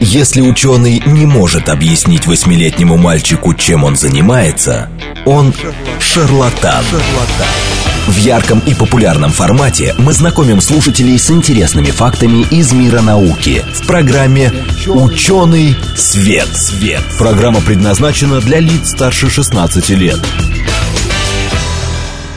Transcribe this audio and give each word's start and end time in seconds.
Если 0.00 0.40
ученый 0.40 1.00
не 1.06 1.26
может 1.26 1.68
объяснить 1.68 2.26
восьмилетнему 2.26 2.96
мальчику, 2.96 3.54
чем 3.54 3.84
он 3.84 3.96
занимается, 3.96 4.90
он 5.24 5.54
шарлатан. 6.00 6.84
В 8.08 8.16
ярком 8.16 8.58
и 8.66 8.74
популярном 8.74 9.30
формате 9.30 9.94
мы 9.96 10.12
знакомим 10.12 10.60
слушателей 10.60 11.18
с 11.18 11.30
интересными 11.30 11.86
фактами 11.86 12.44
из 12.50 12.72
мира 12.72 13.00
науки 13.00 13.62
в 13.74 13.86
программе 13.86 14.52
«Ученый 14.88 15.76
свет». 15.96 16.48
свет. 16.48 17.02
Программа 17.16 17.60
предназначена 17.60 18.40
для 18.40 18.58
лиц 18.58 18.90
старше 18.90 19.30
16 19.30 19.88
лет. 19.90 20.18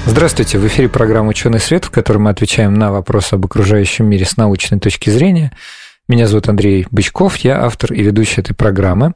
Здравствуйте, 0.06 0.60
в 0.60 0.68
эфире 0.68 0.88
программа 0.88 1.30
«Ученый 1.30 1.60
свет», 1.60 1.86
в 1.86 1.90
которой 1.90 2.20
мы 2.20 2.30
отвечаем 2.30 2.76
на 2.76 2.92
вопросы 2.92 3.34
об 3.34 3.46
окружающем 3.46 4.06
мире 4.06 4.26
с 4.26 4.38
научной 4.38 4.80
точки 4.80 5.10
зрения– 5.10 5.52
меня 6.08 6.28
зовут 6.28 6.50
Андрей 6.50 6.86
Бычков, 6.92 7.38
я 7.38 7.64
автор 7.66 7.92
и 7.94 8.04
ведущий 8.04 8.42
этой 8.42 8.54
программы. 8.54 9.14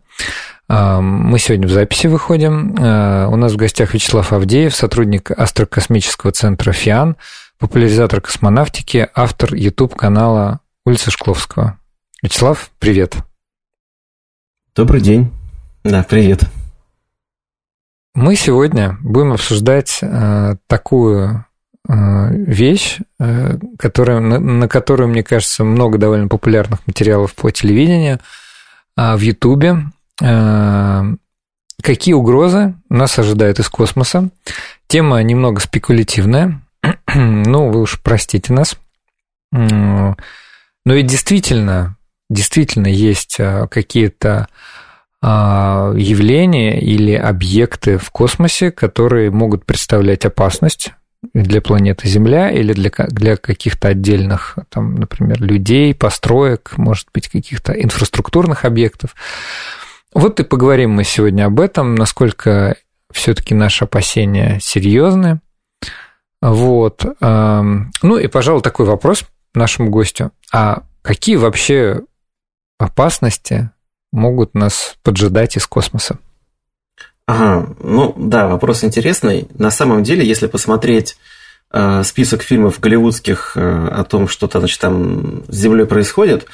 А, 0.67 1.01
мы 1.01 1.37
сегодня 1.37 1.67
в 1.67 1.71
записи 1.71 2.07
выходим. 2.07 2.75
А, 2.79 3.27
у 3.27 3.35
нас 3.35 3.53
в 3.53 3.57
гостях 3.57 3.93
Вячеслав 3.93 4.33
Авдеев, 4.33 4.75
сотрудник 4.75 5.29
астрокосмического 5.31 6.31
центра 6.31 6.71
ФИАН, 6.71 7.17
популяризатор 7.59 8.21
космонавтики, 8.21 9.07
автор 9.13 9.53
YouTube-канала 9.53 10.61
Улица 10.85 11.11
Шкловского. 11.11 11.77
Вячеслав, 12.23 12.71
привет. 12.79 13.17
Добрый 14.75 15.01
день. 15.01 15.31
Да, 15.83 16.03
привет. 16.03 16.43
Мы 18.15 18.35
сегодня 18.35 18.97
будем 19.01 19.33
обсуждать 19.33 19.99
а, 20.01 20.55
такую 20.65 21.45
вещь, 21.89 22.99
э, 23.19 23.57
которая, 23.79 24.19
на, 24.19 24.39
на 24.39 24.67
которую, 24.67 25.09
мне 25.09 25.23
кажется, 25.23 25.63
много 25.63 25.97
довольно 25.97 26.27
популярных 26.27 26.85
материалов 26.85 27.33
по 27.33 27.49
телевидению, 27.51 28.19
а 28.95 29.17
в 29.17 29.21
Ютубе. 29.21 29.85
Э, 30.21 31.03
какие 31.81 32.13
угрозы 32.13 32.75
нас 32.89 33.17
ожидают 33.17 33.59
из 33.59 33.69
космоса? 33.69 34.29
Тема 34.87 35.21
немного 35.23 35.59
спекулятивная. 35.61 36.61
ну, 37.15 37.71
вы 37.71 37.81
уж 37.81 37.99
простите 38.01 38.53
нас. 38.53 38.77
Но 39.51 40.15
и 40.85 41.01
действительно, 41.01 41.97
действительно 42.29 42.85
есть 42.87 43.37
какие-то 43.71 44.47
явления 45.21 46.79
или 46.79 47.13
объекты 47.13 47.97
в 47.97 48.11
космосе, 48.11 48.71
которые 48.71 49.31
могут 49.31 49.65
представлять 49.65 50.25
опасность 50.25 50.93
для 51.33 51.61
планеты 51.61 52.07
Земля 52.07 52.49
или 52.49 52.73
для, 52.73 52.91
для 53.07 53.35
каких-то 53.35 53.89
отдельных, 53.89 54.57
там, 54.69 54.95
например, 54.95 55.41
людей, 55.41 55.93
построек, 55.93 56.73
может 56.77 57.07
быть, 57.13 57.27
каких-то 57.27 57.73
инфраструктурных 57.73 58.65
объектов. 58.65 59.15
Вот 60.13 60.39
и 60.39 60.43
поговорим 60.43 60.91
мы 60.91 61.03
сегодня 61.03 61.45
об 61.45 61.59
этом, 61.59 61.95
насколько 61.95 62.77
все-таки 63.11 63.53
наши 63.53 63.83
опасения 63.83 64.59
серьезны. 64.61 65.41
Вот. 66.41 67.03
Ну 67.19 68.17
и, 68.17 68.27
пожалуй, 68.27 68.61
такой 68.61 68.85
вопрос 68.85 69.25
нашему 69.53 69.89
гостю. 69.89 70.31
А 70.53 70.83
какие 71.01 71.35
вообще 71.35 72.01
опасности 72.77 73.71
могут 74.13 74.55
нас 74.55 74.95
поджидать 75.03 75.57
из 75.57 75.67
космоса? 75.67 76.17
Ага, 77.29 77.75
ну 77.79 78.15
да, 78.17 78.47
вопрос 78.47 78.83
интересный. 78.83 79.47
На 79.53 79.69
самом 79.69 80.01
деле, 80.01 80.25
если 80.25 80.47
посмотреть 80.47 81.15
э, 81.71 82.01
список 82.03 82.41
фильмов 82.41 82.79
голливудских 82.79 83.51
э, 83.53 83.87
о 83.87 84.03
том, 84.03 84.27
что 84.27 84.47
-то, 84.47 84.57
значит, 84.57 84.79
там 84.81 85.43
с 85.47 85.55
Землей 85.55 85.85
происходит, 85.85 86.47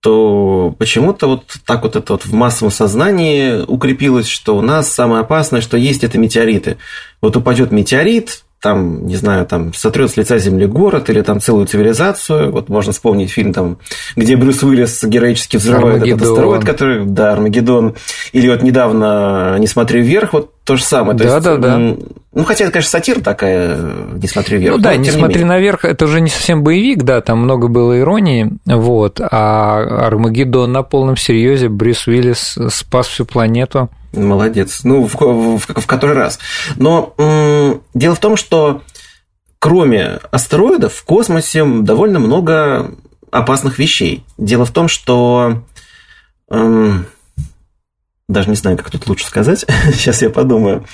то 0.00 0.72
почему-то 0.78 1.26
вот 1.26 1.56
так 1.66 1.82
вот 1.82 1.96
это 1.96 2.12
вот 2.12 2.26
в 2.26 2.32
массовом 2.32 2.70
сознании 2.70 3.64
укрепилось, 3.66 4.28
что 4.28 4.56
у 4.56 4.60
нас 4.60 4.88
самое 4.92 5.22
опасное, 5.22 5.60
что 5.60 5.76
есть 5.76 6.04
это 6.04 6.16
метеориты. 6.16 6.76
Вот 7.20 7.36
упадет 7.36 7.72
метеорит, 7.72 8.44
там, 8.60 9.06
не 9.06 9.16
знаю, 9.16 9.46
там 9.46 9.72
сотрет 9.72 10.10
с 10.10 10.16
лица 10.16 10.38
земли 10.38 10.66
город 10.66 11.08
или 11.08 11.22
там 11.22 11.40
целую 11.40 11.66
цивилизацию. 11.66 12.52
Вот 12.52 12.68
можно 12.68 12.92
вспомнить 12.92 13.30
фильм, 13.30 13.52
там, 13.54 13.78
где 14.16 14.36
Брюс 14.36 14.62
Уиллис 14.62 15.02
героически 15.02 15.56
взрывает 15.56 16.02
этот 16.06 16.22
астероид, 16.22 16.64
который, 16.64 17.06
да, 17.06 17.32
Армагеддон. 17.32 17.94
Или 18.32 18.50
вот 18.50 18.62
недавно 18.62 19.56
«Не 19.58 19.66
смотри 19.66 20.02
вверх», 20.02 20.34
вот 20.34 20.52
то 20.64 20.76
же 20.76 20.84
самое. 20.84 21.16
То 21.16 21.24
да, 21.24 21.34
есть, 21.34 21.44
да, 21.44 21.56
да. 21.56 21.78
Ну, 21.78 22.44
хотя 22.44 22.64
это, 22.64 22.72
конечно, 22.74 22.90
сатир 22.90 23.20
такая, 23.20 23.78
«Не 24.12 24.28
смотри 24.28 24.58
вверх». 24.58 24.76
Ну 24.76 24.82
да, 24.82 24.94
«Не 24.94 25.10
смотри 25.10 25.44
наверх»– 25.44 25.84
это 25.86 26.04
уже 26.04 26.20
не 26.20 26.28
совсем 26.28 26.62
боевик, 26.62 27.02
да, 27.02 27.22
там 27.22 27.38
много 27.38 27.68
было 27.68 27.98
иронии, 27.98 28.52
вот, 28.66 29.20
а 29.22 30.06
Армагеддон 30.06 30.70
на 30.70 30.82
полном 30.82 31.16
серьезе 31.16 31.70
Брюс 31.70 32.06
Уиллис 32.06 32.58
спас 32.68 33.06
всю 33.06 33.24
планету– 33.24 33.88
Молодец. 34.12 34.80
Ну, 34.84 35.06
в, 35.06 35.14
в, 35.14 35.58
в 35.58 35.86
который 35.86 36.14
раз. 36.16 36.38
Но 36.76 37.14
м- 37.18 37.82
дело 37.94 38.14
в 38.14 38.20
том, 38.20 38.36
что 38.36 38.82
кроме 39.58 40.18
астероидов 40.30 40.94
в 40.94 41.04
космосе 41.04 41.64
довольно 41.64 42.18
много 42.18 42.94
опасных 43.30 43.78
вещей. 43.78 44.24
Дело 44.38 44.64
в 44.64 44.72
том, 44.72 44.88
что... 44.88 45.62
Эм, 46.48 47.06
даже 48.28 48.50
не 48.50 48.56
знаю, 48.56 48.76
как 48.76 48.90
тут 48.90 49.06
лучше 49.08 49.26
сказать. 49.26 49.64
Сейчас 49.92 50.22
я 50.22 50.30
подумаю. 50.30 50.84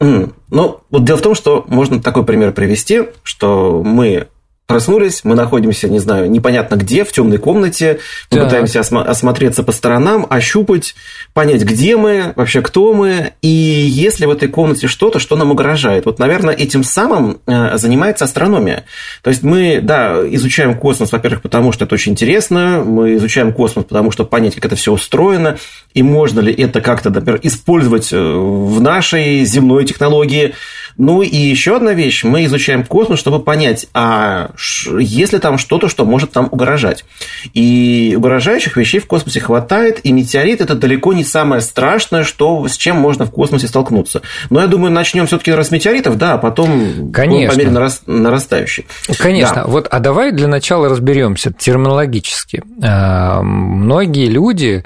Ну, 0.00 0.80
вот 0.90 1.04
дело 1.04 1.18
в 1.18 1.22
том, 1.22 1.34
что 1.34 1.64
можно 1.68 2.00
такой 2.00 2.24
пример 2.24 2.52
привести, 2.52 3.08
что 3.22 3.82
мы 3.84 4.28
Проснулись, 4.70 5.20
мы 5.24 5.34
находимся, 5.34 5.88
не 5.88 5.98
знаю, 5.98 6.30
непонятно 6.30 6.76
где, 6.76 7.04
в 7.04 7.12
темной 7.12 7.38
комнате, 7.38 7.98
мы 8.30 8.38
да. 8.38 8.44
пытаемся 8.44 8.80
осма- 8.80 9.04
осмотреться 9.04 9.62
по 9.62 9.72
сторонам, 9.72 10.26
ощупать, 10.28 10.94
понять, 11.32 11.62
где 11.62 11.96
мы, 11.96 12.32
вообще 12.36 12.62
кто 12.62 12.92
мы, 12.94 13.32
и 13.42 13.48
есть 13.48 14.20
ли 14.20 14.26
в 14.26 14.30
этой 14.30 14.48
комнате 14.48 14.86
что-то, 14.86 15.18
что 15.18 15.36
нам 15.36 15.50
угрожает. 15.50 16.06
Вот, 16.06 16.18
наверное, 16.18 16.54
этим 16.54 16.84
самым 16.84 17.40
э, 17.46 17.76
занимается 17.76 18.24
астрономия. 18.24 18.84
То 19.22 19.30
есть 19.30 19.42
мы, 19.42 19.80
да, 19.82 20.18
изучаем 20.34 20.74
космос, 20.74 21.12
во-первых, 21.12 21.42
потому 21.42 21.72
что 21.72 21.84
это 21.84 21.94
очень 21.94 22.12
интересно, 22.12 22.82
мы 22.84 23.16
изучаем 23.16 23.52
космос, 23.52 23.84
потому 23.84 24.10
что 24.10 24.24
понять, 24.24 24.54
как 24.54 24.66
это 24.66 24.76
все 24.76 24.92
устроено, 24.92 25.58
и 25.94 26.02
можно 26.02 26.40
ли 26.40 26.52
это 26.52 26.80
как-то, 26.80 27.10
например, 27.10 27.40
использовать 27.42 28.12
э, 28.12 28.16
в 28.16 28.80
нашей 28.80 29.44
земной 29.44 29.84
технологии. 29.84 30.54
Ну 31.02 31.22
и 31.22 31.34
еще 31.34 31.76
одна 31.76 31.94
вещь, 31.94 32.24
мы 32.24 32.44
изучаем 32.44 32.84
космос, 32.84 33.18
чтобы 33.18 33.40
понять, 33.40 33.86
а 33.94 34.50
есть 34.98 35.32
ли 35.32 35.38
там 35.38 35.56
что-то, 35.56 35.88
что 35.88 36.04
может 36.04 36.32
там 36.32 36.48
угрожать. 36.50 37.06
И 37.54 38.12
угрожающих 38.18 38.76
вещей 38.76 39.00
в 39.00 39.06
космосе 39.06 39.40
хватает, 39.40 40.00
и 40.04 40.12
метеорит 40.12 40.60
это 40.60 40.74
далеко 40.74 41.14
не 41.14 41.24
самое 41.24 41.62
страшное, 41.62 42.22
что, 42.22 42.68
с 42.68 42.76
чем 42.76 42.96
можно 42.96 43.24
в 43.24 43.30
космосе 43.30 43.66
столкнуться. 43.66 44.20
Но 44.50 44.60
я 44.60 44.66
думаю, 44.66 44.92
начнем 44.92 45.26
все-таки 45.26 45.52
раз 45.52 45.68
с 45.68 45.70
метеоритов, 45.70 46.18
да, 46.18 46.34
а 46.34 46.38
потом 46.38 47.10
Конечно. 47.12 47.54
по 47.54 47.58
мере 47.58 47.70
нарастающей. 48.06 48.86
Конечно. 49.18 49.54
Да. 49.54 49.64
Вот, 49.68 49.88
а 49.90 50.00
давай 50.00 50.32
для 50.32 50.48
начала 50.48 50.90
разберемся 50.90 51.50
терминологически. 51.50 52.62
А, 52.82 53.40
многие 53.40 54.26
люди 54.26 54.84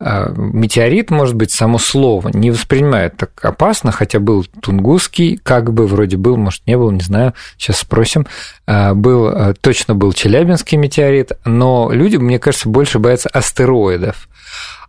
метеорит, 0.00 1.10
может 1.10 1.34
быть, 1.34 1.52
само 1.52 1.78
слово 1.78 2.30
не 2.34 2.50
воспринимают 2.50 3.16
так 3.16 3.44
опасно, 3.44 3.92
хотя 3.92 4.18
был 4.18 4.44
Тунгусский, 4.44 5.38
как 5.42 5.72
бы 5.72 5.86
вроде 5.86 6.16
был, 6.16 6.36
может, 6.36 6.66
не 6.66 6.76
был, 6.76 6.90
не 6.90 7.00
знаю, 7.00 7.34
сейчас 7.56 7.78
спросим. 7.78 8.26
А, 8.66 8.94
был, 8.94 9.28
а, 9.28 9.54
точно 9.60 9.94
был 9.94 10.12
Челябинский 10.12 10.78
метеорит, 10.78 11.32
но 11.44 11.90
люди, 11.92 12.16
мне 12.16 12.38
кажется, 12.38 12.68
больше 12.68 12.98
боятся 12.98 13.28
астероидов. 13.28 14.28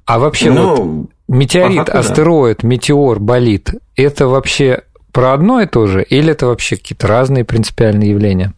А 0.06 0.20
вообще 0.20 0.52
ну, 0.52 0.76
вот 0.76 1.10
метеорит, 1.28 1.88
факту, 1.88 1.98
астероид, 1.98 2.60
да. 2.62 2.68
метеор, 2.68 3.20
болит, 3.20 3.74
это 3.96 4.28
вообще 4.28 4.84
про 5.12 5.34
одно 5.34 5.62
и 5.62 5.68
то 5.68 5.88
же, 5.88 6.04
или 6.04 6.32
это 6.32 6.48
вообще 6.48 6.78
какие-то 6.78 7.08
разные 7.08 7.46
принципиальные 7.46 8.10
явления? 8.10 8.54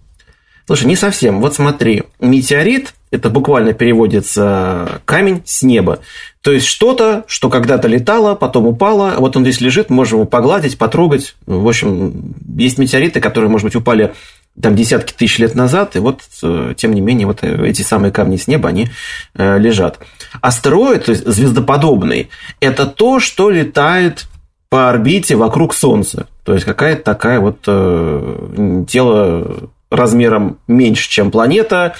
Слушай, 0.65 0.87
не 0.87 0.95
совсем. 0.95 1.39
Вот 1.39 1.55
смотри, 1.55 2.03
метеорит 2.19 2.93
это 3.11 3.29
буквально 3.29 3.73
переводится 3.73 5.01
камень 5.05 5.41
с 5.45 5.63
неба. 5.63 5.99
То 6.41 6.51
есть 6.51 6.65
что-то, 6.65 7.25
что 7.27 7.49
когда-то 7.49 7.87
летало, 7.87 8.35
потом 8.35 8.67
упало, 8.67 9.15
вот 9.17 9.35
он 9.35 9.43
здесь 9.43 9.61
лежит, 9.61 9.89
можем 9.89 10.19
его 10.19 10.27
погладить, 10.27 10.77
потрогать. 10.77 11.35
В 11.45 11.67
общем, 11.67 12.35
есть 12.57 12.77
метеориты, 12.77 13.19
которые, 13.19 13.49
может 13.49 13.65
быть, 13.65 13.75
упали 13.75 14.13
там 14.61 14.75
десятки 14.75 15.13
тысяч 15.13 15.39
лет 15.39 15.55
назад, 15.55 15.95
и 15.95 15.99
вот, 15.99 16.21
э, 16.41 16.73
тем 16.75 16.93
не 16.93 17.01
менее, 17.01 17.27
вот 17.27 17.43
эти 17.43 17.83
самые 17.83 18.11
камни 18.11 18.37
с 18.37 18.47
неба, 18.47 18.69
они 18.69 18.89
э, 19.35 19.59
лежат. 19.59 19.99
Астероид, 20.41 21.05
то 21.05 21.11
есть 21.11 21.27
звездоподобный, 21.27 22.29
это 22.59 22.87
то, 22.87 23.19
что 23.19 23.49
летает 23.51 24.25
по 24.69 24.89
орбите 24.89 25.35
вокруг 25.35 25.73
Солнца. 25.73 26.27
То 26.43 26.53
есть 26.53 26.65
какая-то 26.65 27.03
такая 27.03 27.39
вот 27.39 27.59
э, 27.67 28.83
тело 28.87 29.69
размером 29.89 30.59
меньше, 30.67 31.09
чем 31.09 31.31
планета, 31.31 31.95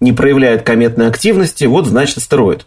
не 0.00 0.12
проявляет 0.12 0.62
кометной 0.62 1.08
активности, 1.08 1.64
вот 1.64 1.86
значит 1.86 2.18
астероид. 2.18 2.66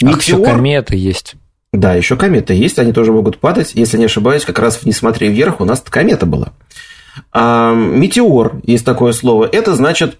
Метеор... 0.00 0.14
Ах, 0.14 0.22
еще 0.22 0.44
кометы 0.44 0.96
есть. 0.96 1.34
Да, 1.72 1.94
еще 1.94 2.16
кометы 2.16 2.54
есть, 2.54 2.78
они 2.78 2.92
тоже 2.92 3.12
могут 3.12 3.38
падать. 3.38 3.72
Если 3.74 3.98
не 3.98 4.04
ошибаюсь, 4.04 4.44
как 4.44 4.60
раз 4.60 4.76
в 4.76 4.86
«Не 4.86 4.92
смотри 4.92 5.28
вверх» 5.28 5.60
у 5.60 5.64
нас 5.64 5.80
комета 5.80 6.24
была. 6.24 6.52
А, 7.32 7.74
метеор, 7.74 8.60
есть 8.62 8.84
такое 8.84 9.12
слово, 9.12 9.48
это 9.50 9.74
значит 9.74 10.18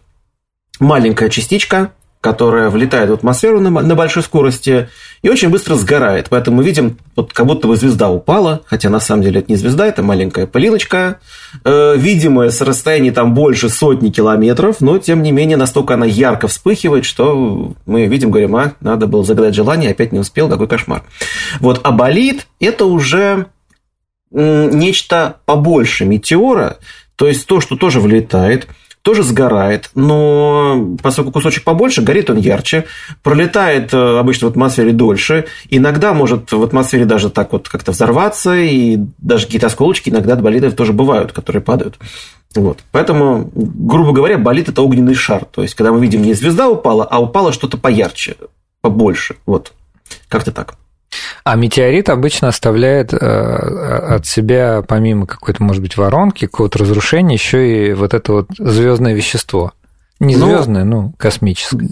маленькая 0.81 1.29
частичка, 1.29 1.93
которая 2.25 2.71
влетает 2.71 3.11
в 3.11 3.13
атмосферу 3.13 3.61
на, 3.61 3.69
на 3.69 3.95
большой 3.95 4.23
скорости 4.23 4.89
и 5.21 5.29
очень 5.29 5.51
быстро 5.51 5.75
сгорает. 5.75 6.29
Поэтому 6.31 6.57
мы 6.57 6.65
видим, 6.65 6.97
вот 7.17 7.35
как 7.35 7.45
будто 7.45 7.69
бы 7.69 7.77
звезда 7.77 8.09
упала, 8.09 8.63
хотя 8.65 8.89
на 8.89 8.99
самом 8.99 9.25
деле 9.25 9.41
это 9.41 9.53
не 9.53 9.57
звезда, 9.57 9.87
это 9.87 10.03
маленькая 10.03 10.47
пылиночка, 10.47 11.19
э, 11.65 11.97
видимая 11.99 12.49
с 12.49 12.63
расстояния 12.63 13.13
там 13.13 13.35
больше 13.35 13.69
сотни 13.69 14.09
километров, 14.09 14.81
но 14.81 14.97
тем 14.97 15.23
не 15.23 15.33
менее 15.33 15.59
настолько 15.59 15.95
она 15.95 16.07
ярко 16.07 16.49
вспыхивает, 16.49 17.05
что 17.05 17.75
мы 17.85 18.07
видим, 18.07 18.31
говорим, 18.31 18.57
а, 18.57 18.73
надо 18.81 19.07
было 19.07 19.23
загадать 19.23 19.55
желание, 19.55 19.91
опять 19.91 20.13
не 20.13 20.19
успел, 20.19 20.49
какой 20.49 20.67
кошмар. 20.67 21.03
Вот, 21.61 21.83
а 21.85 21.93
болит– 21.93 22.47
это 22.59 22.87
уже 22.87 23.49
нечто 24.31 25.37
побольше 25.45 26.07
метеора, 26.07 26.79
то 27.17 27.29
есть 27.29 27.47
то, 27.47 27.61
что 27.61 27.77
тоже 27.77 28.01
влетает– 28.01 28.67
тоже 29.05 29.23
сгорает, 29.23 29.91
но 29.95 30.97
поскольку 31.03 31.31
кусочек 31.31 31.63
побольше, 31.63 32.01
горит 32.01 32.31
он 32.31 32.39
ярче, 32.39 32.87
пролетает 33.23 33.93
э, 33.93 34.19
обычно 34.19 34.49
в 34.49 34.53
атмосфере 34.53 34.93
дольше, 34.93 35.45
иногда 35.69 36.15
может 36.15 36.51
в 36.53 36.63
атмосфере 36.63 37.05
даже 37.05 37.29
так 37.29 37.53
вот 37.53 37.69
как-то 37.69 37.93
взорваться, 37.93 38.57
и 38.57 38.99
даже 39.19 39.45
какие-то 39.45 39.67
осколочки 39.67 40.09
иногда 40.09 40.33
от 40.33 40.41
болидов 40.41 40.75
тоже 40.75 40.95
бывают, 40.95 41.33
которые 41.33 41.61
падают. 41.61 41.99
Вот. 42.55 42.79
Поэтому, 42.93 43.51
грубо 43.55 44.13
говоря, 44.13 44.39
болит 44.39 44.71
это 44.71 44.81
огненный 44.81 45.15
шар. 45.15 45.45
То 45.45 45.61
есть, 45.61 45.75
когда 45.75 45.93
мы 45.93 46.01
видим 46.01 46.23
не 46.23 46.33
звезда 46.33 46.71
упала, 46.71 47.05
а 47.05 47.21
упало 47.21 47.53
что-то 47.53 47.77
поярче, 47.77 48.37
побольше. 48.81 49.37
Вот. 49.45 49.75
Как-то 50.29 50.51
так. 50.51 50.77
А 51.45 51.57
метеорит 51.57 52.09
обычно 52.09 52.49
оставляет 52.49 53.13
э, 53.13 53.17
от 53.17 54.27
себя, 54.27 54.83
помимо 54.87 55.27
какой-то, 55.27 55.63
может 55.63 55.83
быть, 55.83 55.97
воронки, 55.97 56.47
какого-то 56.47 56.79
разрушения, 56.81 57.35
еще 57.35 57.89
и 57.89 57.93
вот 57.93 58.15
это 58.15 58.33
вот 58.33 58.47
звездное 58.59 59.15
вещество. 59.15 59.73
Не 60.21 60.37
звездное, 60.37 60.85
ну, 60.85 61.03
ну 61.03 61.15
космическое. 61.17 61.91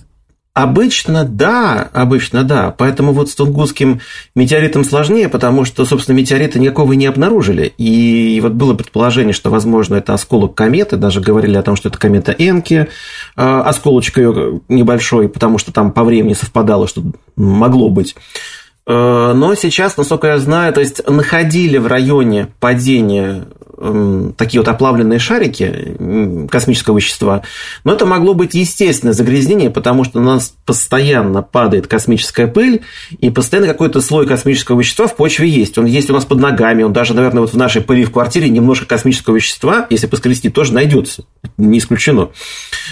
Обычно 0.55 1.25
да, 1.25 1.89
обычно 1.95 2.45
да. 2.45 2.75
Поэтому 2.77 3.13
вот 3.13 3.31
с 3.31 3.35
Тунгусским 3.35 4.01
метеоритом 4.35 4.85
сложнее, 4.85 5.31
потому 5.31 5.65
что, 5.65 5.87
собственно, 5.87 6.17
метеорита 6.17 6.59
никакого 6.59 6.93
не 6.93 7.07
обнаружили. 7.07 7.73
И 7.79 8.39
вот 8.43 8.53
было 8.53 8.75
предположение, 8.75 9.33
что, 9.33 9.49
возможно, 9.49 9.95
это 9.95 10.13
осколок 10.13 10.55
кометы. 10.55 10.97
Даже 10.97 11.23
говорили 11.23 11.57
о 11.57 11.63
том, 11.63 11.75
что 11.75 11.89
это 11.89 11.97
комета 11.97 12.33
Энки. 12.33 12.89
Э, 13.35 13.63
осколочек 13.65 14.19
ее 14.19 14.61
небольшой, 14.69 15.31
потому 15.31 15.57
что 15.57 15.73
там 15.73 15.91
по 15.91 16.05
времени 16.05 16.35
совпадало, 16.35 16.87
что 16.87 17.03
могло 17.35 17.89
быть. 17.89 18.15
Э, 18.87 19.33
но 19.35 19.55
сейчас, 19.55 19.97
насколько 19.97 20.29
я 20.29 20.39
знаю, 20.39 20.73
то 20.73 20.81
есть 20.81 21.07
находили 21.09 21.79
в 21.79 21.87
районе 21.87 22.49
падения 22.59 23.45
такие 24.37 24.61
вот 24.61 24.69
оплавленные 24.69 25.19
шарики 25.19 25.97
космического 26.51 26.99
вещества, 26.99 27.43
но 27.85 27.93
это 27.93 28.07
могло 28.07 28.35
быть 28.35 28.55
естественное 28.55 29.15
загрязнение, 29.15 29.71
потому 29.71 30.05
что 30.05 30.21
у 30.21 30.23
нас 30.23 30.55
постоянно 30.65 31.43
падает 31.43 31.87
космическая 31.87 32.47
пыль, 32.47 32.83
и 33.19 33.31
постоянно 33.31 33.69
какой-то 33.69 34.01
слой 34.01 34.27
космического 34.27 34.79
вещества 34.79 35.07
в 35.07 35.17
почве 35.17 35.49
есть. 35.49 35.79
Он 35.79 35.87
есть 35.87 36.11
у 36.11 36.13
нас 36.13 36.25
под 36.25 36.39
ногами, 36.39 36.83
он 36.83 36.93
даже, 36.93 37.15
наверное, 37.15 37.41
вот 37.41 37.53
в 37.53 37.57
нашей 37.57 37.83
пыли 37.83 38.05
в 38.05 38.13
квартире 38.13 38.49
немножко 38.49 38.87
космического 38.87 39.37
вещества, 39.37 39.87
если 39.91 40.07
поскрести, 40.07 40.51
тоже 40.51 40.73
найдется. 40.75 41.25
Не 41.57 41.79
исключено. 41.79 42.31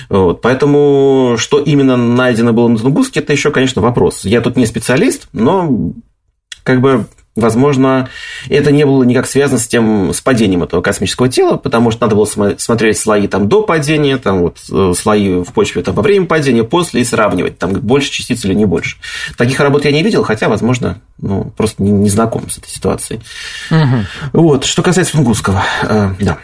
Вот. 0.09 0.41
Поэтому, 0.41 1.37
что 1.39 1.59
именно 1.61 1.97
найдено 1.97 2.53
было 2.53 2.69
на 2.69 2.79
Тунгуске, 2.79 3.21
это 3.21 3.33
еще, 3.33 3.51
конечно, 3.51 3.83
вопрос. 3.83 4.25
Я 4.25 4.41
тут 4.41 4.57
не 4.57 4.67
специалист, 4.67 5.29
но 5.33 5.93
как 6.63 6.81
бы 6.81 7.07
Возможно, 7.37 8.09
это 8.49 8.73
не 8.73 8.85
было 8.85 9.05
никак 9.05 9.27
связано 9.27 9.61
с 9.61 9.69
тем, 9.69 10.13
с 10.13 10.21
падением 10.21 10.65
этого 10.65 10.83
космического 10.83 11.29
тела, 11.29 11.57
потому 11.57 11.93
что 11.93 12.03
надо 12.03 12.17
было 12.17 12.25
смотреть 12.25 12.99
слои 12.99 13.29
там 13.29 13.49
до 13.49 13.63
падения, 13.63 14.17
там 14.17 14.41
вот 14.41 14.59
э, 14.71 14.93
слои 14.99 15.43
в 15.43 15.53
почве 15.53 15.83
там 15.83 15.95
во 15.95 16.03
время 16.03 16.27
падения, 16.27 16.65
после 16.65 17.03
и 17.03 17.05
сравнивать, 17.05 17.57
там 17.57 17.73
больше 17.75 18.11
частиц 18.11 18.45
или 18.45 18.55
не 18.55 18.65
больше. 18.65 18.97
Таких 19.37 19.61
работ 19.61 19.85
я 19.85 19.93
не 19.93 20.03
видел, 20.03 20.25
хотя, 20.25 20.49
возможно, 20.49 21.01
ну, 21.19 21.53
просто 21.57 21.83
не, 21.85 21.93
не 21.93 22.09
знаком 22.09 22.51
с 22.51 22.59
этой 22.59 22.69
ситуацией. 22.69 23.21
Угу. 23.71 24.41
Вот, 24.41 24.65
что 24.65 24.83
касается 24.83 25.13
Фунгусского, 25.13 25.63
э, 25.83 26.15
да. 26.19 26.39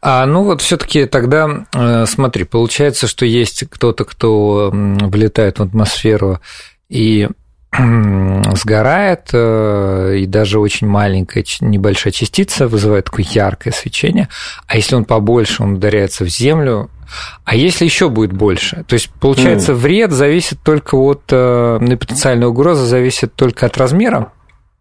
А 0.00 0.24
ну 0.26 0.44
вот 0.44 0.62
все-таки 0.62 1.06
тогда 1.06 1.66
э, 1.74 2.06
смотри, 2.06 2.44
получается, 2.44 3.08
что 3.08 3.26
есть 3.26 3.64
кто-то, 3.68 4.04
кто 4.04 4.70
влетает 4.72 5.58
в 5.58 5.62
атмосферу 5.62 6.40
и 6.88 7.28
сгорает, 8.54 9.28
э, 9.32 10.16
и 10.18 10.26
даже 10.26 10.58
очень 10.58 10.86
маленькая 10.86 11.44
небольшая 11.60 12.12
частица 12.12 12.66
вызывает 12.66 13.06
такое 13.06 13.26
яркое 13.28 13.72
свечение, 13.72 14.28
а 14.66 14.76
если 14.76 14.94
он 14.94 15.04
побольше, 15.04 15.62
он 15.62 15.74
ударяется 15.74 16.24
в 16.24 16.28
землю, 16.28 16.90
а 17.44 17.54
если 17.54 17.84
еще 17.84 18.08
будет 18.08 18.32
больше? 18.32 18.84
То 18.86 18.94
есть, 18.94 19.10
получается, 19.20 19.72
mm. 19.72 19.74
вред 19.76 20.12
зависит 20.12 20.58
только 20.62 20.94
от, 20.94 21.22
э, 21.30 21.78
ну, 21.80 21.96
потенциальная 21.96 22.48
угроза 22.48 22.86
зависит 22.86 23.34
только 23.34 23.66
от 23.66 23.76
размера? 23.76 24.32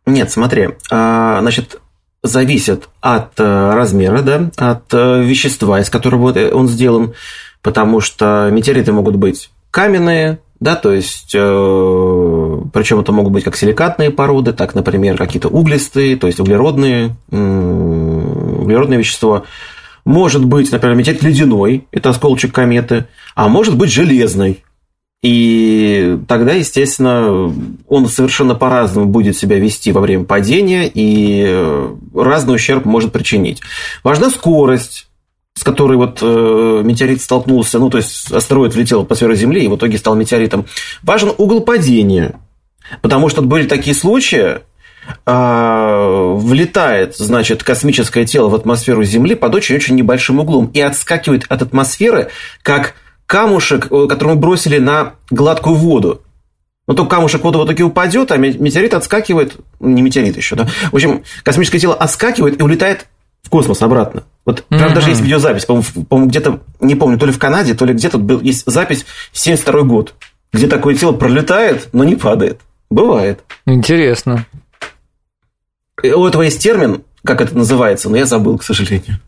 Нет, 0.06 0.32
смотри, 0.32 0.70
а, 0.90 1.40
значит, 1.42 1.80
зависит 2.24 2.88
от 3.02 3.38
э, 3.38 3.74
размера, 3.74 4.22
да, 4.22 4.50
от 4.58 4.94
вещества, 4.94 5.82
из 5.82 5.90
которого 5.90 6.32
он 6.54 6.68
сделан, 6.68 7.14
потому 7.62 8.00
что 8.00 8.50
метеориты 8.52 8.94
могут 8.94 9.18
быть 9.18 9.50
каменные, 9.72 10.40
да, 10.60 10.76
то 10.76 10.92
есть, 10.92 11.32
э, 11.36 12.62
причем 12.74 13.00
это 13.00 13.12
могут 13.12 13.32
быть 13.32 13.44
как 13.44 13.56
силикатные 13.56 14.10
породы, 14.10 14.54
так, 14.54 14.74
например, 14.74 15.18
какие-то 15.18 15.50
углистые, 15.50 16.16
то 16.16 16.28
есть 16.28 16.40
углеродные, 16.40 17.16
углеродное 17.30 18.98
вещество. 18.98 19.46
Может 20.04 20.46
быть, 20.46 20.72
например, 20.72 20.96
метеорит 20.96 21.22
ледяной, 21.22 21.88
это 21.92 22.10
осколочек 22.10 22.54
кометы, 22.54 23.08
а 23.36 23.50
может 23.50 23.78
быть 23.78 23.92
железный. 23.92 24.64
И 25.22 26.18
тогда, 26.28 26.54
естественно, 26.54 27.54
он 27.88 28.08
совершенно 28.08 28.56
по-разному 28.56 29.08
будет 29.08 29.36
себя 29.36 29.60
вести 29.60 29.92
во 29.92 30.02
время 30.02 30.26
падения, 30.26 30.90
и 30.92 31.92
разный 32.16 32.56
ущерб 32.56 32.86
может 32.86 33.12
причинить. 33.12 33.62
Важна 34.04 34.30
скорость, 34.30 35.08
с 35.58 35.64
которой 35.64 35.98
вот 35.98 36.20
э, 36.22 36.82
метеорит 36.84 37.20
столкнулся, 37.20 37.80
ну, 37.80 37.90
то 37.90 37.98
есть 37.98 38.32
астероид 38.32 38.76
влетел 38.76 39.00
в 39.00 39.04
атмосферу 39.06 39.34
Земли 39.34 39.64
и 39.64 39.68
в 39.68 39.76
итоге 39.76 39.98
стал 39.98 40.14
метеоритом, 40.14 40.68
важен 41.02 41.34
угол 41.36 41.62
падения. 41.62 42.40
Потому 43.02 43.28
что 43.28 43.42
были 43.42 43.68
такие 43.68 43.96
случаи, 43.96 44.60
э, 45.26 46.34
влетает, 46.38 47.18
значит, 47.18 47.64
космическое 47.64 48.24
тело 48.24 48.50
в 48.50 48.56
атмосферу 48.56 49.04
Земли 49.04 49.34
под 49.34 49.56
очень-очень 49.56 49.96
небольшим 49.96 50.40
углом 50.40 50.70
и 50.76 50.80
отскакивает 50.80 51.46
от 51.50 51.64
атмосферы, 51.64 52.30
как 52.62 52.94
камушек, 53.26 53.88
э, 53.92 54.06
который 54.08 54.36
мы 54.36 54.40
бросили 54.40 54.78
на 54.78 55.14
гладкую 55.32 55.76
воду. 55.76 56.22
Но 56.86 56.94
только 56.94 57.16
камушек 57.16 57.44
вот 57.44 57.56
в 57.56 57.66
итоге 57.66 57.84
упадет, 57.84 58.32
а 58.32 58.38
метеорит 58.38 58.94
отскакивает, 58.94 59.56
не 59.80 60.04
метеорит 60.04 60.38
еще, 60.38 60.56
да. 60.56 60.68
В 60.92 60.96
общем, 60.96 61.24
космическое 61.42 61.80
тело 61.80 61.96
отскакивает 61.96 62.60
и 62.60 62.64
улетает 62.64 63.08
в 63.42 63.50
космос 63.50 63.82
обратно. 63.82 64.24
Вот, 64.48 64.60
mm-hmm. 64.60 64.78
правда, 64.78 64.96
даже 64.96 65.10
есть 65.10 65.20
видеозапись, 65.20 65.66
по-моему, 65.66 66.06
по-моему, 66.06 66.30
где-то, 66.30 66.62
не 66.80 66.96
помню, 66.96 67.20
то 67.20 67.26
ли 67.26 67.34
в 67.34 67.38
Канаде, 67.38 67.74
то 67.74 67.84
ли 67.84 67.94
где-то 67.94 68.18
был, 68.18 68.40
есть 68.40 68.64
запись 68.66 69.06
72 69.34 69.82
год, 69.82 70.14
где 70.54 70.68
такое 70.68 70.96
тело 70.96 71.12
пролетает, 71.12 71.90
но 71.92 72.06
не 72.06 72.16
падает. 72.16 72.62
Бывает. 72.90 73.42
Интересно. 73.66 74.46
И 76.02 76.12
у 76.12 76.26
этого 76.26 76.44
есть 76.44 76.64
термин, 76.64 77.04
как 77.26 77.42
это 77.42 77.58
называется, 77.58 78.10
но 78.10 78.16
я 78.16 78.26
забыл, 78.26 78.58
к 78.58 78.64
сожалению. 78.64 79.20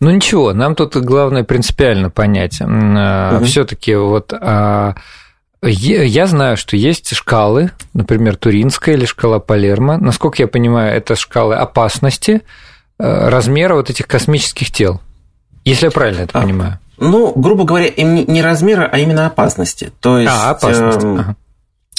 Ну 0.00 0.10
ничего, 0.10 0.52
нам 0.52 0.74
тут 0.74 0.96
главное 0.96 1.44
принципиально 1.44 2.10
понять. 2.10 2.60
Угу. 2.60 3.44
Все-таки 3.44 3.94
вот 3.94 4.32
а, 4.32 4.96
я 5.62 6.26
знаю, 6.26 6.56
что 6.56 6.76
есть 6.76 7.14
шкалы, 7.14 7.70
например, 7.94 8.34
Туринская 8.34 8.96
или 8.96 9.04
шкала 9.04 9.38
Палермо. 9.38 9.98
Насколько 9.98 10.42
я 10.42 10.48
понимаю, 10.48 10.96
это 10.96 11.14
шкалы 11.14 11.54
опасности, 11.54 12.42
Э, 12.42 12.67
размера 12.98 13.74
вот 13.74 13.90
этих 13.90 14.06
космических 14.06 14.70
тел. 14.70 15.00
Если 15.64 15.86
я 15.86 15.90
правильно 15.90 16.22
это 16.22 16.38
а, 16.38 16.42
понимаю. 16.42 16.78
Ну, 16.98 17.32
грубо 17.34 17.64
говоря, 17.64 17.90
не 17.96 18.42
размера, 18.42 18.88
а 18.90 18.98
именно 18.98 19.26
опасности. 19.26 19.92
То 20.00 20.18
есть 20.18 20.32
а, 20.32 20.50
опасность. 20.50 21.04
Э, 21.04 21.16
ага. 21.18 21.36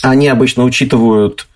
они 0.02 0.28
обычно 0.28 0.64
учитывают 0.64 1.48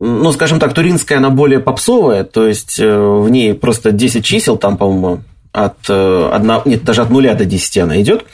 ну, 0.00 0.32
скажем 0.32 0.58
так, 0.58 0.74
туринская, 0.74 1.18
она 1.18 1.30
более 1.30 1.60
попсовая, 1.60 2.24
то 2.24 2.46
есть 2.46 2.78
э, 2.78 2.98
в 2.98 3.28
ней 3.30 3.54
просто 3.54 3.92
10 3.92 4.24
чисел, 4.24 4.58
там, 4.58 4.76
по-моему, 4.76 5.22
от, 5.52 5.88
1, 5.88 5.88
э, 5.88 6.60
нет, 6.64 6.84
даже 6.84 7.02
от 7.02 7.10
0 7.10 7.34
до 7.34 7.44
10 7.44 7.78
она 7.78 8.00
идет. 8.02 8.24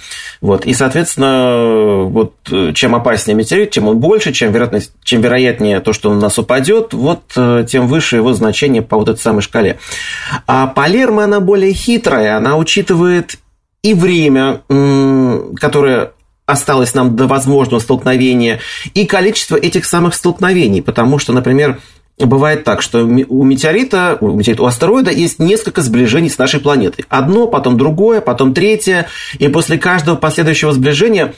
Вот, 0.40 0.64
и, 0.64 0.72
соответственно, 0.72 2.04
вот, 2.04 2.34
э, 2.50 2.72
чем 2.74 2.94
опаснее 2.94 3.36
метеорит, 3.36 3.72
чем 3.72 3.88
он 3.88 3.98
больше, 3.98 4.32
чем, 4.32 4.52
вероятность, 4.52 4.92
чем 5.04 5.20
вероятнее 5.20 5.80
то, 5.80 5.92
что 5.92 6.08
он 6.08 6.16
на 6.16 6.22
нас 6.22 6.38
упадет, 6.38 6.94
вот 6.94 7.20
э, 7.36 7.66
тем 7.68 7.86
выше 7.86 8.16
его 8.16 8.32
значение 8.32 8.80
по 8.80 8.96
вот 8.96 9.10
этой 9.10 9.20
самой 9.20 9.42
шкале. 9.42 9.78
А 10.46 10.66
Палермо, 10.66 11.24
она 11.24 11.40
более 11.40 11.74
хитрая, 11.74 12.38
она 12.38 12.56
учитывает 12.56 13.36
и 13.82 13.94
время, 13.94 14.60
которое 15.58 16.12
осталось 16.46 16.94
нам 16.94 17.16
до 17.16 17.26
возможного 17.26 17.80
столкновения, 17.80 18.60
и 18.94 19.06
количество 19.06 19.56
этих 19.56 19.84
самых 19.84 20.14
столкновений, 20.14 20.82
потому 20.82 21.18
что, 21.18 21.32
например, 21.32 21.80
бывает 22.26 22.64
так, 22.64 22.82
что 22.82 23.04
у 23.04 23.44
метеорита, 23.44 24.18
у, 24.20 24.32
метеорита, 24.32 24.62
у 24.62 24.66
астероида 24.66 25.10
есть 25.10 25.38
несколько 25.38 25.82
сближений 25.82 26.30
с 26.30 26.38
нашей 26.38 26.60
планетой. 26.60 27.04
Одно, 27.08 27.46
потом 27.46 27.76
другое, 27.76 28.20
потом 28.20 28.54
третье. 28.54 29.06
И 29.38 29.48
после 29.48 29.78
каждого 29.78 30.16
последующего 30.16 30.72
сближения 30.72 31.34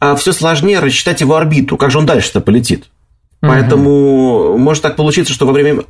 а, 0.00 0.14
все 0.16 0.32
сложнее 0.32 0.80
рассчитать 0.80 1.20
его 1.20 1.36
орбиту. 1.36 1.76
Как 1.76 1.90
же 1.90 1.98
он 1.98 2.06
дальше-то 2.06 2.40
полетит? 2.40 2.86
Поэтому 3.46 4.56
может 4.58 4.82
так 4.82 4.96
получиться, 4.96 5.32
что 5.32 5.46
во 5.46 5.52
время 5.52 5.82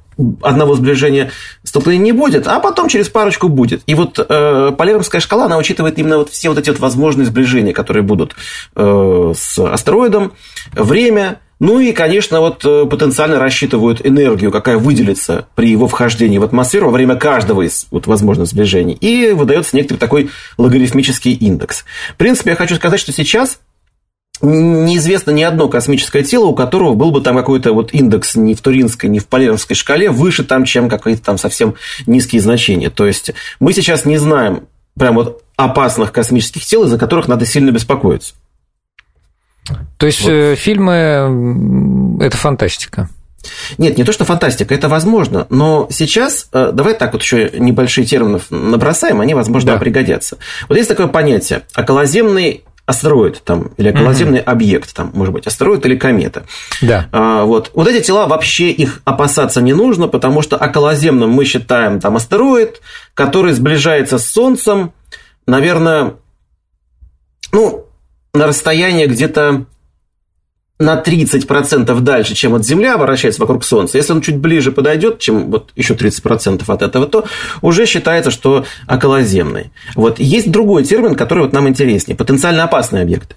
одного 0.43 0.75
сближения 0.75 1.31
столкновения 1.63 2.07
не 2.07 2.13
будет, 2.13 2.47
а 2.47 2.61
потом 2.61 2.89
через 2.89 3.09
парочку 3.09 3.49
будет. 3.49 3.83
И 3.87 3.95
вот 3.95 4.19
э, 4.19 4.73
Полярмская 4.77 5.21
шкала, 5.21 5.45
она 5.45 5.57
учитывает 5.57 5.99
именно 5.99 6.19
вот 6.19 6.31
все 6.31 6.49
вот 6.49 6.59
эти 6.59 6.71
вот 6.71 6.81
возможные 6.81 7.27
сближения, 7.27 7.73
которые 7.73 8.03
будут 8.03 8.35
э, 8.75 9.33
с 9.37 9.59
астероидом, 9.59 10.33
время, 10.73 11.41
ну 11.61 11.81
и, 11.81 11.93
конечно, 11.93 12.41
вот 12.41 12.65
э, 12.65 12.87
потенциально 12.87 13.39
рассчитывают 13.39 14.05
энергию, 14.05 14.51
какая 14.51 14.77
выделится 14.77 15.47
при 15.55 15.71
его 15.71 15.87
вхождении 15.87 16.39
в 16.39 16.45
атмосферу 16.45 16.87
во 16.87 16.93
время 16.93 17.17
каждого 17.17 17.63
из 17.63 17.87
вот, 17.91 18.07
возможных 18.07 18.49
сближений. 18.49 18.95
И 18.95 19.33
выдается 19.33 19.77
некоторый 19.77 19.99
такой 19.99 20.31
логарифмический 20.59 21.33
индекс. 21.33 21.85
В 22.15 22.17
принципе, 22.17 22.51
я 22.51 22.57
хочу 22.57 22.77
сказать, 22.77 23.01
что 23.01 23.13
сейчас 23.13 23.61
неизвестно 24.43 25.31
ни 25.31 25.43
одно 25.43 25.69
космическое 25.69 26.23
тело, 26.23 26.47
у 26.47 26.55
которого 26.55 26.95
был 26.95 27.11
бы 27.11 27.21
там 27.21 27.37
какой-то 27.37 27.73
вот 27.73 27.95
индекс 27.95 28.35
ни 28.35 28.55
в 28.55 28.61
Туринской, 28.61 29.09
ни 29.09 29.19
в 29.19 29.27
Полярной 29.27 29.59
шкале 29.75 30.11
выше 30.11 30.45
там, 30.45 30.65
чем 30.65 30.89
какие-то 30.89 31.23
там 31.23 31.39
совсем 31.39 31.75
низкие 32.07 32.43
значения. 32.43 32.91
То 32.91 33.07
есть 33.07 33.33
мы 33.61 33.73
сейчас 33.73 34.05
не 34.05 34.19
знаем 34.19 34.67
прям 34.99 35.15
вот 35.15 35.43
опасных 35.57 36.13
космических 36.13 36.65
тел, 36.65 36.85
из-за 36.85 36.99
которых 36.99 37.29
надо 37.29 37.47
сильно 37.47 37.71
беспокоиться. 37.71 38.35
То 39.97 40.07
есть 40.07 40.23
вот. 40.23 40.31
Э, 40.31 40.55
фильмы 40.57 42.19
это 42.21 42.37
фантастика? 42.37 43.09
Нет, 43.79 43.99
не 43.99 44.05
то, 44.05 44.13
что 44.13 44.25
фантастика, 44.25 44.75
это 44.75 44.89
возможно, 44.89 45.47
но 45.51 45.87
сейчас, 45.91 46.49
э, 46.53 46.71
давай 46.73 46.95
так 46.95 47.13
вот 47.13 47.23
еще 47.23 47.51
небольшие 47.53 48.07
терминов 48.07 48.47
набросаем, 48.51 49.21
они, 49.21 49.35
возможно, 49.35 49.73
да. 49.73 49.79
пригодятся. 49.79 50.39
Вот 50.69 50.77
есть 50.77 50.89
такое 50.89 51.09
понятие– 51.09 51.63
околоземный 51.77 52.65
астероид 52.87 53.43
там, 53.45 53.71
или 53.79 53.91
околоземный 53.91 54.41
угу. 54.41 54.51
объект, 54.51 54.95
там, 54.95 55.11
может 55.15 55.33
быть, 55.33 55.47
астероид 55.47 55.85
или 55.87 55.97
комета. 55.97 56.45
Да. 56.83 57.09
А, 57.13 57.45
вот. 57.45 57.71
вот 57.75 57.89
эти 57.89 58.05
тела 58.05 58.27
вообще 58.27 58.71
их 58.71 59.01
опасаться 59.05 59.63
не 59.63 59.73
нужно, 59.73 60.07
потому 60.07 60.43
что 60.43 60.57
околоземным 60.57 61.31
мы 61.31 61.45
считаем 61.47 62.01
там 62.01 62.17
астероид, 62.17 62.83
который 63.15 63.53
сближается 63.53 64.19
с 64.19 64.27
Солнцем, 64.27 64.93
наверное, 65.47 66.15
ну, 67.53 67.87
на 68.35 68.47
расстояние 68.47 69.07
где-то 69.07 69.67
на 70.81 71.01
30% 71.01 72.01
дальше, 72.01 72.35
чем 72.35 72.55
от 72.55 72.67
Земля 72.67 72.95
обращается 72.95 73.41
вокруг 73.41 73.65
Солнца, 73.65 73.97
если 73.97 74.13
он 74.13 74.21
чуть 74.21 74.39
ближе 74.39 74.73
подойдет, 74.73 75.21
чем 75.21 75.51
вот 75.51 75.71
еще 75.77 75.95
30% 75.95 76.65
от 76.67 76.83
этого, 76.83 77.07
то 77.07 77.25
уже 77.63 77.87
считается, 77.87 78.33
что 78.33 78.67
околоземный. 78.89 79.71
Вот. 79.95 80.19
Есть 80.19 80.51
другой 80.51 80.83
термин, 80.83 81.15
который 81.15 81.45
вот 81.45 81.53
нам 81.53 81.69
интереснее– 81.69 82.17
потенциально 82.19 82.65
опасные 82.65 83.05
объекты. 83.05 83.37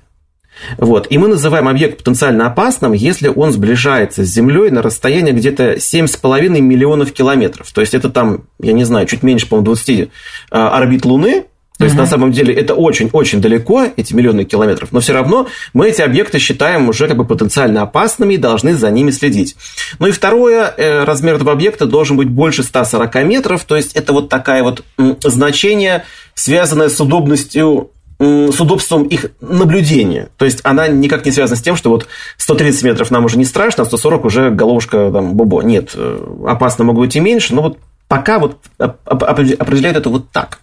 Вот. 0.80 1.06
И 1.12 1.20
мы 1.20 1.28
называем 1.28 1.68
объект 1.68 2.00
потенциально 2.00 2.48
опасным, 2.48 2.94
если 2.94 3.28
он 3.28 3.52
сближается 3.52 4.26
с 4.26 4.28
Землей 4.28 4.72
на 4.72 4.82
расстояние 4.82 5.34
где-то 5.34 5.74
7,5 5.74 6.60
миллионов 6.60 7.12
километров. 7.12 7.72
То 7.72 7.82
есть 7.82 7.94
это 7.94 8.10
там, 8.10 8.46
я 8.60 8.74
не 8.74 8.84
знаю, 8.84 9.06
чуть 9.06 9.22
меньше, 9.22 9.48
по-моему, 9.48 9.66
20 9.66 10.10
а, 10.50 10.76
орбит 10.76 11.06
Луны, 11.06 11.46
то 11.78 11.86
есть, 11.86 11.96
на 11.96 12.08
самом 12.08 12.32
деле, 12.32 12.54
это 12.54 12.74
очень-очень 12.74 13.40
далеко, 13.40 13.86
эти 13.96 14.14
миллионы 14.14 14.46
километров, 14.46 14.92
но 14.92 15.00
все 15.00 15.14
равно 15.14 15.48
мы 15.74 15.90
эти 15.90 16.02
объекты 16.02 16.40
считаем 16.40 16.90
уже 16.90 17.08
как 17.08 17.18
бы 17.18 17.26
потенциально 17.26 17.84
опасными 17.84 18.34
и 18.34 18.38
должны 18.38 18.74
за 18.74 18.90
ними 18.90 19.12
следить. 19.12 19.56
Ну 20.00 20.08
и 20.08 20.12
второе, 20.12 20.74
э, 20.76 21.04
размер 21.04 21.36
этого 21.36 21.52
объекта 21.52 21.86
должен 21.86 22.18
быть 22.18 22.30
больше 22.30 22.64
140 22.64 23.24
метров, 23.24 23.64
то 23.64 23.76
есть, 23.76 23.94
это 23.96 24.14
вот 24.14 24.30
такое 24.30 24.64
вот 24.64 24.84
значение, 25.24 26.04
связанное 26.34 26.90
с 26.90 27.00
удобностью 27.00 27.92
с 28.20 28.60
удобством 28.60 29.04
их 29.04 29.28
наблюдения. 29.42 30.30
То 30.38 30.46
есть 30.46 30.62
она 30.64 30.88
никак 30.88 31.24
не 31.26 31.32
связана 31.32 31.56
с 31.56 31.62
тем, 31.62 31.76
что 31.76 31.92
вот 31.92 32.08
130 32.38 32.84
метров 32.84 33.12
нам 33.12 33.26
уже 33.26 33.38
не 33.38 33.46
страшно, 33.46 33.84
а 33.84 33.86
140 33.86 34.26
уже 34.26 34.50
головушка 34.50 35.12
там 35.14 35.36
бобо. 35.36 35.62
Нет, 35.62 35.92
э, 35.94 36.44
опасно 36.48 36.84
могут 36.84 37.06
быть 37.06 37.16
и 37.16 37.20
меньше, 37.20 37.54
но 37.54 37.62
вот 37.62 37.78
пока 38.08 38.40
вот 38.40 38.58
определяют 39.06 39.98
это 39.98 40.10
вот 40.10 40.32
так. 40.32 40.62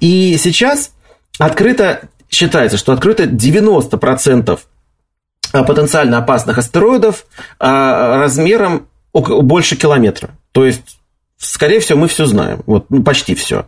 И 0.00 0.36
сейчас 0.38 0.92
открыто 1.38 2.02
считается, 2.28 2.78
что 2.78 2.92
открыто 2.92 3.24
90% 3.24 4.58
потенциально 5.66 6.18
опасных 6.18 6.58
астероидов 6.58 7.26
а, 7.58 8.18
размером 8.18 8.86
больше 9.12 9.76
километра. 9.76 10.30
То 10.52 10.64
есть 10.64 10.99
Скорее 11.42 11.80
всего, 11.80 11.98
мы 11.98 12.08
все 12.08 12.26
знаем, 12.26 12.60
вот, 12.66 12.84
ну, 12.90 13.02
почти 13.02 13.34
все. 13.34 13.64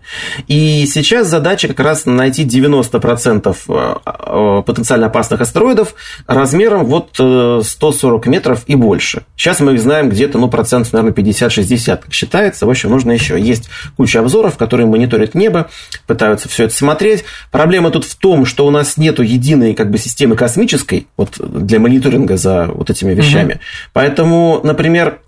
И 0.46 0.84
сейчас 0.86 1.28
задача 1.28 1.68
как 1.68 1.80
раз 1.80 2.04
найти 2.04 2.44
90% 2.44 3.56
э, 3.66 3.94
э, 4.04 4.62
потенциально 4.66 5.06
опасных 5.06 5.40
астероидов 5.40 5.94
размером 6.26 6.84
вот 6.84 7.12
140 7.14 8.26
э, 8.26 8.30
метров 8.30 8.64
и 8.66 8.74
больше. 8.74 9.22
Сейчас 9.36 9.60
мы 9.60 9.72
их 9.72 9.80
знаем 9.80 10.10
где-то, 10.10 10.36
ну, 10.36 10.48
процентов, 10.48 10.92
наверное, 10.92 11.14
50-60, 11.14 11.96
как 11.96 12.12
считается. 12.12 12.66
В 12.66 12.70
общем, 12.70 12.90
нужно 12.90 13.12
еще. 13.12 13.40
Есть 13.40 13.70
куча 13.96 14.20
обзоров, 14.20 14.58
которые 14.58 14.86
мониторят 14.86 15.34
небо, 15.34 15.70
пытаются 16.06 16.50
все 16.50 16.64
это 16.64 16.74
смотреть. 16.74 17.24
Проблема 17.50 17.90
тут 17.90 18.04
в 18.04 18.16
том, 18.16 18.44
что 18.44 18.66
у 18.66 18.70
нас 18.70 18.98
нет 18.98 19.18
единой 19.18 19.72
как 19.72 19.90
бы, 19.90 19.96
системы 19.96 20.36
космической 20.36 21.06
вот, 21.16 21.38
для 21.38 21.80
мониторинга 21.80 22.36
за 22.36 22.66
вот 22.66 22.90
этими 22.90 23.14
вещами. 23.14 23.54
Угу. 23.54 23.60
Поэтому, 23.94 24.60
например, 24.62 25.20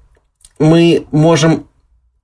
мы 0.58 1.06
можем 1.10 1.68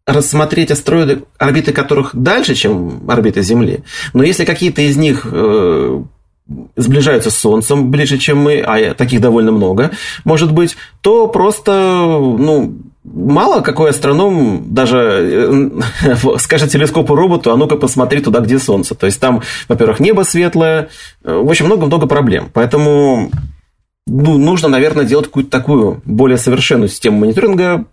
рассмотреть 0.07 0.71
астероиды, 0.71 1.25
орбиты 1.38 1.73
которых 1.73 2.11
дальше, 2.14 2.54
чем 2.54 3.09
орбита 3.09 3.42
Земли. 3.42 3.80
Но 4.12 4.23
если 4.23 4.45
какие-то 4.45 4.83
из 4.83 4.97
них 4.97 5.26
э, 5.30 6.02
сближаются 6.76 7.30
с 7.30 7.37
Солнцем 7.37 7.90
ближе, 7.90 8.19
чем 8.19 8.38
мы, 8.38 8.61
а 8.61 8.95
таких 8.95 9.21
довольно 9.21 9.52
много, 9.52 9.90
может 10.25 10.52
быть, 10.52 10.76
то 11.00 11.28
просто, 11.28 11.73
ну, 11.73 12.76
мало 13.04 13.61
какой 13.61 13.90
астроном 13.90 14.75
даже 14.75 14.99
э, 14.99 16.38
скажет 16.38 16.71
телескопу 16.71 17.14
роботу, 17.14 17.52
а 17.52 17.57
ну-ка 17.57 17.76
посмотри 17.76 18.21
туда, 18.21 18.40
где 18.40 18.59
Солнце. 18.59 18.95
То 18.95 19.07
есть 19.07 19.21
там, 19.21 19.42
во-первых, 19.69 20.00
небо 20.00 20.23
светлое, 20.23 20.88
э, 21.25 21.35
в 21.35 21.49
общем, 21.49 21.66
много-много 21.66 22.07
проблем. 22.07 22.50
Поэтому 22.52 23.30
ну, 24.07 24.38
нужно, 24.38 24.69
наверное, 24.69 25.04
делать 25.04 25.26
какую-то 25.26 25.50
такую 25.50 26.02
более 26.04 26.38
совершенную 26.38 26.88
систему 26.88 27.19
мониторинга, 27.21 27.85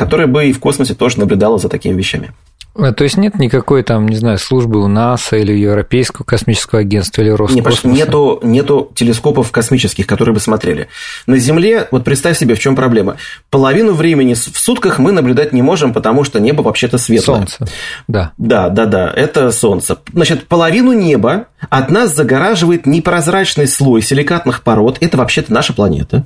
которая 0.00 0.26
бы 0.26 0.46
и 0.46 0.52
в 0.52 0.58
космосе 0.58 0.94
тоже 0.94 1.18
наблюдала 1.18 1.58
за 1.58 1.68
такими 1.68 1.96
вещами. 1.96 2.32
А, 2.74 2.92
то 2.92 3.04
есть 3.04 3.16
нет 3.16 3.34
никакой 3.38 3.82
там, 3.82 4.08
не 4.08 4.16
знаю, 4.16 4.38
службы 4.38 4.82
у 4.82 4.86
НАСА 4.86 5.36
или 5.36 5.52
Европейского 5.52 6.24
космического 6.24 6.80
агентства 6.80 7.20
или 7.20 7.30
Роскосмоса? 7.30 7.88
Нет, 7.88 8.06
нету, 8.06 8.40
нету 8.42 8.92
телескопов 8.94 9.50
космических, 9.50 10.06
которые 10.06 10.34
бы 10.34 10.40
смотрели. 10.40 10.88
На 11.26 11.36
Земле, 11.36 11.88
вот 11.90 12.04
представь 12.04 12.38
себе, 12.38 12.54
в 12.54 12.60
чем 12.60 12.76
проблема. 12.76 13.16
Половину 13.50 13.92
времени 13.92 14.34
в 14.34 14.58
сутках 14.58 14.98
мы 14.98 15.12
наблюдать 15.12 15.52
не 15.52 15.62
можем, 15.62 15.92
потому 15.92 16.22
что 16.24 16.38
небо 16.40 16.62
вообще-то 16.62 16.96
светлое. 16.96 17.38
Солнце, 17.38 17.66
да. 18.06 18.32
Да, 18.38 18.68
да, 18.68 18.86
да, 18.86 19.12
это 19.14 19.50
Солнце. 19.50 19.98
Значит, 20.12 20.46
половину 20.46 20.92
неба 20.92 21.46
от 21.68 21.90
нас 21.90 22.14
загораживает 22.14 22.86
непрозрачный 22.86 23.66
слой 23.66 24.00
силикатных 24.00 24.62
пород. 24.62 24.96
Это 25.00 25.18
вообще-то 25.18 25.52
наша 25.52 25.72
планета. 25.72 26.24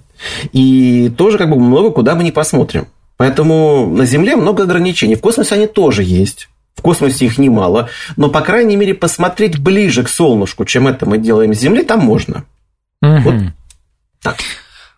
И 0.52 1.10
тоже 1.16 1.38
как 1.38 1.48
бы 1.48 1.58
много 1.58 1.90
куда 1.90 2.14
мы 2.14 2.22
не 2.22 2.32
посмотрим. 2.32 2.86
Поэтому 3.16 3.86
на 3.86 4.04
Земле 4.06 4.36
много 4.36 4.64
ограничений. 4.64 5.14
В 5.14 5.20
космосе 5.20 5.54
они 5.54 5.66
тоже 5.66 6.02
есть. 6.02 6.48
В 6.74 6.82
космосе 6.82 7.26
их 7.26 7.38
немало. 7.38 7.88
Но, 8.16 8.28
по 8.28 8.40
крайней 8.40 8.76
мере, 8.76 8.94
посмотреть 8.94 9.58
ближе 9.58 10.02
к 10.02 10.08
солнышку, 10.08 10.64
чем 10.64 10.88
это 10.88 11.06
мы 11.06 11.18
делаем 11.18 11.54
с 11.54 11.58
Земли, 11.58 11.82
там 11.82 12.00
можно. 12.00 12.44
Угу. 13.02 13.18
Вот 13.20 13.34
так. 14.22 14.36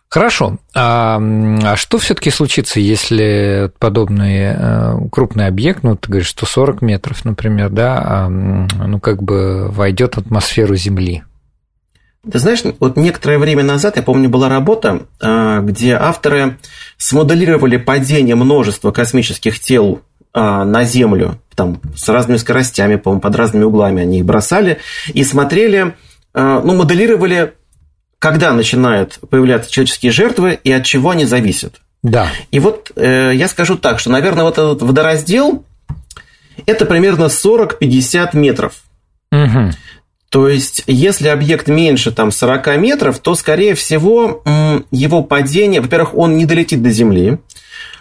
Хорошо. 0.09 0.57
А, 0.73 1.19
а 1.63 1.75
что 1.75 1.97
все-таки 1.97 2.31
случится, 2.31 2.79
если 2.79 3.69
подобный 3.77 4.53
э, 4.55 4.95
крупный 5.11 5.47
объект, 5.47 5.83
ну, 5.83 5.97
ты 5.97 6.09
говоришь, 6.09 6.29
140 6.29 6.81
метров, 6.81 7.25
например, 7.25 7.69
да, 7.69 8.01
а, 8.03 8.29
ну, 8.29 8.99
как 9.01 9.21
бы 9.21 9.69
войдет 9.69 10.15
в 10.15 10.19
атмосферу 10.19 10.75
Земли? 10.75 11.23
Ты 12.31 12.39
знаешь, 12.39 12.61
вот 12.79 12.97
некоторое 12.97 13.37
время 13.37 13.63
назад, 13.63 13.95
я 13.97 14.03
помню, 14.03 14.29
была 14.29 14.49
работа, 14.49 15.03
а, 15.21 15.61
где 15.61 15.95
авторы 15.95 16.57
смоделировали 16.97 17.77
падение 17.77 18.35
множества 18.35 18.91
космических 18.91 19.59
тел 19.59 20.01
а, 20.33 20.65
на 20.65 20.83
Землю, 20.83 21.39
там, 21.55 21.81
с 21.95 22.07
разными 22.09 22.37
скоростями, 22.37 22.95
по-моему, 22.95 23.21
под 23.21 23.35
разными 23.35 23.63
углами 23.63 24.01
они 24.03 24.19
их 24.19 24.25
бросали, 24.25 24.79
и 25.13 25.23
смотрели, 25.23 25.95
а, 26.33 26.61
ну, 26.61 26.75
моделировали, 26.75 27.53
когда 28.19 28.51
начинают 28.53 29.19
появляться 29.29 29.71
человеческие 29.71 30.11
жертвы 30.11 30.59
и 30.63 30.71
от 30.71 30.83
чего 30.83 31.11
они 31.11 31.25
зависят. 31.25 31.81
Да. 32.03 32.27
И 32.51 32.59
вот 32.59 32.91
э, 32.95 33.31
я 33.33 33.47
скажу 33.47 33.77
так, 33.77 33.99
что, 33.99 34.11
наверное, 34.11 34.43
вот 34.43 34.53
этот 34.53 34.81
водораздел– 34.81 35.65
это 36.65 36.85
примерно 36.85 37.25
40-50 37.25 38.29
метров. 38.33 38.75
Угу. 39.31 39.71
То 40.29 40.49
есть, 40.49 40.83
если 40.87 41.29
объект 41.29 41.67
меньше 41.67 42.11
там, 42.11 42.31
40 42.31 42.77
метров, 42.77 43.19
то, 43.19 43.33
скорее 43.35 43.75
всего, 43.75 44.43
его 44.91 45.23
падение, 45.23 45.79
во-первых, 45.79 46.15
он 46.15 46.35
не 46.35 46.45
долетит 46.45 46.81
до 46.83 46.89
Земли, 46.89 47.37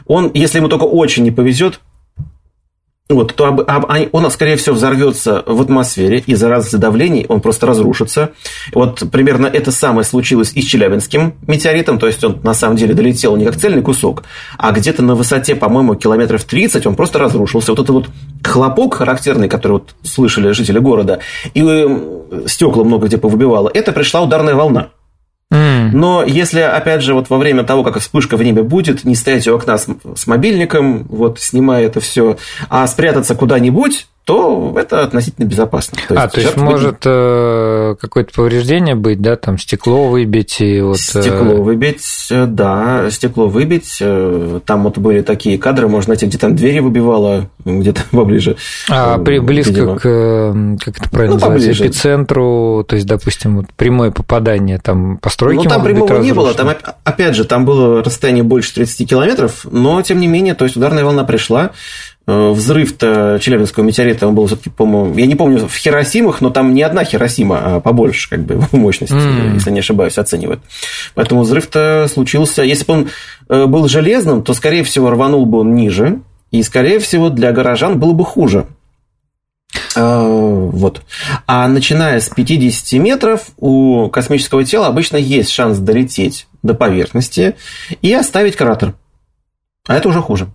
он, 0.07 0.31
если 0.35 0.59
ему 0.59 0.69
только 0.69 0.85
очень 0.85 1.23
не 1.23 1.31
повезет, 1.31 1.81
вот, 3.09 3.35
то 3.35 3.47
об, 3.47 3.61
об, 3.61 3.87
он, 4.13 4.31
скорее 4.31 4.57
всего, 4.57 4.75
взорвется 4.75 5.45
в 5.47 5.61
атмосфере 5.63 6.25
из-за 6.27 6.49
разности 6.49 6.77
давлений, 6.77 7.25
он 7.29 7.41
просто 7.41 7.67
разрушится. 7.67 8.33
Вот 8.75 9.05
примерно 9.13 9.47
это 9.47 9.71
самое 9.71 10.05
случилось 10.05 10.53
и 10.55 10.63
с 10.63 10.65
Челябинским 10.65 11.35
метеоритом, 11.47 11.99
то 12.01 12.09
есть 12.09 12.25
он 12.25 12.41
на 12.43 12.53
самом 12.55 12.77
деле 12.77 12.95
долетел 12.95 13.37
не 13.37 13.45
как 13.45 13.57
цельный 13.57 13.83
кусок, 13.83 14.25
а 14.59 14.73
где-то 14.73 15.03
на 15.03 15.15
высоте, 15.15 15.55
по-моему, 15.55 15.95
километров 15.95 16.45
30 16.45 16.85
он 16.87 16.97
просто 16.97 17.21
разрушился. 17.21 17.73
Вот 17.73 17.81
это 17.81 17.93
вот 17.93 18.09
хлопок 18.43 18.95
характерный, 18.95 19.49
который 19.49 19.73
вот 19.73 19.95
слышали 20.03 20.51
жители 20.51 20.81
города, 20.81 21.21
и 21.55 21.63
э, 21.65 22.47
стекла 22.47 22.83
много 22.83 23.07
где 23.07 23.19
повыбивало, 23.19 23.71
это 23.73 23.93
пришла 23.93 24.23
ударная 24.23 24.55
волна. 24.57 24.91
Но 25.51 26.25
если, 26.25 26.61
опять 26.61 27.03
же, 27.03 27.15
вот 27.15 27.31
во 27.31 27.39
время 27.39 27.63
того, 27.63 27.85
как 27.85 27.99
вспышка 27.99 28.37
в 28.37 28.43
небе 28.43 28.63
будет, 28.63 29.05
не 29.05 29.15
стоять 29.15 29.47
у 29.47 29.55
окна 29.55 29.79
с, 29.79 29.87
с 30.17 30.27
мобильником, 30.27 31.05
вот, 31.05 31.39
снимая 31.39 31.87
это 31.87 32.01
все, 32.01 32.37
а 32.69 32.87
спрятаться 32.87 33.35
куда-нибудь, 33.35 34.09
то 34.27 34.75
это 34.77 35.05
относительно 35.05 35.45
безопасно. 35.47 35.97
То 36.09 36.21
а, 36.21 36.27
то 36.27 36.41
есть 36.41 36.57
может 36.57 37.03
э, 37.05 37.95
какое-то 38.01 38.35
повреждение 38.35 38.97
быть, 38.97 39.23
да, 39.23 39.37
там 39.37 39.57
стекло 39.57 40.09
выбить 40.09 40.61
и 40.61 40.81
вот... 40.81 40.97
Э, 40.97 41.23
стекло 41.23 41.63
выбить, 41.63 42.03
э, 42.31 42.47
да, 42.47 43.09
стекло 43.13 43.47
выбить. 43.47 44.03
Там 44.67 44.83
вот 44.83 44.99
были 44.99 45.21
такие 45.21 45.59
кадры, 45.59 45.87
можно 45.87 46.11
найти, 46.11 46.27
где 46.27 46.39
там 46.39 46.57
двери 46.57 46.81
выбивало, 46.81 47.49
где-то 47.65 48.03
поближе. 48.11 48.57
А 48.91 49.17
при, 49.19 49.39
близко 49.39 49.71
видимо. 49.71 49.97
к, 49.97 50.85
как 50.85 50.99
это 50.99 51.09
правильно 51.09 51.35
ну, 51.37 51.41
называется, 51.41 51.69
поближе. 51.69 51.87
эпицентру, 51.87 52.85
то 52.89 52.97
есть, 52.97 53.07
допустим, 53.07 53.59
вот 53.59 53.67
прямое 53.77 54.11
попадание, 54.11 54.81
там 54.81 55.19
постройки 55.19 55.63
Ну, 55.63 55.71
там 55.71 55.85
прямого 55.85 56.19
не 56.19 56.33
было, 56.33 56.53
там, 56.53 56.71
опять 57.05 57.37
же, 57.37 57.45
там 57.45 57.65
было 57.65 58.03
расстояние 58.03 58.43
больше 58.43 58.75
30 58.75 59.09
километров, 59.09 59.65
но, 59.71 60.03
тем 60.03 60.19
не 60.19 60.27
менее, 60.27 60.55
то 60.55 60.65
есть, 60.65 60.77
ударная 60.77 61.05
волна 61.05 61.23
пришла, 61.23 61.71
взрыв-то 62.27 63.39
Челябинского 63.41 63.85
метеорита, 63.85 64.27
он 64.27 64.35
был 64.35 64.47
все-таки, 64.47 64.71
по-моему, 64.71 65.17
я 65.17 65.27
не 65.27 65.37
помню, 65.37 65.69
в 65.69 65.75
Хиросимах, 65.75 66.41
но 66.41 66.51
там 66.51 66.75
не 66.75 66.83
одна 66.83 67.05
Хиросима, 67.05 67.77
а 67.77 67.81
побольше, 67.81 68.29
как 68.29 68.41
бы, 68.41 68.61
мощности, 68.73 69.15
mm. 69.15 69.55
если 69.55 69.71
не 69.71 69.79
ошибаюсь, 69.79 70.19
оценивают. 70.19 70.61
Поэтому 71.15 71.43
взрыв-то 71.43 72.09
случился. 72.13 72.63
Если 72.63 72.85
бы 72.85 72.93
он 72.95 73.09
э, 73.49 73.67
был 73.67 73.87
железным, 73.87 74.43
то, 74.43 74.55
скорее 74.55 74.83
всего, 74.83 75.11
рванул 75.11 75.47
бы 75.47 75.61
он 75.61 75.75
ниже, 75.75 76.21
и, 76.51 76.63
скорее 76.63 76.99
всего, 76.99 77.29
для 77.29 77.53
горожан 77.53 77.99
было 78.01 78.13
бы 78.13 78.25
хуже. 78.25 78.67
Э, 79.95 80.69
вот. 80.73 81.03
А 81.47 81.69
начиная 81.69 82.21
с 82.21 82.29
50 82.29 83.01
метров 83.01 83.51
у 83.57 84.09
космического 84.09 84.65
тела 84.65 84.89
обычно 84.89 85.17
есть 85.17 85.51
шанс 85.51 85.79
долететь 85.79 86.49
до 86.63 86.75
поверхности 86.75 87.55
и 88.03 88.13
оставить 88.13 88.57
кратер. 88.57 88.95
А 89.87 89.95
это 89.95 90.09
уже 90.09 90.21
хуже. 90.21 90.49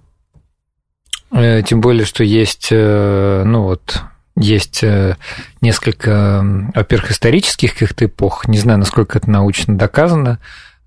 Э, 1.33 1.61
тем 1.65 1.81
более, 1.81 2.05
что 2.05 2.23
есть, 2.23 2.69
э, 2.71 3.43
ну 3.45 3.63
вот, 3.63 4.01
есть 4.35 4.83
э, 4.83 5.15
несколько, 5.61 6.43
во-первых, 6.75 7.11
исторических 7.11 7.73
каких-то 7.73 8.05
эпох, 8.05 8.47
не 8.47 8.57
знаю, 8.57 8.79
насколько 8.79 9.17
это 9.17 9.29
научно 9.29 9.77
доказано, 9.77 10.39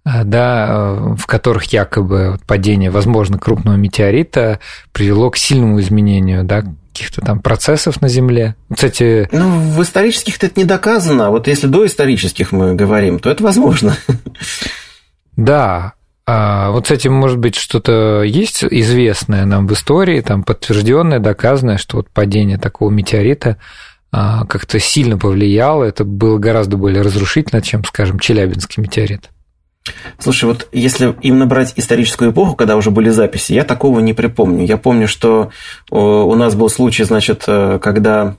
да, 0.04 1.14
в 1.16 1.26
которых 1.26 1.64
якобы 1.72 2.38
падение, 2.46 2.90
возможно, 2.90 3.38
крупного 3.38 3.76
метеорита 3.76 4.60
привело 4.92 5.30
к 5.30 5.38
сильному 5.38 5.80
изменению, 5.80 6.44
да, 6.44 6.62
каких-то 6.92 7.22
там 7.22 7.40
процессов 7.40 8.02
на 8.02 8.08
Земле. 8.08 8.54
Кстати... 8.72 9.28
Ну, 9.32 9.48
в 9.48 9.82
исторических 9.82 10.36
это 10.36 10.60
не 10.60 10.66
доказано, 10.66 11.28
а 11.28 11.30
вот 11.30 11.48
если 11.48 11.68
до 11.68 11.86
исторических 11.86 12.52
мы 12.52 12.74
говорим, 12.74 13.18
то 13.18 13.30
это 13.30 13.42
возможно. 13.42 13.96
Да, 15.36 15.94
а 16.26 16.71
вот 16.71 16.87
с 16.87 16.90
этим, 16.90 17.12
может 17.12 17.38
быть, 17.38 17.54
что-то 17.54 18.23
есть 18.23 18.64
известное 18.64 19.45
нам 19.45 19.66
в 19.66 19.73
истории, 19.73 20.21
там 20.23 20.43
подтвержденное, 20.43 21.19
доказанное, 21.19 21.76
что 21.76 21.99
вот 21.99 22.09
падение 22.09 22.57
такого 22.57 22.90
метеорита 22.90 23.59
а, 24.11 24.47
как-то 24.47 24.78
сильно 24.78 25.19
повлияло, 25.19 25.85
это 25.85 26.04
было 26.04 26.38
гораздо 26.38 26.78
более 26.78 27.02
разрушительно, 27.02 27.61
чем, 27.61 27.85
скажем, 27.85 28.19
Челябинский 28.19 28.83
метеорит. 28.83 29.28
Слушай, 30.19 30.47
вот 30.47 30.69
если 30.73 31.14
именно 31.21 31.45
брать 31.45 31.75
историческую 31.76 32.31
эпоху, 32.31 32.54
когда 32.54 32.76
уже 32.76 32.90
были 32.90 33.11
записи, 33.11 33.53
я 33.53 33.64
такого 33.64 34.01
не 34.01 34.14
припомню. 34.14 34.64
Я 34.64 34.79
помню, 34.79 35.09
что 35.09 35.51
у 35.90 36.35
нас 36.35 36.55
был 36.55 36.70
случай, 36.70 37.05
значит, 37.05 37.44
э, 37.46 37.79
когда 37.83 38.37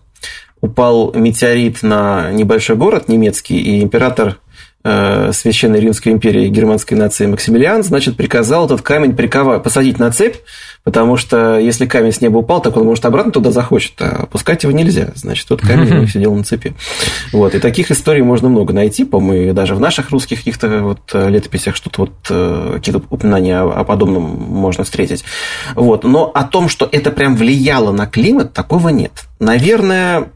упал 0.59 1.13
метеорит 1.13 1.83
на 1.83 2.31
небольшой 2.31 2.75
город 2.75 3.07
немецкий, 3.09 3.57
и 3.57 3.83
император 3.83 4.39
Священной 4.85 5.79
Римской 5.79 6.11
империи 6.11 6.47
германской 6.47 6.95
нации 6.95 7.25
Максимилиан, 7.25 7.81
значит, 7.81 8.15
приказал 8.15 8.67
этот 8.67 8.83
камень 8.83 9.15
приковать, 9.15 9.63
посадить 9.63 9.97
на 9.97 10.11
цепь, 10.11 10.35
потому 10.83 11.17
что 11.17 11.57
если 11.57 11.87
камень 11.87 12.11
с 12.11 12.21
неба 12.21 12.37
упал, 12.37 12.61
так 12.61 12.77
он, 12.77 12.85
может, 12.85 13.03
обратно 13.05 13.31
туда 13.31 13.51
захочет, 13.51 13.93
а 13.99 14.23
опускать 14.23 14.61
его 14.61 14.71
нельзя. 14.71 15.09
Значит, 15.15 15.47
тот 15.47 15.61
камень 15.61 16.01
них 16.01 16.11
сидел 16.11 16.35
на 16.35 16.43
цепи. 16.43 16.75
Вот. 17.33 17.55
И 17.55 17.59
таких 17.59 17.89
историй 17.89 18.21
можно 18.21 18.47
много 18.47 18.73
найти, 18.73 19.05
по-моему, 19.05 19.53
даже 19.53 19.73
в 19.73 19.79
наших 19.79 20.11
русских 20.11 20.37
каких-то 20.39 20.67
вот 20.83 20.99
летописях 21.13 21.75
что-то 21.75 22.01
вот, 22.01 22.13
э, 22.29 22.73
какие-то 22.75 23.01
упоминания 23.09 23.59
о 23.59 23.83
подобном 23.83 24.23
можно 24.23 24.83
встретить. 24.83 25.23
Вот. 25.73 26.03
Но 26.03 26.29
о 26.31 26.43
том, 26.43 26.69
что 26.69 26.87
это 26.91 27.09
прям 27.09 27.35
влияло 27.35 27.91
на 27.91 28.05
климат, 28.05 28.53
такого 28.53 28.89
нет. 28.89 29.11
Наверное, 29.39 30.29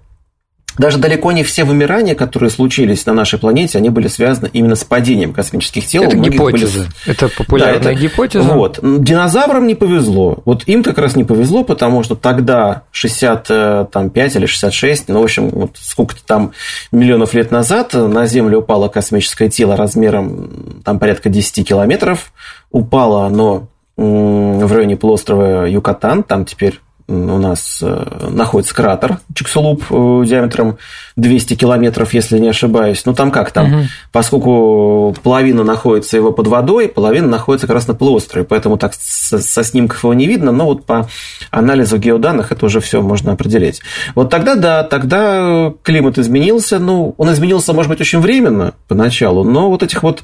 даже 0.80 0.98
далеко 0.98 1.34
не 1.34 1.44
все 1.44 1.66
вымирания, 1.66 2.16
которые 2.16 2.50
случились 2.50 3.06
на 3.06 3.14
нашей 3.14 3.38
планете, 3.38 3.78
они 3.78 3.90
были 3.90 4.08
связаны 4.08 4.50
именно 4.54 4.76
с 4.76 4.86
падением 4.86 5.34
космических 5.34 5.86
тел. 5.86 6.04
Это 6.04 6.16
гипотеза. 6.16 6.80
Были... 6.80 6.90
Это 7.06 7.28
популярная 7.28 7.80
да, 7.80 7.92
это... 7.92 8.02
гипотеза. 8.02 8.48
Вот. 8.48 8.80
Динозаврам 8.82 9.68
не 9.68 9.76
повезло. 9.76 10.40
Вот 10.46 10.64
им 10.68 10.82
как 10.82 10.98
раз 10.98 11.18
не 11.18 11.26
повезло, 11.26 11.66
потому 11.66 12.02
что 12.04 12.16
тогда 12.16 12.84
65 12.92 14.36
или 14.38 14.46
66, 14.46 15.10
ну, 15.10 15.20
в 15.20 15.24
общем, 15.26 15.50
вот 15.50 15.72
сколько-то 15.78 16.22
там 16.26 16.54
миллионов 16.94 17.34
лет 17.34 17.52
назад 17.52 17.94
на 17.94 18.26
Землю 18.26 18.60
упало 18.60 18.88
космическое 18.88 19.50
тело 19.50 19.76
размером 19.76 20.82
там 20.86 20.98
порядка 20.98 21.28
10 21.28 21.68
километров. 21.68 22.32
Упало 22.72 23.26
оно 23.26 23.68
в 23.98 24.74
районе 24.74 24.96
полуострова 24.96 25.68
Юкатан, 25.68 26.24
там 26.24 26.46
теперь 26.46 26.80
у 27.10 27.38
нас 27.40 27.80
э, 27.82 28.30
находится 28.30 28.76
кратер 28.76 29.18
Чиксулуп 29.34 29.84
э, 29.90 30.24
диаметром 30.26 30.78
200 31.16 31.56
километров, 31.56 32.14
если 32.14 32.38
не 32.38 32.50
ошибаюсь. 32.50 33.04
Ну, 33.06 33.14
там 33.14 33.32
как 33.32 33.52
там? 33.52 33.74
Угу. 33.74 33.84
Поскольку 34.12 35.16
половина 35.24 35.64
находится 35.64 36.16
его 36.16 36.32
под 36.32 36.48
водой, 36.48 36.88
половина 36.88 37.28
находится 37.28 37.68
как 37.68 37.76
раз 37.76 37.88
на 37.88 37.96
полуострове, 37.96 38.46
поэтому 38.46 38.78
так 38.78 38.94
со, 38.94 39.40
со 39.40 39.64
снимков 39.64 40.04
его 40.04 40.14
не 40.14 40.28
видно, 40.28 40.52
но 40.52 40.66
вот 40.66 40.86
по 40.86 41.10
анализу 41.52 41.98
геоданных 41.98 42.52
это 42.52 42.66
уже 42.66 42.80
все 42.80 43.02
можно 43.02 43.34
определить. 43.34 43.82
Вот 44.14 44.30
тогда, 44.30 44.56
да, 44.56 44.84
тогда 44.84 45.74
климат 45.84 46.20
изменился. 46.20 46.80
Ну, 46.80 47.16
он 47.18 47.32
изменился, 47.34 47.74
может 47.74 47.90
быть, 47.90 48.02
очень 48.02 48.20
временно 48.20 48.74
поначалу, 48.88 49.44
но 49.44 49.70
вот 49.70 49.82
этих 49.82 50.04
вот 50.04 50.24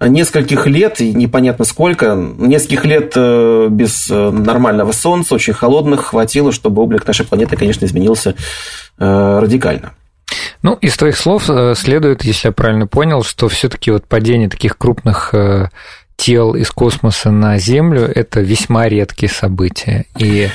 нескольких 0.00 0.66
лет, 0.66 1.00
и 1.00 1.14
непонятно 1.14 1.64
сколько, 1.64 2.14
нескольких 2.14 2.84
лет 2.84 3.12
э, 3.16 3.68
без 3.70 4.08
нормального 4.08 4.92
солнца, 4.92 5.34
очень 5.34 5.54
холодных, 5.54 6.06
хватит 6.06 6.25
хватило, 6.26 6.50
чтобы 6.50 6.82
облик 6.82 7.06
нашей 7.06 7.24
планеты, 7.24 7.56
конечно, 7.56 7.84
изменился 7.84 8.34
э, 8.98 9.38
радикально. 9.38 9.92
Ну, 10.62 10.74
из 10.74 10.96
твоих 10.96 11.16
слов 11.16 11.48
э, 11.48 11.74
следует, 11.76 12.24
если 12.24 12.48
я 12.48 12.52
правильно 12.52 12.88
понял, 12.88 13.22
что 13.22 13.48
все-таки 13.48 13.92
вот 13.92 14.06
падение 14.06 14.48
таких 14.48 14.76
крупных 14.76 15.32
э, 15.32 15.68
тел 16.16 16.56
из 16.56 16.70
космоса 16.70 17.30
на 17.30 17.58
Землю 17.58 18.02
это 18.02 18.40
весьма 18.40 18.88
редкие 18.88 19.30
события. 19.30 20.06
И 20.18 20.48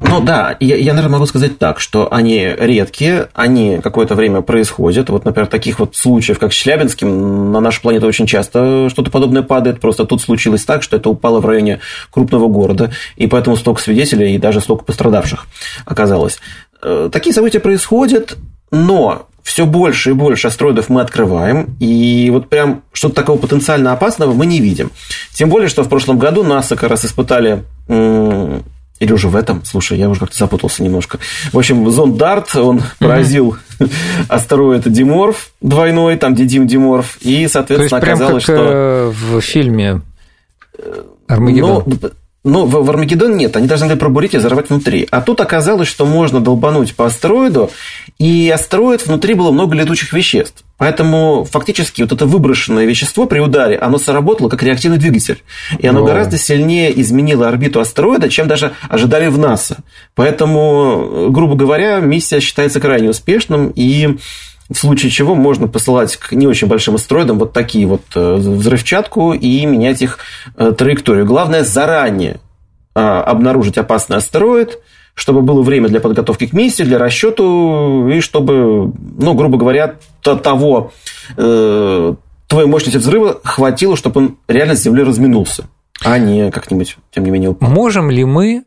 ну 0.00 0.20
да, 0.20 0.56
я, 0.60 0.76
я, 0.76 0.94
наверное, 0.94 1.14
могу 1.14 1.26
сказать 1.26 1.58
так, 1.58 1.80
что 1.80 2.12
они 2.12 2.54
редкие, 2.58 3.28
они 3.34 3.80
какое-то 3.82 4.14
время 4.14 4.42
происходят. 4.42 5.10
Вот, 5.10 5.24
например, 5.24 5.48
таких 5.48 5.78
вот 5.78 5.96
случаев, 5.96 6.38
как 6.38 6.52
с 6.52 6.56
Челябинским, 6.56 7.52
на 7.52 7.60
нашу 7.60 7.82
планету 7.82 8.06
очень 8.06 8.26
часто 8.26 8.88
что-то 8.90 9.10
подобное 9.10 9.42
падает. 9.42 9.80
Просто 9.80 10.04
тут 10.04 10.20
случилось 10.20 10.64
так, 10.64 10.82
что 10.82 10.96
это 10.96 11.08
упало 11.10 11.40
в 11.40 11.46
районе 11.46 11.80
крупного 12.10 12.48
города, 12.48 12.92
и 13.16 13.26
поэтому 13.26 13.56
столько 13.56 13.80
свидетелей 13.80 14.34
и 14.34 14.38
даже 14.38 14.60
столько 14.60 14.84
пострадавших 14.84 15.46
оказалось. 15.84 16.38
Э, 16.82 17.08
такие 17.12 17.34
события 17.34 17.60
происходят, 17.60 18.36
но 18.70 19.26
все 19.42 19.64
больше 19.64 20.10
и 20.10 20.12
больше 20.12 20.48
астероидов 20.48 20.90
мы 20.90 21.00
открываем, 21.00 21.76
и 21.80 22.28
вот 22.30 22.48
прям 22.48 22.82
что-то 22.92 23.14
такого 23.14 23.38
потенциально 23.38 23.92
опасного 23.92 24.32
мы 24.34 24.46
не 24.46 24.60
видим. 24.60 24.90
Тем 25.32 25.48
более, 25.48 25.68
что 25.68 25.82
в 25.82 25.88
прошлом 25.88 26.18
году 26.18 26.44
НАСА 26.44 26.76
как 26.76 26.90
раз 26.90 27.04
испытали 27.04 27.64
или 29.00 29.12
уже 29.12 29.28
в 29.28 29.36
этом? 29.36 29.64
Слушай, 29.64 29.98
я 29.98 30.08
уже 30.08 30.20
как-то 30.20 30.36
запутался 30.36 30.82
немножко. 30.82 31.18
В 31.52 31.58
общем, 31.58 31.88
зонд 31.90 32.16
Дарт, 32.16 32.56
он 32.56 32.82
поразил 32.98 33.56
mm-hmm. 33.78 33.90
астероид 34.28 34.90
Диморф 34.90 35.52
двойной, 35.60 36.16
там 36.16 36.34
Дидим 36.34 36.66
Диморф, 36.66 37.18
и, 37.20 37.48
соответственно, 37.48 38.00
То 38.00 38.06
есть, 38.06 38.20
оказалось, 38.20 38.44
прям 38.44 38.56
как 38.56 38.66
что... 38.66 38.72
Э, 38.72 39.10
в 39.10 39.40
фильме 39.40 40.02
Армагеддон. 41.26 41.84
Ну, 41.86 42.10
но 42.48 42.66
в, 42.66 42.84
в 42.84 42.90
Армагеддон 42.90 43.36
нет, 43.36 43.56
они 43.56 43.66
должны 43.66 43.86
были 43.86 43.98
пробурить 43.98 44.34
и 44.34 44.38
взорвать 44.38 44.70
внутри. 44.70 45.06
А 45.10 45.20
тут 45.20 45.40
оказалось, 45.40 45.88
что 45.88 46.06
можно 46.06 46.40
долбануть 46.40 46.94
по 46.94 47.06
астероиду, 47.06 47.70
и 48.18 48.50
астероид 48.52 49.06
внутри 49.06 49.34
было 49.34 49.52
много 49.52 49.76
летучих 49.76 50.12
веществ. 50.12 50.64
Поэтому 50.78 51.46
фактически 51.50 52.02
вот 52.02 52.12
это 52.12 52.24
выброшенное 52.24 52.84
вещество 52.84 53.26
при 53.26 53.40
ударе, 53.40 53.76
оно 53.76 53.98
сработало 53.98 54.48
как 54.48 54.62
реактивный 54.62 54.98
двигатель. 54.98 55.42
И 55.78 55.86
оно 55.86 56.02
О. 56.02 56.06
гораздо 56.06 56.38
сильнее 56.38 56.98
изменило 57.00 57.48
орбиту 57.48 57.80
астероида, 57.80 58.28
чем 58.28 58.48
даже 58.48 58.72
ожидали 58.88 59.26
в 59.26 59.38
НАСА. 59.38 59.78
Поэтому, 60.14 61.28
грубо 61.30 61.54
говоря, 61.56 61.98
миссия 61.98 62.40
считается 62.40 62.80
крайне 62.80 63.10
успешным, 63.10 63.72
и 63.74 64.18
в 64.70 64.76
случае 64.76 65.10
чего 65.10 65.34
можно 65.34 65.66
посылать 65.66 66.16
к 66.16 66.32
не 66.32 66.46
очень 66.46 66.68
большим 66.68 66.94
астероидам 66.96 67.38
вот 67.38 67.52
такие 67.52 67.86
вот 67.86 68.02
э, 68.14 68.34
взрывчатку 68.34 69.32
и 69.32 69.64
менять 69.64 70.02
их 70.02 70.18
э, 70.56 70.72
траекторию. 70.72 71.24
Главное 71.24 71.64
заранее 71.64 72.40
а, 72.94 73.22
обнаружить 73.22 73.78
опасный 73.78 74.16
астероид, 74.16 74.78
чтобы 75.14 75.42
было 75.42 75.62
время 75.62 75.88
для 75.88 76.00
подготовки 76.00 76.46
к 76.46 76.52
миссии, 76.52 76.82
для 76.82 76.98
расчету, 76.98 78.08
и 78.08 78.20
чтобы, 78.20 78.92
ну, 79.18 79.34
грубо 79.34 79.56
говоря, 79.56 79.94
того, 80.22 80.92
э, 81.36 82.14
твоей 82.46 82.68
мощности 82.68 82.98
взрыва 82.98 83.40
хватило, 83.44 83.96
чтобы 83.96 84.20
он 84.20 84.36
реально 84.48 84.74
с 84.74 84.82
Земли 84.82 85.02
разминулся, 85.02 85.68
а 86.04 86.18
не 86.18 86.50
как-нибудь, 86.50 86.96
тем 87.10 87.24
не 87.24 87.30
менее, 87.30 87.50
упал. 87.50 87.70
Можем 87.70 88.10
ли 88.10 88.24
мы 88.24 88.64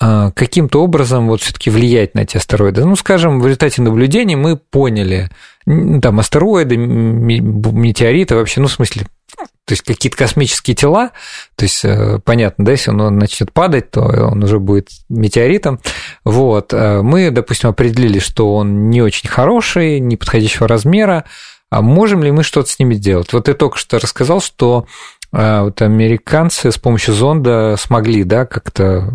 каким-то 0.00 0.82
образом 0.82 1.28
вот 1.28 1.42
все-таки 1.42 1.68
влиять 1.68 2.14
на 2.14 2.20
эти 2.20 2.38
астероиды. 2.38 2.84
Ну, 2.84 2.96
скажем, 2.96 3.40
в 3.40 3.46
результате 3.46 3.82
наблюдений 3.82 4.34
мы 4.34 4.56
поняли, 4.56 5.28
там, 5.66 6.18
астероиды, 6.18 6.76
метеориты 6.78 8.34
вообще, 8.34 8.60
ну, 8.60 8.68
в 8.68 8.72
смысле, 8.72 9.06
то 9.36 9.72
есть 9.72 9.82
какие-то 9.82 10.16
космические 10.16 10.74
тела, 10.74 11.10
то 11.54 11.64
есть 11.64 11.84
э, 11.84 12.18
понятно, 12.24 12.64
да, 12.64 12.72
если 12.72 12.90
он 12.90 13.18
начнет 13.18 13.52
падать, 13.52 13.90
то 13.90 14.00
он 14.00 14.42
уже 14.42 14.58
будет 14.58 14.88
метеоритом. 15.08 15.78
Вот. 16.24 16.72
Э, 16.72 17.02
мы, 17.02 17.30
допустим, 17.30 17.70
определили, 17.70 18.18
что 18.18 18.56
он 18.56 18.90
не 18.90 19.00
очень 19.00 19.28
хороший, 19.28 20.00
неподходящего 20.00 20.66
размера, 20.66 21.24
а 21.70 21.82
можем 21.82 22.24
ли 22.24 22.32
мы 22.32 22.42
что-то 22.42 22.68
с 22.68 22.80
ними 22.80 22.94
сделать? 22.94 23.32
Вот 23.32 23.44
ты 23.44 23.54
только 23.54 23.78
что 23.78 24.00
рассказал, 24.00 24.40
что 24.40 24.86
а 24.86 25.19
вот 25.32 25.80
американцы 25.82 26.72
с 26.72 26.78
помощью 26.78 27.14
зонда 27.14 27.76
смогли, 27.78 28.24
да, 28.24 28.46
как-то 28.46 29.12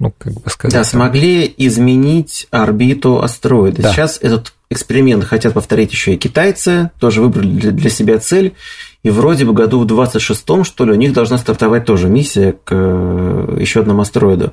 ну, 0.00 0.12
как 0.16 0.32
бы 0.32 0.50
сказать. 0.50 0.74
Да, 0.74 0.84
смогли 0.84 1.52
изменить 1.56 2.46
орбиту 2.50 3.22
астероида. 3.22 3.82
Да. 3.82 3.92
Сейчас 3.92 4.18
этот 4.22 4.52
эксперимент 4.70 5.24
хотят 5.24 5.54
повторить 5.54 5.92
еще 5.92 6.14
и 6.14 6.16
китайцы, 6.16 6.90
тоже 7.00 7.20
выбрали 7.20 7.70
для 7.70 7.90
себя 7.90 8.18
цель. 8.18 8.54
И 9.02 9.10
вроде 9.10 9.44
бы 9.44 9.52
году 9.52 9.80
в 9.80 9.86
26-м, 9.86 10.64
что 10.64 10.84
ли, 10.84 10.92
у 10.92 10.96
них 10.96 11.12
должна 11.12 11.38
стартовать 11.38 11.84
тоже 11.84 12.08
миссия 12.08 12.52
к 12.52 12.70
э, 12.70 13.56
еще 13.60 13.80
одному 13.80 14.02
астероиду. 14.02 14.52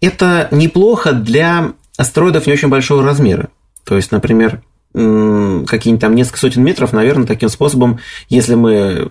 Это 0.00 0.48
неплохо 0.50 1.12
для 1.12 1.72
астероидов 1.96 2.46
не 2.46 2.52
очень 2.52 2.68
большого 2.68 3.02
размера. 3.02 3.48
То 3.84 3.96
есть, 3.96 4.12
например, 4.12 4.62
какие-нибудь 4.92 6.00
там 6.00 6.14
несколько 6.14 6.38
сотен 6.38 6.62
метров, 6.62 6.94
наверное, 6.94 7.26
таким 7.26 7.50
способом, 7.50 7.98
если 8.30 8.54
мы 8.54 9.10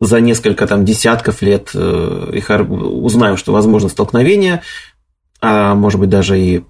за 0.00 0.20
несколько 0.20 0.66
там 0.66 0.84
десятков 0.84 1.42
лет 1.42 1.70
э, 1.74 2.30
их 2.34 2.50
узнаем, 2.50 3.36
что 3.36 3.52
возможно 3.52 3.88
столкновение, 3.88 4.62
а 5.40 5.74
может 5.74 5.98
быть 6.00 6.10
даже 6.10 6.38
и 6.38 6.64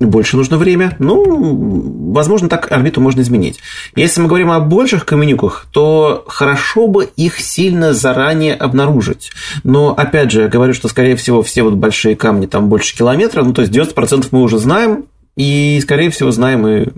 больше 0.00 0.36
нужно 0.36 0.58
время. 0.58 0.94
Ну, 1.00 2.12
возможно, 2.12 2.48
так 2.48 2.70
орбиту 2.70 3.00
можно 3.00 3.20
изменить. 3.22 3.58
Если 3.96 4.20
мы 4.20 4.28
говорим 4.28 4.50
о 4.50 4.60
больших 4.60 5.04
каменюках, 5.04 5.66
то 5.72 6.24
хорошо 6.28 6.86
бы 6.86 7.08
их 7.16 7.40
сильно 7.40 7.92
заранее 7.92 8.54
обнаружить. 8.54 9.30
Но, 9.64 9.92
опять 9.92 10.30
же, 10.30 10.42
я 10.42 10.48
говорю, 10.48 10.72
что, 10.72 10.88
скорее 10.88 11.16
всего, 11.16 11.42
все 11.42 11.62
вот 11.62 11.74
большие 11.74 12.14
камни 12.14 12.46
там 12.46 12.68
больше 12.68 12.96
километра, 12.96 13.42
ну, 13.42 13.52
то 13.52 13.62
есть 13.62 13.74
90% 13.74 14.28
мы 14.30 14.42
уже 14.42 14.58
знаем, 14.58 15.06
и, 15.36 15.80
скорее 15.82 16.10
всего, 16.10 16.30
знаем 16.30 16.66
и 16.66 16.88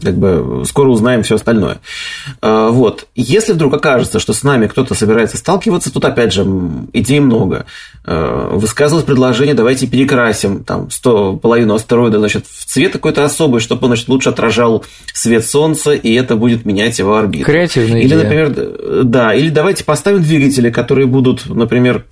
как 0.00 0.16
бы 0.16 0.64
скоро 0.66 0.88
узнаем 0.88 1.22
все 1.22 1.36
остальное. 1.36 1.78
А, 2.40 2.68
вот. 2.70 3.06
Если 3.14 3.52
вдруг 3.52 3.74
окажется, 3.74 4.18
что 4.20 4.32
с 4.32 4.42
нами 4.42 4.66
кто-то 4.66 4.94
собирается 4.94 5.36
сталкиваться, 5.36 5.92
тут 5.92 6.04
опять 6.04 6.32
же 6.32 6.46
идей 6.92 7.20
много. 7.20 7.66
А, 8.04 8.50
высказывалось 8.56 9.04
предложение, 9.04 9.54
давайте 9.54 9.86
перекрасим 9.86 10.64
там 10.64 10.90
100, 10.90 11.36
половину 11.36 11.74
астероида 11.74 12.18
значит, 12.18 12.46
в 12.46 12.64
цвет 12.64 12.92
какой-то 12.92 13.24
особый, 13.24 13.60
чтобы 13.60 13.82
он 13.82 13.88
значит, 13.88 14.08
лучше 14.08 14.30
отражал 14.30 14.84
свет 15.12 15.44
Солнца, 15.46 15.92
и 15.92 16.14
это 16.14 16.36
будет 16.36 16.64
менять 16.64 16.98
его 16.98 17.16
орбиту. 17.16 17.44
Креативная 17.44 18.00
или, 18.00 18.08
идея. 18.08 18.22
например, 18.22 19.04
да, 19.04 19.34
или 19.34 19.48
давайте 19.48 19.84
поставим 19.84 20.22
двигатели, 20.22 20.70
которые 20.70 21.06
будут, 21.06 21.46
например, 21.46 22.04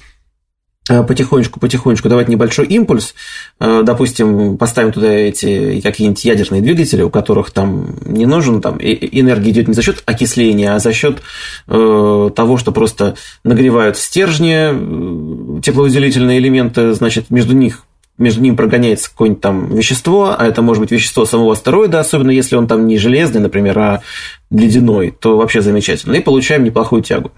потихонечку-потихонечку 0.90 2.08
давать 2.08 2.28
небольшой 2.28 2.66
импульс. 2.66 3.14
Э, 3.60 3.82
допустим, 3.84 4.56
поставим 4.58 4.92
туда 4.92 5.08
эти 5.08 5.80
какие-нибудь 5.80 6.24
ядерные 6.24 6.62
двигатели, 6.62 7.02
у 7.02 7.10
которых 7.10 7.50
там 7.50 7.96
не 8.04 8.26
нужен, 8.26 8.60
там 8.60 8.78
энергия 8.80 9.50
идет 9.50 9.68
не 9.68 9.74
за 9.74 9.82
счет 9.82 10.02
окисления, 10.06 10.74
а 10.74 10.78
за 10.78 10.92
счет 10.92 11.22
э, 11.68 12.30
того, 12.34 12.56
что 12.58 12.72
просто 12.72 13.16
нагревают 13.44 13.96
стержни, 13.96 15.58
э, 15.58 15.60
тепловыделительные 15.62 16.38
элементы, 16.38 16.92
значит, 16.94 17.30
между 17.30 17.54
них 17.54 17.84
между 18.18 18.42
ним 18.42 18.54
прогоняется 18.54 19.08
какое-нибудь 19.08 19.40
там 19.40 19.74
вещество, 19.74 20.36
а 20.38 20.46
это 20.46 20.60
может 20.60 20.82
быть 20.82 20.90
вещество 20.90 21.24
самого 21.24 21.54
астероида, 21.54 22.00
особенно 22.00 22.30
если 22.30 22.54
он 22.54 22.66
там 22.66 22.86
не 22.86 22.98
железный, 22.98 23.40
например, 23.40 23.78
а 23.78 24.02
ледяной, 24.50 25.10
то 25.18 25.38
вообще 25.38 25.62
замечательно. 25.62 26.16
И 26.16 26.20
получаем 26.20 26.62
неплохую 26.64 27.02
тягу. 27.02 27.32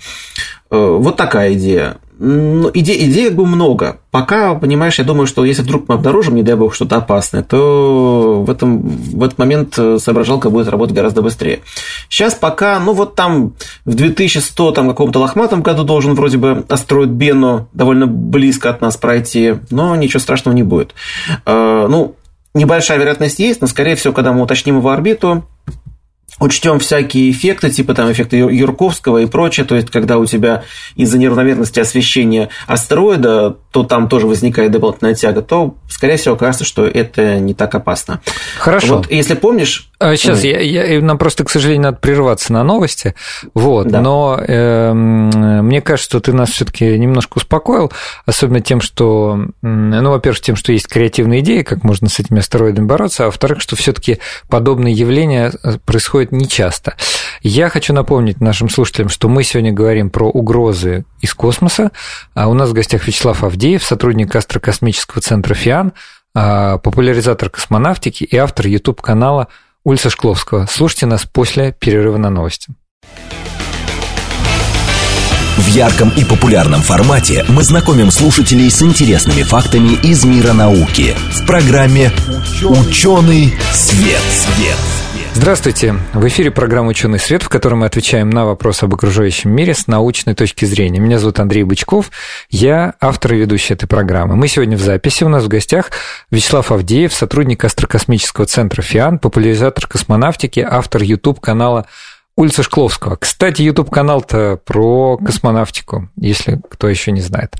Вот 0.71 1.17
такая 1.17 1.53
идея. 1.53 1.99
Ну, 2.25 2.71
идей, 2.73 3.11
идей 3.11 3.27
как 3.27 3.37
бы 3.37 3.47
много. 3.47 3.99
Пока, 4.13 4.55
понимаешь, 4.55 4.97
я 5.01 5.05
думаю, 5.05 5.27
что 5.27 5.45
если 5.45 5.63
вдруг 5.63 5.89
мы 5.89 5.97
обнаружим, 5.97 6.37
не 6.37 6.45
дай 6.45 6.55
бог, 6.55 6.73
что-то 6.73 6.99
опасное, 6.99 7.43
то 7.43 8.45
в, 8.47 8.49
этом, 8.49 8.81
в 8.81 9.25
этот 9.25 9.39
момент 9.39 9.75
э, 9.77 9.99
соображалка 9.99 10.49
будет 10.49 10.69
работать 10.69 10.95
гораздо 10.95 11.21
быстрее. 11.23 11.63
Сейчас 12.09 12.37
пока, 12.37 12.79
ну 12.79 12.93
вот 12.93 13.17
там 13.17 13.55
в 13.85 13.95
2100 13.97 14.71
там, 14.71 14.89
каком-то 14.89 15.19
лохматом 15.19 15.63
году 15.63 15.83
должен 15.83 16.15
вроде 16.15 16.39
бы 16.39 16.65
астероид 16.69 17.09
Бено 17.09 17.67
довольно 17.73 18.07
близко 18.07 18.71
от 18.71 18.81
нас 18.81 18.97
пройти, 18.97 19.57
но 19.71 19.97
ничего 19.97 20.21
страшного 20.21 20.55
не 20.55 20.63
будет. 20.63 20.95
Э, 21.45 21.89
ну, 21.91 22.15
небольшая 22.55 22.99
вероятность 22.99 23.41
есть, 23.41 23.61
но, 23.61 23.67
скорее 23.67 23.97
всего, 23.97 24.13
когда 24.13 24.33
мы 24.33 24.43
уточним 24.43 24.79
его 24.79 24.91
орбиту, 24.91 25.45
учтем 26.43 26.79
всякие 26.79 27.31
эффекты, 27.31 27.71
типа 27.71 27.95
там 27.95 28.11
эффекта 28.11 28.37
Юрковского 28.37 29.19
и 29.19 29.27
прочее, 29.27 29.65
то 29.65 29.77
есть 29.77 29.91
когда 29.91 30.19
у 30.19 30.27
тебя 30.27 30.65
из-за 30.97 31.19
неравномерности 31.19 31.81
освещения 31.81 32.49
астероида, 32.67 33.57
то 33.71 33.85
там 33.85 34.09
тоже 34.09 34.27
возникает 34.27 34.73
дополнительная 34.73 35.15
тяга, 35.15 35.43
то, 35.43 35.77
скорее 35.89 36.17
всего, 36.17 36.35
окажется, 36.35 36.65
что 36.65 36.87
это 36.87 37.39
не 37.39 37.55
так 37.55 37.75
опасно. 37.75 38.21
Хорошо. 38.59 38.97
Вот, 38.97 39.11
если 39.11 39.35
помнишь... 39.35 39.91
Сейчас, 40.01 40.43
я, 40.43 40.59
я, 40.59 41.01
нам 41.01 41.17
просто, 41.17 41.45
к 41.45 41.51
сожалению, 41.51 41.85
надо 41.85 41.99
прерваться 41.99 42.53
на 42.53 42.65
новости, 42.65 43.15
вот, 43.55 43.87
да. 43.87 44.01
но 44.01 44.37
э, 44.37 44.93
мне 44.93 45.81
кажется, 45.81 46.11
что 46.11 46.21
ты 46.21 46.33
нас 46.33 46.51
все 46.51 46.65
таки 46.65 46.99
немножко 46.99 47.39
успокоил, 47.39 47.93
особенно 48.27 48.61
тем, 48.61 48.81
что, 48.81 49.39
ну, 49.63 50.11
во-первых, 50.11 50.41
тем, 50.41 50.57
что 50.57 50.73
есть 50.73 50.89
креативные 50.89 51.41
идеи, 51.41 51.63
как 51.63 51.85
можно 51.85 52.09
с 52.09 52.19
этими 52.19 52.41
астероидами 52.41 52.85
бороться, 52.85 53.25
а 53.25 53.27
во-вторых, 53.27 53.61
что 53.61 53.77
все 53.77 53.93
таки 53.93 54.19
подобные 54.49 54.93
явления 54.93 55.53
э, 55.63 55.79
происходят 56.33 56.43
нечасто. 56.43 56.95
Я 57.43 57.69
хочу 57.69 57.93
напомнить 57.93 58.41
нашим 58.41 58.69
слушателям, 58.69 59.09
что 59.09 59.29
мы 59.29 59.45
сегодня 59.45 59.73
говорим 59.73 60.11
про 60.11 60.29
угрозы 60.29 61.05
из 61.21 61.35
космоса. 61.35 61.91
А 62.35 62.49
у 62.49 62.55
нас 62.55 62.71
в 62.71 62.73
гостях 62.73 63.07
Вячеслав 63.07 63.45
Авдеев, 63.45 63.83
сотрудник 63.83 64.35
астрокосмического 64.35 65.21
центра 65.21 65.55
ФИАН, 65.55 65.93
а, 66.35 66.79
популяризатор 66.79 67.51
космонавтики 67.51 68.25
и 68.25 68.37
автор 68.37 68.67
YouTube-канала 68.67 69.49
Ульса 69.85 70.11
Шкловского. 70.11 70.67
Слушайте 70.71 71.07
нас 71.07 71.25
после 71.25 71.73
перерыва 71.73 72.17
на 72.17 72.31
новости. 72.31 72.73
В 75.59 75.67
ярком 75.67 76.11
и 76.17 76.25
популярном 76.25 76.81
формате 76.81 77.45
мы 77.49 77.63
знакомим 77.63 78.11
слушателей 78.11 78.71
с 78.71 78.83
интересными 78.83 79.43
фактами 79.43 79.95
из 80.03 80.25
мира 80.25 80.55
науки 80.55 81.15
в 81.31 81.47
программе 81.47 82.11
«Ученый 82.65 83.53
свет». 83.73 84.23
свет. 84.31 85.02
Здравствуйте! 85.35 85.95
В 86.13 86.27
эфире 86.29 86.51
программа 86.51 86.91
«Ученый 86.91 87.19
свет», 87.19 87.43
в 87.43 87.49
которой 87.49 87.75
мы 87.75 87.87
отвечаем 87.87 88.29
на 88.29 88.45
вопросы 88.45 88.85
об 88.85 88.95
окружающем 88.95 89.51
мире 89.51 89.73
с 89.75 89.87
научной 89.87 90.35
точки 90.35 90.67
зрения. 90.67 91.01
Меня 91.01 91.19
зовут 91.19 91.41
Андрей 91.41 91.65
Бычков, 91.65 92.11
я 92.51 92.95
автор 93.01 93.33
и 93.33 93.39
ведущий 93.39 93.73
этой 93.73 93.87
программы. 93.87 94.37
Мы 94.37 94.47
сегодня 94.47 94.77
в 94.77 94.83
записи, 94.83 95.25
у 95.25 95.29
нас 95.29 95.45
в 95.45 95.49
гостях 95.49 95.91
Вячеслав 96.31 96.71
Авдеев, 96.71 97.15
сотрудник 97.15 97.65
астрокосмического 97.65 98.47
центра 98.47 98.83
ФИАН, 98.83 99.19
популяризатор 99.19 99.87
космонавтики, 99.87 100.61
автор 100.61 101.03
YouTube-канала 101.03 101.87
Улица 102.37 102.63
Шкловского. 102.63 103.17
Кстати, 103.17 103.63
YouTube-канал-то 103.63 104.59
про 104.65 105.19
космонавтику, 105.19 106.09
если 106.17 106.61
кто 106.71 106.89
еще 106.89 107.11
не 107.11 107.21
знает. 107.21 107.55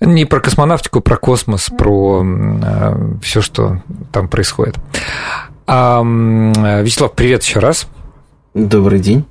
Не 0.00 0.24
про 0.24 0.40
космонавтику, 0.40 1.00
про 1.00 1.16
космос, 1.16 1.70
про 1.70 2.22
э, 2.24 3.14
все, 3.22 3.40
что 3.40 3.82
там 4.12 4.28
происходит. 4.28 4.76
А, 5.66 6.02
Вячеслав, 6.02 7.12
привет 7.14 7.42
еще 7.42 7.58
раз. 7.58 7.86
Добрый 8.52 9.00
день. 9.00 9.24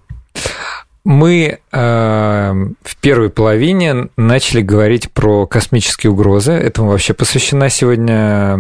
мы 1.06 1.60
э, 1.72 2.52
в 2.82 2.98
первой 3.02 3.30
половине 3.30 4.08
начали 4.18 4.62
говорить 4.62 5.12
про 5.12 5.46
космические 5.46 6.12
угрозы. 6.12 6.54
Этому 6.54 6.90
вообще 6.90 7.14
посвящена 7.14 7.70
сегодня 7.70 8.60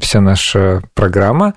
вся 0.00 0.20
наша 0.20 0.82
программа. 0.94 1.54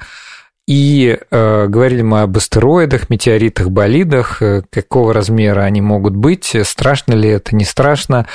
И 0.68 1.20
э, 1.30 1.68
говорили 1.68 2.02
мы 2.02 2.22
об 2.22 2.38
астероидах, 2.38 3.12
метеоритах, 3.12 3.70
болидах, 3.70 4.42
э, 4.42 4.64
какого 4.72 5.14
размера 5.14 5.62
они 5.62 5.80
могут 5.82 6.16
быть, 6.16 6.56
страшно 6.64 7.14
ли 7.14 7.30
это, 7.30 7.56
не 7.56 7.64
страшно, 7.64 8.26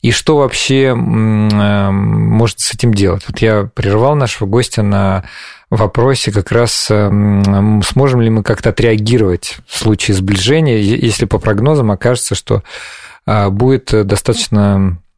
и 0.00 0.12
что 0.12 0.36
вообще 0.36 0.84
э, 0.84 0.92
может 1.90 2.60
с 2.60 2.72
этим 2.72 2.94
делать. 2.94 3.24
Вот 3.26 3.40
я 3.40 3.68
прервал 3.74 4.14
нашего 4.14 4.46
гостя 4.46 4.82
на 4.82 5.24
вопросе 5.68 6.30
как 6.30 6.52
раз, 6.52 6.86
э, 6.90 7.10
сможем 7.84 8.20
ли 8.20 8.30
мы 8.30 8.44
как-то 8.44 8.70
отреагировать 8.70 9.58
в 9.66 9.76
случае 9.76 10.16
сближения, 10.16 10.78
если 10.78 11.24
по 11.24 11.38
прогнозам 11.38 11.90
окажется, 11.90 12.36
что 12.36 12.62
э, 13.26 13.48
будет 13.48 14.06
достаточно 14.06 14.76
а, 14.76 15.09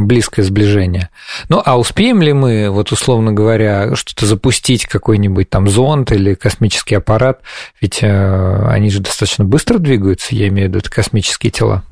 близкое 0.00 0.42
сближение. 0.42 1.10
Ну, 1.48 1.62
а 1.64 1.78
успеем 1.78 2.22
ли 2.22 2.32
мы, 2.32 2.70
вот 2.70 2.92
условно 2.92 3.32
говоря, 3.32 3.94
что-то 3.96 4.26
запустить, 4.26 4.86
какой-нибудь 4.86 5.50
там 5.50 5.68
зонд 5.68 6.12
или 6.12 6.34
космический 6.34 6.94
аппарат? 6.94 7.40
Ведь 7.80 8.02
э, 8.02 8.66
они 8.68 8.90
же 8.90 9.00
достаточно 9.00 9.44
быстро 9.44 9.78
двигаются, 9.78 10.34
я 10.34 10.48
имею 10.48 10.68
в 10.68 10.70
виду, 10.70 10.78
это 10.78 10.90
космические 10.90 11.50
тела. 11.50 11.84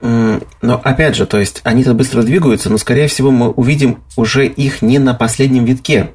Но 0.00 0.80
опять 0.82 1.16
же, 1.16 1.24
то 1.24 1.38
есть 1.38 1.60
они-то 1.64 1.94
быстро 1.94 2.22
двигаются, 2.22 2.68
но, 2.68 2.78
скорее 2.78 3.08
всего, 3.08 3.30
мы 3.30 3.50
увидим 3.50 4.02
уже 4.16 4.46
их 4.46 4.82
не 4.82 4.98
на 4.98 5.14
последнем 5.14 5.64
витке. 5.64 6.10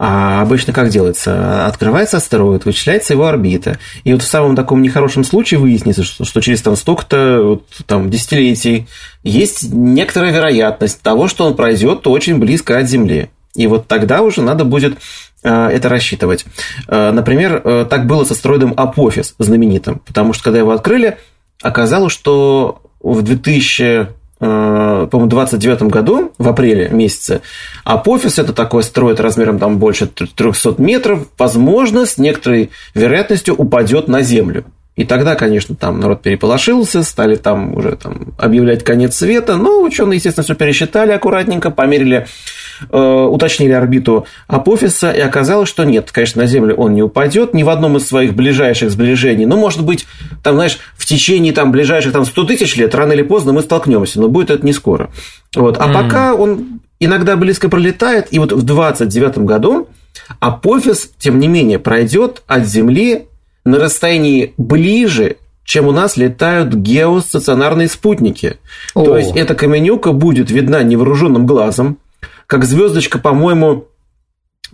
А 0.00 0.42
обычно 0.42 0.72
как 0.72 0.90
делается? 0.90 1.66
Открывается 1.66 2.18
астероид, 2.18 2.64
вычисляется 2.64 3.14
его 3.14 3.26
орбита. 3.26 3.78
И 4.04 4.12
вот 4.12 4.22
в 4.22 4.28
самом 4.28 4.54
таком 4.54 4.80
нехорошем 4.80 5.24
случае 5.24 5.58
выяснится, 5.58 6.04
что, 6.04 6.24
что 6.24 6.40
через 6.40 6.62
там 6.62 6.76
столько-то 6.76 7.42
вот, 7.42 7.64
там, 7.86 8.08
десятилетий 8.08 8.86
есть 9.24 9.72
некоторая 9.72 10.32
вероятность 10.32 11.02
того, 11.02 11.26
что 11.26 11.46
он 11.46 11.56
пройдет 11.56 12.06
очень 12.06 12.38
близко 12.38 12.78
от 12.78 12.88
Земли. 12.88 13.28
И 13.56 13.66
вот 13.66 13.88
тогда 13.88 14.22
уже 14.22 14.40
надо 14.40 14.64
будет 14.64 14.98
э, 15.42 15.50
это 15.50 15.88
рассчитывать. 15.88 16.46
Э, 16.86 17.10
например, 17.10 17.60
э, 17.64 17.86
так 17.90 18.06
было 18.06 18.24
с 18.24 18.30
астероидом 18.30 18.74
Апофис 18.76 19.34
знаменитым, 19.40 20.00
потому 20.06 20.32
что 20.32 20.44
когда 20.44 20.60
его 20.60 20.70
открыли, 20.70 21.18
оказалось, 21.60 22.12
что 22.12 22.82
в 23.00 23.22
2000 23.22 23.82
Э, 23.90 24.17
по-моему, 24.38 25.26
29 25.28 25.82
году, 25.82 26.32
в 26.38 26.48
апреле 26.48 26.88
месяце, 26.90 27.40
Апофис– 27.84 28.38
это 28.40 28.52
такой 28.52 28.82
астероид 28.82 29.20
размером 29.20 29.58
там 29.58 29.78
больше 29.78 30.06
300 30.06 30.76
метров, 30.78 31.26
возможно, 31.36 32.06
с 32.06 32.18
некоторой 32.18 32.70
вероятностью 32.94 33.54
упадет 33.54 34.08
на 34.08 34.22
Землю. 34.22 34.64
И 34.98 35.04
тогда, 35.04 35.36
конечно, 35.36 35.76
там 35.76 36.00
народ 36.00 36.22
переполошился, 36.22 37.04
стали 37.04 37.36
там 37.36 37.76
уже 37.76 37.94
там, 37.94 38.34
объявлять 38.36 38.82
конец 38.82 39.14
света, 39.14 39.56
но 39.56 39.80
ученые, 39.80 40.16
естественно, 40.16 40.42
все 40.42 40.56
пересчитали 40.56 41.12
аккуратненько, 41.12 41.70
померили, 41.70 42.26
э, 42.90 43.26
уточнили 43.30 43.72
орбиту 43.72 44.26
Апофиса, 44.46 45.10
и 45.10 45.20
оказалось, 45.20 45.68
что 45.68 45.84
нет, 45.84 46.10
конечно, 46.12 46.42
на 46.42 46.48
Землю 46.48 46.74
он 46.74 46.94
не 46.94 47.02
упадет 47.02 47.54
ни 47.54 47.62
в 47.62 47.68
одном 47.68 47.96
из 47.96 48.06
своих 48.06 48.34
ближайших 48.34 48.90
сближений. 48.90 49.46
Ну, 49.46 49.56
может 49.56 49.84
быть, 49.84 50.06
там, 50.42 50.54
знаешь, 50.54 50.78
в 50.96 51.06
течение 51.06 51.52
там, 51.52 51.72
ближайших 51.72 52.12
там, 52.12 52.24
100 52.24 52.44
тысяч 52.44 52.76
лет, 52.76 52.94
рано 52.94 53.12
или 53.12 53.22
поздно 53.22 53.52
мы 53.52 53.62
столкнемся, 53.62 54.20
но 54.20 54.28
будет 54.28 54.50
это 54.50 54.64
не 54.64 54.72
скоро. 54.72 55.10
Вот. 55.54 55.78
А 55.78 55.88
mm. 55.88 55.92
пока 55.92 56.34
он 56.34 56.80
иногда 57.00 57.36
близко 57.36 57.68
пролетает, 57.68 58.28
и 58.30 58.38
вот 58.38 58.52
в 58.52 58.62
29 58.62 59.38
году 59.38 59.88
Апофис, 60.40 61.10
тем 61.18 61.38
не 61.38 61.48
менее, 61.48 61.78
пройдет 61.78 62.42
от 62.46 62.66
Земли 62.66 63.26
на 63.64 63.78
расстоянии 63.78 64.54
ближе, 64.56 65.36
чем 65.64 65.86
у 65.86 65.92
нас 65.92 66.16
летают 66.16 66.74
геостационарные 66.74 67.88
спутники. 67.88 68.58
О. 68.94 69.04
То 69.04 69.18
есть 69.18 69.36
эта 69.36 69.54
каменюка 69.54 70.12
будет 70.12 70.50
видна 70.50 70.82
невооруженным 70.82 71.46
глазом, 71.46 71.98
как 72.48 72.64
звездочка, 72.64 73.18
по-моему, 73.18 73.88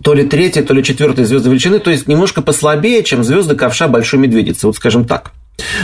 то 0.01 0.13
ли 0.13 0.25
третья, 0.25 0.63
то 0.63 0.73
ли 0.73 0.83
четвертая 0.83 1.25
звезда 1.25 1.49
величины, 1.49 1.79
то 1.79 1.91
есть 1.91 2.07
немножко 2.07 2.41
послабее, 2.41 3.03
чем 3.03 3.23
звезды 3.23 3.55
ковша 3.55 3.87
Большой 3.87 4.19
Медведицы, 4.19 4.65
вот 4.65 4.77
скажем 4.77 5.05
так. 5.05 5.33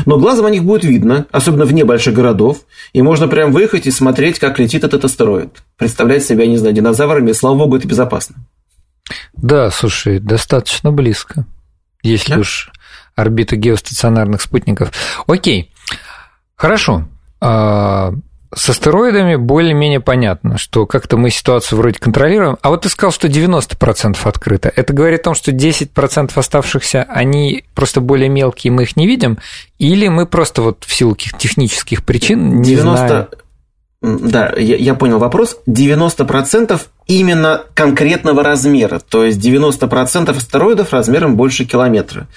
Но 0.05 0.17
глазом 0.17 0.45
о 0.45 0.49
них 0.49 0.63
будет 0.63 0.83
видно, 0.83 1.27
особенно 1.31 1.65
вне 1.65 1.83
больших 1.85 2.13
городов, 2.13 2.61
и 2.93 3.01
можно 3.01 3.27
прям 3.27 3.51
выехать 3.51 3.87
и 3.87 3.91
смотреть, 3.91 4.39
как 4.39 4.57
летит 4.57 4.83
этот 4.83 5.05
астероид. 5.05 5.63
Представлять 5.77 6.25
себя, 6.25 6.47
не 6.47 6.57
знаю, 6.57 6.73
динозаврами, 6.73 7.33
слава 7.33 7.57
богу, 7.57 7.77
это 7.77 7.87
безопасно. 7.87 8.37
Да, 9.35 9.69
слушай, 9.69 10.19
достаточно 10.19 10.91
близко, 10.91 11.45
если 12.03 12.35
да? 12.35 12.39
уж 12.39 12.71
орбиту 13.15 13.57
геостационарных 13.57 14.41
спутников. 14.41 14.91
Окей, 15.27 15.73
хорошо. 16.55 17.07
С 18.53 18.69
астероидами 18.69 19.37
более-менее 19.37 20.01
понятно, 20.01 20.57
что 20.57 20.85
как-то 20.85 21.15
мы 21.15 21.29
ситуацию 21.29 21.79
вроде 21.79 21.99
контролируем. 21.99 22.57
А 22.61 22.69
вот 22.69 22.81
ты 22.81 22.89
сказал, 22.89 23.11
что 23.11 23.27
90% 23.27 24.17
открыто. 24.23 24.71
Это 24.75 24.91
говорит 24.91 25.21
о 25.21 25.23
том, 25.23 25.35
что 25.35 25.51
10% 25.51 26.31
оставшихся, 26.35 27.03
они 27.03 27.63
просто 27.73 28.01
более 28.01 28.27
мелкие, 28.27 28.73
мы 28.73 28.83
их 28.83 28.97
не 28.97 29.07
видим? 29.07 29.37
Или 29.79 30.09
мы 30.09 30.25
просто 30.25 30.61
вот 30.61 30.83
в 30.85 30.93
силу 30.93 31.15
каких-то 31.15 31.39
технических 31.39 32.03
причин 32.03 32.61
не 32.61 32.75
90... 32.75 33.07
знаем? 33.07 33.27
Да, 34.01 34.51
я, 34.57 34.75
я 34.77 34.95
понял 34.95 35.19
вопрос. 35.19 35.57
90% 35.67 36.81
именно 37.07 37.61
конкретного 37.73 38.43
размера. 38.43 38.99
То 38.99 39.23
есть 39.23 39.39
90% 39.39 40.35
астероидов 40.35 40.91
размером 40.91 41.35
больше 41.37 41.65
километра. 41.65 42.27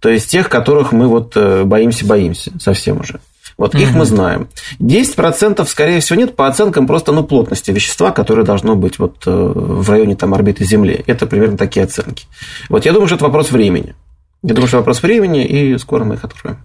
То 0.00 0.10
есть 0.10 0.28
тех, 0.28 0.48
которых 0.48 0.92
мы 0.92 1.06
вот 1.06 1.36
боимся-боимся 1.36 2.50
э, 2.54 2.58
совсем 2.58 3.00
уже. 3.00 3.20
Вот 3.56 3.74
угу. 3.74 3.82
их 3.82 3.92
мы 3.92 4.04
знаем. 4.04 4.48
10% 4.80 5.64
скорее 5.66 6.00
всего 6.00 6.18
нет 6.18 6.36
по 6.36 6.46
оценкам 6.46 6.86
просто 6.86 7.12
ну, 7.12 7.22
плотности 7.22 7.70
вещества, 7.70 8.10
которое 8.10 8.44
должно 8.44 8.74
быть 8.74 8.98
вот 8.98 9.22
э, 9.26 9.30
в 9.30 9.88
районе 9.88 10.16
там, 10.16 10.34
орбиты 10.34 10.64
Земли. 10.64 11.04
Это 11.06 11.26
примерно 11.26 11.56
такие 11.56 11.84
оценки. 11.84 12.26
Вот 12.68 12.84
я 12.84 12.92
думаю, 12.92 13.06
что 13.06 13.16
это 13.16 13.24
вопрос 13.24 13.50
времени. 13.52 13.94
Я 14.42 14.54
думаю, 14.54 14.68
что 14.68 14.78
вопрос 14.78 15.02
времени, 15.02 15.44
и 15.44 15.78
скоро 15.78 16.04
мы 16.04 16.16
их 16.16 16.24
откроем. 16.24 16.58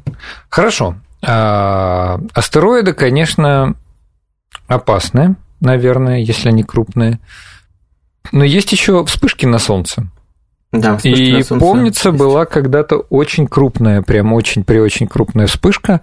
Хорошо. 0.50 0.96
А, 1.26 2.20
астероиды, 2.34 2.94
конечно, 2.94 3.76
опасные, 4.68 5.36
наверное, 5.62 6.20
если 6.20 6.50
они 6.50 6.64
крупные. 6.64 7.20
Но 8.32 8.44
есть 8.44 8.72
еще 8.72 9.06
вспышки 9.06 9.46
на 9.46 9.60
Солнце. 9.60 10.10
Да, 10.72 10.98
вспышки 10.98 11.22
И 11.22 11.32
на 11.32 11.44
Солнце 11.44 11.66
помнится, 11.66 12.10
есть. 12.10 12.20
была 12.20 12.46
когда-то 12.46 12.98
очень 12.98 13.48
крупная, 13.48 14.02
прям 14.02 14.34
очень 14.34 14.64
при 14.64 14.80
очень 14.80 15.08
крупная 15.08 15.48
вспышка. 15.48 16.02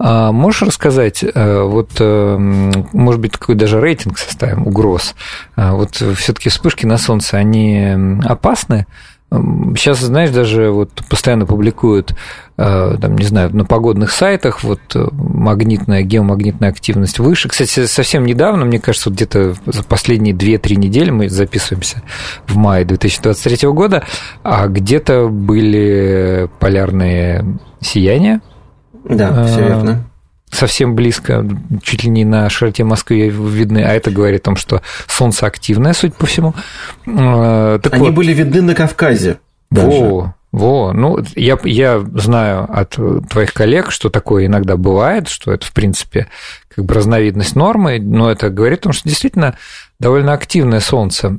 А 0.00 0.30
можешь 0.30 0.62
рассказать, 0.62 1.24
э, 1.24 1.62
вот, 1.62 1.90
э, 1.98 2.36
может 2.38 3.20
быть, 3.20 3.32
какой 3.32 3.56
даже 3.56 3.80
рейтинг 3.80 4.16
составим 4.18 4.66
угроз? 4.66 5.16
А 5.56 5.74
вот 5.74 5.96
все-таки 5.96 6.50
вспышки 6.50 6.86
на 6.86 6.98
Солнце, 6.98 7.36
они 7.36 7.96
опасны? 8.24 8.86
Сейчас, 9.30 9.98
знаешь, 9.98 10.30
даже 10.30 10.70
вот 10.70 10.90
постоянно 11.10 11.46
публикуют, 11.46 12.14
э, 12.56 12.96
там, 12.98 13.18
не 13.18 13.26
знаю, 13.26 13.54
на 13.54 13.64
погодных 13.64 14.12
сайтах 14.12 14.62
вот 14.62 14.80
магнитная, 14.94 16.02
геомагнитная 16.02 16.70
активность 16.70 17.18
выше. 17.18 17.48
Кстати, 17.48 17.84
совсем 17.86 18.24
недавно, 18.24 18.64
мне 18.64 18.78
кажется, 18.78 19.10
вот 19.10 19.16
где-то 19.16 19.54
за 19.66 19.82
последние 19.82 20.34
2-3 20.34 20.76
недели 20.76 21.10
мы 21.10 21.28
записываемся 21.28 22.02
в 22.46 22.56
мае 22.56 22.84
2023 22.84 23.68
года, 23.70 24.04
а 24.44 24.68
где-то 24.68 25.28
были 25.28 26.48
полярные 26.60 27.58
сияния. 27.80 28.40
Да, 29.08 29.44
все 29.44 29.60
верно 29.60 30.04
совсем 30.50 30.94
близко, 30.94 31.46
чуть 31.82 32.04
ли 32.04 32.10
не 32.10 32.24
на 32.24 32.48
широте 32.48 32.84
Москвы 32.84 33.28
видны, 33.28 33.78
а 33.78 33.92
это 33.92 34.10
говорит 34.10 34.42
о 34.42 34.44
том, 34.44 34.56
что 34.56 34.82
Солнце 35.06 35.46
активное, 35.46 35.92
судя 35.92 36.14
по 36.14 36.26
всему. 36.26 36.54
А, 37.06 37.78
так 37.78 37.94
Они 37.94 38.06
вот, 38.06 38.14
были 38.14 38.32
видны 38.32 38.62
на 38.62 38.74
Кавказе. 38.74 39.38
Даже. 39.70 39.88
Во, 39.88 40.34
во, 40.50 40.92
ну, 40.94 41.18
я, 41.36 41.58
я 41.64 42.02
знаю 42.14 42.66
от 42.68 42.96
твоих 43.28 43.52
коллег, 43.52 43.90
что 43.90 44.08
такое 44.08 44.46
иногда 44.46 44.76
бывает, 44.76 45.28
что 45.28 45.52
это, 45.52 45.66
в 45.66 45.72
принципе, 45.72 46.28
как 46.74 46.86
бы 46.86 46.94
разновидность 46.94 47.54
нормы, 47.54 47.98
но 48.00 48.30
это 48.30 48.48
говорит 48.48 48.80
о 48.80 48.82
том, 48.84 48.92
что 48.92 49.08
действительно 49.08 49.56
довольно 50.00 50.32
активное 50.32 50.80
Солнце, 50.80 51.38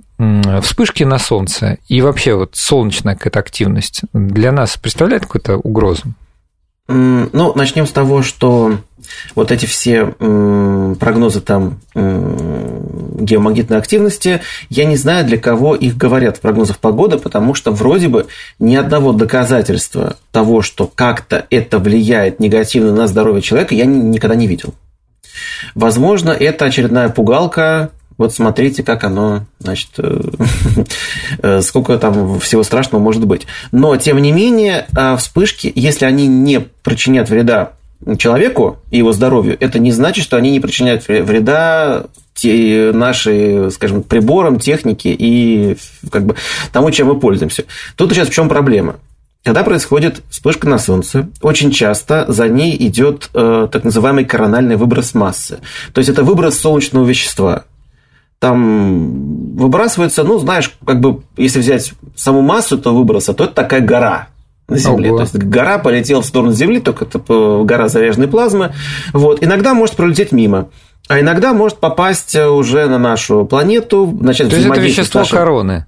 вспышки 0.61 1.03
на 1.03 1.17
Солнце 1.17 1.79
и 1.87 2.01
вообще 2.01 2.35
вот 2.35 2.55
солнечная 2.55 3.15
какая-то 3.15 3.39
активность 3.39 4.01
для 4.13 4.51
нас 4.51 4.77
представляет 4.77 5.23
какую-то 5.23 5.57
угрозу? 5.57 6.13
Ну, 6.91 7.53
начнем 7.53 7.85
с 7.85 7.91
того, 7.91 8.23
что 8.23 8.79
вот 9.35 9.51
эти 9.51 9.65
все 9.67 10.05
прогнозы 10.07 11.39
там 11.39 11.79
геомагнитной 11.93 13.77
активности, 13.77 14.41
я 14.69 14.85
не 14.85 14.95
знаю, 14.95 15.25
для 15.25 15.37
кого 15.37 15.75
их 15.75 15.95
говорят 15.95 16.37
в 16.37 16.39
прогнозах 16.41 16.79
погоды, 16.79 17.19
потому 17.19 17.53
что 17.53 17.71
вроде 17.71 18.07
бы 18.07 18.25
ни 18.57 18.75
одного 18.75 19.13
доказательства 19.13 20.17
того, 20.31 20.63
что 20.63 20.87
как-то 20.87 21.45
это 21.51 21.77
влияет 21.77 22.39
негативно 22.39 22.91
на 22.91 23.07
здоровье 23.07 23.43
человека, 23.43 23.75
я 23.75 23.85
никогда 23.85 24.35
не 24.35 24.47
видел. 24.47 24.73
Возможно, 25.75 26.31
это 26.31 26.65
очередная 26.65 27.09
пугалка, 27.09 27.91
вот 28.19 28.33
смотрите, 28.33 28.83
как 28.83 29.03
оно, 29.03 29.45
значит, 29.59 29.89
э, 31.41 31.61
сколько 31.61 31.97
там 31.97 32.39
всего 32.39 32.61
страшного 32.61 33.01
может 33.01 33.25
быть. 33.25 33.47
Но, 33.71 33.97
тем 33.97 34.21
не 34.21 34.31
менее, 34.31 34.87
вспышки, 35.17 35.71
если 35.73 36.05
они 36.05 36.27
не 36.27 36.59
причинят 36.59 37.29
вреда 37.29 37.71
человеку 38.17 38.77
и 38.91 38.97
его 38.97 39.13
здоровью, 39.13 39.57
это 39.59 39.79
не 39.79 39.91
значит, 39.91 40.23
что 40.23 40.37
они 40.37 40.51
не 40.51 40.59
причиняют 40.59 41.07
вреда 41.07 42.05
наши, 42.43 43.69
скажем, 43.71 44.03
приборам, 44.03 44.59
технике 44.59 45.13
и 45.13 45.77
как 46.11 46.25
бы 46.25 46.35
тому, 46.71 46.91
чем 46.91 47.07
мы 47.07 47.19
пользуемся. 47.19 47.65
Тут 47.95 48.11
сейчас 48.13 48.29
в 48.29 48.33
чем 48.33 48.47
проблема? 48.47 48.95
Когда 49.43 49.63
происходит 49.63 50.21
вспышка 50.29 50.67
на 50.67 50.77
Солнце, 50.77 51.29
очень 51.41 51.71
часто 51.71 52.25
за 52.27 52.49
ней 52.49 52.75
идет 52.87 53.29
э, 53.33 53.69
так 53.71 53.85
называемый 53.85 54.25
корональный 54.25 54.75
выброс 54.75 55.13
массы. 55.13 55.59
То 55.93 55.99
есть 55.99 56.09
это 56.09 56.23
выброс 56.23 56.59
солнечного 56.59 57.05
вещества. 57.05 57.63
Там 58.39 59.55
выбрасывается, 59.55 60.23
ну, 60.23 60.39
знаешь, 60.39 60.71
как 60.85 61.01
бы, 61.01 61.21
если 61.35 61.59
взять 61.59 61.93
саму 62.15 62.41
массу 62.41 62.77
этого 62.77 62.97
выброса, 62.97 63.33
то 63.33 63.43
это 63.43 63.53
такая 63.53 63.81
гора 63.81 64.29
на 64.69 64.77
Земле. 64.77 65.09
Ого. 65.09 65.17
То 65.17 65.23
есть 65.23 65.35
гора 65.35 65.77
полетела 65.77 66.21
в 66.21 66.25
сторону 66.25 66.53
Земли, 66.53 66.79
только 66.79 67.05
это 67.05 67.19
гора 67.63 67.89
заряженной 67.89 68.27
плазмы. 68.27 68.73
Вот. 69.13 69.43
Иногда 69.43 69.73
может 69.73 69.95
пролететь 69.95 70.31
мимо. 70.31 70.69
А 71.09 71.19
иногда 71.19 71.53
может 71.53 71.79
попасть 71.79 72.35
уже 72.35 72.87
на 72.87 72.99
нашу 72.99 73.45
планету, 73.45 74.15
начать 74.21 74.49
То 74.49 74.55
есть 74.55 74.67
это 74.67 74.79
вещество 74.79 75.21
нашей... 75.21 75.31
короны. 75.31 75.85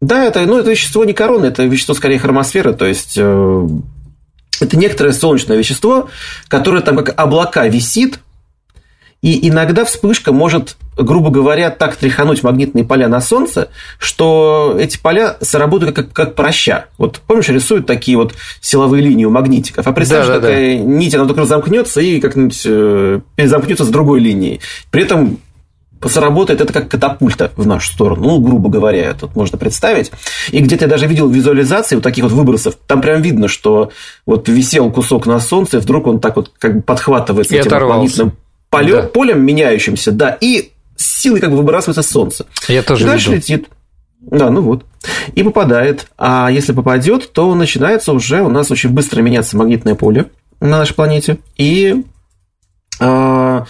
Да, 0.00 0.24
это, 0.24 0.40
ну, 0.42 0.58
это 0.58 0.70
вещество 0.70 1.04
не 1.04 1.14
корона, 1.14 1.46
это 1.46 1.64
вещество 1.64 1.94
скорее 1.94 2.18
хромосферы, 2.18 2.74
то 2.74 2.84
есть 2.84 3.14
э, 3.16 3.68
это 4.60 4.76
некоторое 4.76 5.12
солнечное 5.12 5.56
вещество, 5.56 6.08
которое 6.48 6.82
там 6.82 6.96
как 6.96 7.18
облака 7.18 7.66
висит, 7.66 8.20
и 9.26 9.48
иногда 9.48 9.84
вспышка 9.84 10.30
может, 10.30 10.76
грубо 10.96 11.30
говоря, 11.30 11.70
так 11.70 11.96
тряхануть 11.96 12.44
магнитные 12.44 12.84
поля 12.84 13.08
на 13.08 13.20
Солнце, 13.20 13.70
что 13.98 14.76
эти 14.78 14.98
поля 14.98 15.36
сработают 15.40 15.96
как, 15.96 16.12
как 16.12 16.36
проща. 16.36 16.86
Вот 16.96 17.20
помнишь, 17.26 17.48
рисуют 17.48 17.88
такие 17.88 18.16
вот 18.16 18.34
силовые 18.60 19.02
линии 19.02 19.24
у 19.24 19.30
магнитиков. 19.30 19.84
А 19.84 19.92
представь, 19.92 20.20
да, 20.20 20.24
что 20.24 20.34
да, 20.34 20.46
такая 20.46 20.78
да. 20.78 20.84
нить, 20.84 21.12
она 21.16 21.24
только 21.26 21.44
замкнется 21.44 22.00
и 22.00 22.20
как-нибудь 22.20 22.62
э, 22.66 23.20
перезамкнется 23.34 23.84
с 23.84 23.88
другой 23.88 24.20
линией. 24.20 24.60
При 24.92 25.02
этом 25.02 25.38
сработает 26.04 26.60
это 26.60 26.72
как 26.72 26.88
катапульта 26.88 27.50
в 27.56 27.66
нашу 27.66 27.92
сторону, 27.94 28.28
ну, 28.28 28.38
грубо 28.38 28.68
говоря, 28.68 29.12
тут 29.14 29.34
можно 29.34 29.58
представить. 29.58 30.12
И 30.52 30.60
где-то 30.60 30.84
я 30.84 30.88
даже 30.88 31.08
видел 31.08 31.28
визуализации 31.28 31.96
вот 31.96 32.04
таких 32.04 32.22
вот 32.22 32.32
выбросов, 32.32 32.76
там 32.86 33.00
прям 33.00 33.22
видно, 33.22 33.48
что 33.48 33.90
вот 34.24 34.48
висел 34.48 34.88
кусок 34.92 35.26
на 35.26 35.40
солнце, 35.40 35.78
и 35.78 35.80
вдруг 35.80 36.06
он 36.06 36.20
так 36.20 36.36
вот 36.36 36.52
как 36.60 36.76
бы 36.76 36.82
подхватывается 36.82 37.56
и 37.56 37.58
этим 37.58 37.66
оторвался. 37.66 37.96
магнитным 37.96 38.45
полем, 38.78 38.96
да. 38.96 39.02
полем 39.08 39.44
меняющимся, 39.44 40.12
да, 40.12 40.36
и 40.40 40.70
с 40.96 41.20
силой 41.20 41.40
как 41.40 41.50
бы 41.50 41.56
выбрасывается 41.56 42.02
солнце. 42.02 42.46
Я 42.68 42.82
тоже 42.82 43.04
и 43.04 43.06
дальше 43.06 43.30
видел. 43.30 43.38
летит. 43.38 43.68
Да, 44.20 44.50
ну 44.50 44.62
вот. 44.62 44.84
И 45.34 45.42
попадает. 45.42 46.06
А 46.16 46.48
если 46.50 46.72
попадет, 46.72 47.32
то 47.32 47.54
начинается 47.54 48.12
уже 48.12 48.42
у 48.42 48.48
нас 48.48 48.70
очень 48.70 48.90
быстро 48.90 49.20
меняться 49.22 49.56
магнитное 49.56 49.94
поле 49.94 50.26
на 50.60 50.78
нашей 50.78 50.94
планете. 50.94 51.38
И 51.56 52.02
а, 52.98 53.66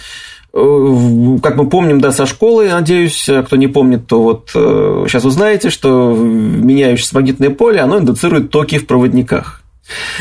Э, 0.59 1.39
как 1.43 1.57
мы 1.57 1.69
помним, 1.69 2.01
да, 2.01 2.13
со 2.13 2.25
школы, 2.25 2.71
надеюсь, 2.71 3.29
кто 3.45 3.57
не 3.57 3.67
помнит, 3.67 4.07
то 4.07 4.23
вот 4.23 4.51
сейчас 4.53 5.25
э, 5.25 5.29
узнаете, 5.29 5.69
что 5.69 6.15
меняющееся 6.17 7.15
магнитное 7.15 7.51
поле, 7.51 7.81
оно 7.81 7.99
индуцирует 7.99 8.51
токи 8.51 8.79
в 8.79 8.87
проводниках. 8.87 9.63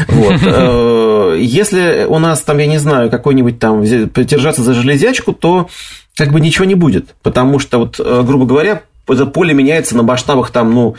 Вот. 0.07 0.35
Э, 0.45 1.37
если 1.39 2.05
у 2.07 2.19
нас 2.19 2.41
там, 2.41 2.57
я 2.59 2.67
не 2.67 2.77
знаю, 2.77 3.09
какой-нибудь 3.09 3.59
там 3.59 3.81
придержаться 3.81 4.61
за 4.61 4.73
железячку, 4.73 5.33
то 5.33 5.69
как 6.15 6.31
бы 6.31 6.39
ничего 6.39 6.65
не 6.65 6.75
будет, 6.75 7.15
потому 7.23 7.59
что, 7.59 7.79
вот, 7.79 7.99
грубо 7.99 8.45
говоря, 8.45 8.83
это 9.07 9.25
поле 9.25 9.53
меняется 9.53 9.97
на 9.97 10.03
масштабах 10.03 10.51
там, 10.51 10.73
ну, 10.73 10.95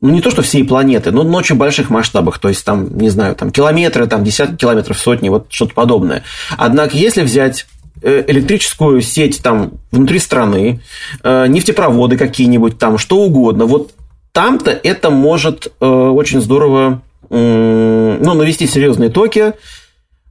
ну, 0.00 0.10
не 0.10 0.20
то, 0.20 0.30
что 0.30 0.42
всей 0.42 0.64
планеты, 0.64 1.10
но 1.10 1.22
на 1.22 1.36
очень 1.36 1.56
больших 1.56 1.90
масштабах, 1.90 2.38
то 2.38 2.48
есть, 2.48 2.64
там, 2.64 2.96
не 2.96 3.10
знаю, 3.10 3.34
там, 3.34 3.50
километры, 3.50 4.06
там, 4.06 4.24
десятки 4.24 4.56
километров, 4.56 4.98
сотни, 4.98 5.28
вот 5.28 5.46
что-то 5.50 5.74
подобное. 5.74 6.22
Однако, 6.56 6.96
если 6.96 7.22
взять 7.22 7.66
Э, 8.02 8.22
электрическую 8.26 9.00
сеть 9.00 9.42
там 9.42 9.72
внутри 9.90 10.18
страны, 10.18 10.80
э, 11.22 11.46
нефтепроводы 11.46 12.18
какие-нибудь 12.18 12.78
там, 12.78 12.98
что 12.98 13.16
угодно. 13.16 13.64
Вот 13.64 13.92
там-то 14.32 14.70
это 14.70 15.10
может 15.10 15.72
э, 15.80 15.86
очень 15.86 16.42
здорово 16.42 17.00
ну, 17.30 18.34
навести 18.34 18.66
серьезные 18.66 19.10
токи. 19.10 19.54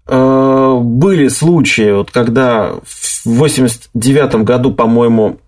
Были 0.08 1.30
случаи, 1.30 1.92
вот 1.92 2.12
когда 2.12 2.74
в 2.84 3.28
89 3.28 4.36
году, 4.44 4.72
по-моему, 4.72 5.40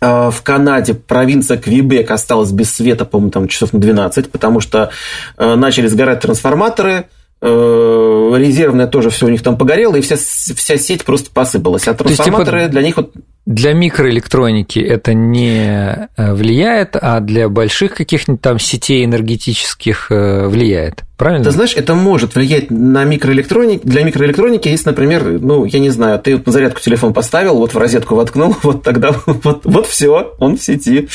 в 0.00 0.36
Канаде 0.42 0.94
провинция 0.94 1.56
Квебек 1.56 2.10
осталась 2.10 2.52
без 2.52 2.72
света, 2.72 3.04
по-моему, 3.04 3.32
там 3.32 3.48
часов 3.48 3.72
на 3.72 3.80
12, 3.80 4.30
потому 4.30 4.60
что 4.60 4.90
начали 5.36 5.86
сгорать 5.88 6.20
трансформаторы– 6.20 7.06
Э, 7.13 7.13
резервная 7.42 8.86
тоже 8.86 9.10
все 9.10 9.26
у 9.26 9.28
них 9.28 9.42
там 9.42 9.56
погорело, 9.56 9.96
и 9.96 10.00
вся, 10.00 10.16
вся 10.16 10.78
сеть 10.78 11.04
просто 11.04 11.30
посыпалась. 11.30 11.86
А 11.88 11.94
трансформаторы 11.94 12.58
есть, 12.58 12.70
типа, 12.70 12.72
для 12.72 12.82
них 12.82 12.96
вот... 12.96 13.12
Для 13.46 13.74
микроэлектроники 13.74 14.78
это 14.78 15.12
не 15.12 16.08
э, 16.16 16.32
влияет, 16.32 16.96
а 16.98 17.20
для 17.20 17.50
больших 17.50 17.94
каких-нибудь 17.94 18.40
там 18.40 18.58
сетей 18.58 19.04
энергетических 19.04 20.10
э, 20.10 20.48
влияет. 20.48 21.04
Правильно? 21.18 21.44
Ты 21.44 21.50
знаешь, 21.50 21.74
это 21.76 21.94
может 21.94 22.34
влиять 22.34 22.70
на 22.70 23.04
микроэлектронику. 23.04 23.86
Для 23.86 24.02
микроэлектроники 24.02 24.68
есть, 24.68 24.86
например, 24.86 25.40
ну, 25.40 25.66
я 25.66 25.78
не 25.78 25.90
знаю, 25.90 26.18
ты 26.18 26.42
на 26.44 26.52
зарядку 26.52 26.80
телефон 26.80 27.12
поставил, 27.12 27.58
вот 27.58 27.74
в 27.74 27.78
розетку 27.78 28.16
воткнул, 28.16 28.56
вот 28.62 28.82
тогда 28.82 29.14
вот, 29.26 29.60
вот 29.64 29.86
все, 29.86 30.34
он 30.38 30.56
в 30.56 30.62
сети. 30.62 31.08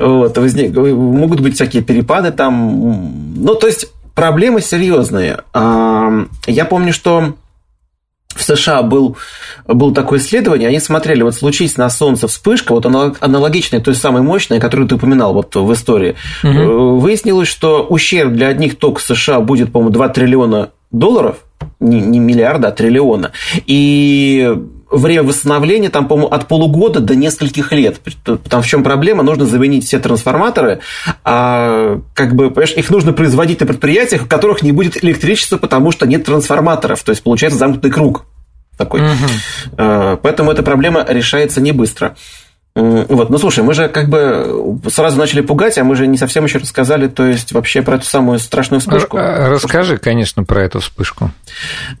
Вот, 0.00 0.36
возник, 0.36 0.76
могут 0.76 1.40
быть 1.40 1.54
всякие 1.54 1.84
перепады 1.84 2.32
там. 2.32 3.34
Ну, 3.36 3.54
то 3.54 3.68
есть 3.68 3.92
проблемы 4.16 4.60
серьезные. 4.60 5.42
Я 5.54 6.64
помню, 6.68 6.92
что 6.92 7.34
в 8.34 8.42
США 8.42 8.82
был, 8.82 9.16
было 9.66 9.94
такое 9.94 10.18
исследование, 10.18 10.68
они 10.68 10.80
смотрели, 10.80 11.22
вот 11.22 11.34
случись 11.34 11.76
на 11.76 11.88
Солнце 11.88 12.26
вспышка, 12.26 12.72
вот 12.72 12.84
аналогичная 12.84 13.80
той 13.80 13.94
самой 13.94 14.22
мощной, 14.22 14.58
которую 14.58 14.88
ты 14.88 14.96
упоминал 14.96 15.32
вот 15.32 15.54
в 15.54 15.72
истории, 15.72 16.16
угу. 16.42 16.98
выяснилось, 16.98 17.48
что 17.48 17.86
ущерб 17.88 18.32
для 18.32 18.48
одних 18.48 18.78
только 18.78 19.00
США 19.00 19.40
будет, 19.40 19.72
по-моему, 19.72 19.92
2 19.92 20.08
триллиона 20.10 20.70
долларов, 20.90 21.38
не, 21.80 22.00
не 22.00 22.18
миллиарда, 22.18 22.68
а 22.68 22.72
триллиона. 22.72 23.32
И 23.66 24.54
время 24.90 25.22
восстановления 25.22 25.90
там, 25.90 26.08
по-моему, 26.08 26.28
от 26.28 26.48
полугода 26.48 27.00
до 27.00 27.14
нескольких 27.14 27.72
лет. 27.72 28.00
Там 28.48 28.62
в 28.62 28.66
чем 28.66 28.82
проблема? 28.82 29.22
Нужно 29.22 29.46
заменить 29.46 29.86
все 29.86 29.98
трансформаторы, 29.98 30.80
а 31.24 32.00
как 32.14 32.34
бы, 32.34 32.50
понимаешь, 32.50 32.74
их 32.74 32.90
нужно 32.90 33.12
производить 33.12 33.60
на 33.60 33.66
предприятиях, 33.66 34.22
в 34.22 34.28
которых 34.28 34.62
не 34.62 34.72
будет 34.72 35.02
электричества, 35.02 35.56
потому 35.56 35.92
что 35.92 36.06
нет 36.06 36.24
трансформаторов. 36.24 37.02
То 37.02 37.10
есть 37.10 37.22
получается 37.22 37.58
замкнутый 37.58 37.90
круг 37.90 38.24
такой. 38.76 39.00
Угу. 39.00 40.18
Поэтому 40.22 40.50
эта 40.50 40.62
проблема 40.62 41.04
решается 41.08 41.60
не 41.60 41.72
быстро. 41.72 42.16
Вот, 42.76 43.30
ну 43.30 43.38
слушай, 43.38 43.64
мы 43.64 43.72
же 43.72 43.88
как 43.88 44.10
бы 44.10 44.78
сразу 44.92 45.16
начали 45.18 45.40
пугать, 45.40 45.78
а 45.78 45.84
мы 45.84 45.96
же 45.96 46.06
не 46.06 46.18
совсем 46.18 46.44
еще 46.44 46.58
рассказали, 46.58 47.08
то 47.08 47.24
есть 47.24 47.52
вообще 47.52 47.80
про 47.80 47.96
эту 47.96 48.04
самую 48.04 48.38
страшную 48.38 48.80
вспышку. 48.80 49.16
А, 49.18 49.48
расскажи, 49.48 49.96
конечно, 49.96 50.44
про 50.44 50.64
эту 50.64 50.80
вспышку. 50.80 51.30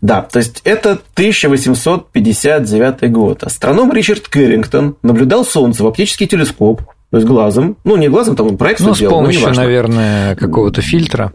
Да, 0.02 0.20
то 0.20 0.38
есть 0.38 0.60
это 0.64 1.00
1859 1.14 3.10
год. 3.10 3.42
Астроном 3.42 3.90
Ричард 3.90 4.28
Кэррингтон 4.28 4.96
наблюдал 5.02 5.46
Солнце 5.46 5.82
в 5.82 5.86
оптический 5.86 6.26
телескоп, 6.26 6.82
то 7.10 7.16
есть 7.16 7.26
глазом, 7.26 7.78
ну 7.84 7.96
не 7.96 8.10
глазом, 8.10 8.36
там 8.36 8.48
он 8.48 8.58
проекцию 8.58 8.90
ну, 8.90 8.94
делал. 8.94 9.14
с 9.14 9.14
помощью, 9.14 9.54
наверное, 9.54 10.36
какого-то 10.36 10.82
фильтра. 10.82 11.32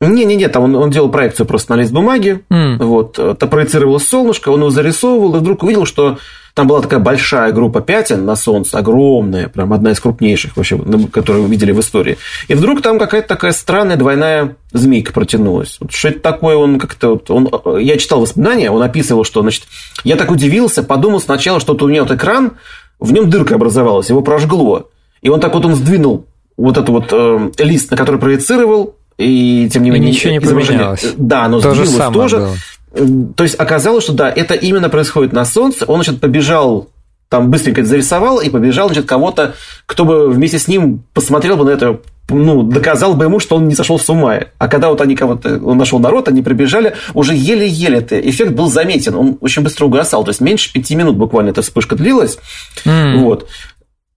Не-не-не, 0.00 0.48
там 0.48 0.62
он, 0.62 0.74
он 0.76 0.90
делал 0.90 1.10
проекцию 1.10 1.44
просто 1.44 1.76
на 1.76 1.80
лист 1.80 1.92
бумаги, 1.92 2.42
mm. 2.48 2.82
вот, 2.82 3.18
это 3.18 3.46
проецировалось 3.46 4.08
солнышко, 4.08 4.48
он 4.48 4.60
его 4.60 4.70
зарисовывал, 4.70 5.36
и 5.36 5.40
вдруг 5.40 5.62
увидел, 5.64 5.84
что 5.84 6.16
там 6.54 6.66
была 6.66 6.80
такая 6.80 7.00
большая 7.00 7.52
группа 7.52 7.80
пятен 7.80 8.24
на 8.24 8.36
Солнце, 8.36 8.78
огромная, 8.78 9.48
прям 9.48 9.72
одна 9.72 9.92
из 9.92 10.00
крупнейших 10.00 10.56
вообще, 10.56 10.78
которую 11.12 11.44
вы 11.44 11.50
видели 11.50 11.72
в 11.72 11.80
истории. 11.80 12.18
И 12.48 12.54
вдруг 12.54 12.82
там 12.82 12.98
какая-то 12.98 13.28
такая 13.28 13.52
странная 13.52 13.96
двойная 13.96 14.56
змейка 14.72 15.12
протянулась. 15.12 15.76
Вот 15.80 15.92
что 15.92 16.08
это 16.08 16.20
такое, 16.20 16.56
он 16.56 16.78
как-то... 16.78 17.10
Вот, 17.10 17.30
он, 17.30 17.78
я 17.80 17.96
читал 17.96 18.20
воспоминания, 18.20 18.70
он 18.70 18.82
описывал, 18.82 19.24
что, 19.24 19.42
значит, 19.42 19.64
я 20.04 20.16
так 20.16 20.30
удивился, 20.30 20.82
подумал 20.82 21.20
сначала, 21.20 21.60
что 21.60 21.74
у 21.74 21.88
меня 21.88 22.02
вот 22.02 22.12
экран, 22.12 22.52
в 22.98 23.12
нем 23.12 23.30
дырка 23.30 23.54
образовалась, 23.54 24.08
его 24.10 24.20
прожгло. 24.20 24.90
И 25.22 25.28
он 25.28 25.40
так 25.40 25.54
вот 25.54 25.64
он 25.64 25.74
сдвинул 25.74 26.26
вот 26.56 26.76
этот 26.76 26.88
вот 26.88 27.08
э, 27.12 27.50
лист, 27.58 27.90
на 27.90 27.96
который 27.96 28.20
проецировал, 28.20 28.96
и 29.18 29.68
тем 29.72 29.82
не 29.82 29.90
менее... 29.90 30.10
И 30.10 30.12
ничего 30.12 30.32
не 30.32 30.40
поменялось. 30.40 31.14
Да, 31.16 31.44
оно 31.44 31.60
То 31.60 31.74
сдвинулось 31.74 31.96
же 31.96 32.12
тоже. 32.12 32.36
Было. 32.38 32.56
То 32.92 33.44
есть 33.44 33.54
оказалось, 33.58 34.04
что 34.04 34.12
да, 34.12 34.30
это 34.30 34.54
именно 34.54 34.88
происходит 34.88 35.32
на 35.32 35.44
Солнце. 35.44 35.84
Он, 35.86 35.96
значит, 36.02 36.20
побежал 36.20 36.88
там 37.30 37.48
быстренько 37.48 37.80
это 37.80 37.88
зарисовал 37.88 38.40
и 38.40 38.50
побежал, 38.50 38.88
значит, 38.88 39.06
кого-то, 39.06 39.54
кто 39.86 40.04
бы 40.04 40.28
вместе 40.30 40.58
с 40.58 40.66
ним 40.66 41.04
посмотрел 41.14 41.56
бы 41.56 41.64
на 41.64 41.70
это, 41.70 42.00
ну, 42.28 42.64
доказал 42.64 43.14
бы 43.14 43.24
ему, 43.24 43.38
что 43.38 43.54
он 43.54 43.68
не 43.68 43.76
сошел 43.76 44.00
с 44.00 44.10
ума. 44.10 44.40
А 44.58 44.66
когда 44.66 44.88
вот 44.88 45.00
они 45.00 45.14
кого-то, 45.14 45.60
он 45.64 45.78
нашел 45.78 46.00
народ, 46.00 46.26
они 46.26 46.42
прибежали, 46.42 46.96
уже 47.14 47.32
еле-еле 47.32 47.98
этот 47.98 48.24
эффект 48.24 48.50
был 48.50 48.66
заметен, 48.66 49.14
он 49.14 49.38
очень 49.40 49.62
быстро 49.62 49.86
угасал, 49.86 50.24
то 50.24 50.30
есть 50.30 50.40
меньше 50.40 50.72
пяти 50.72 50.96
минут 50.96 51.16
буквально 51.16 51.50
эта 51.50 51.62
вспышка 51.62 51.94
длилась. 51.94 52.36
Mm. 52.84 53.20
Вот. 53.20 53.48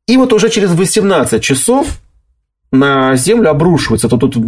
И 0.07 0.17
вот 0.17 0.33
уже 0.33 0.49
через 0.49 0.71
18 0.71 1.41
часов 1.41 1.87
на 2.73 3.15
Землю 3.15 3.49
обрушивается 3.49 4.09
тут, 4.09 4.19
тут 4.19 4.43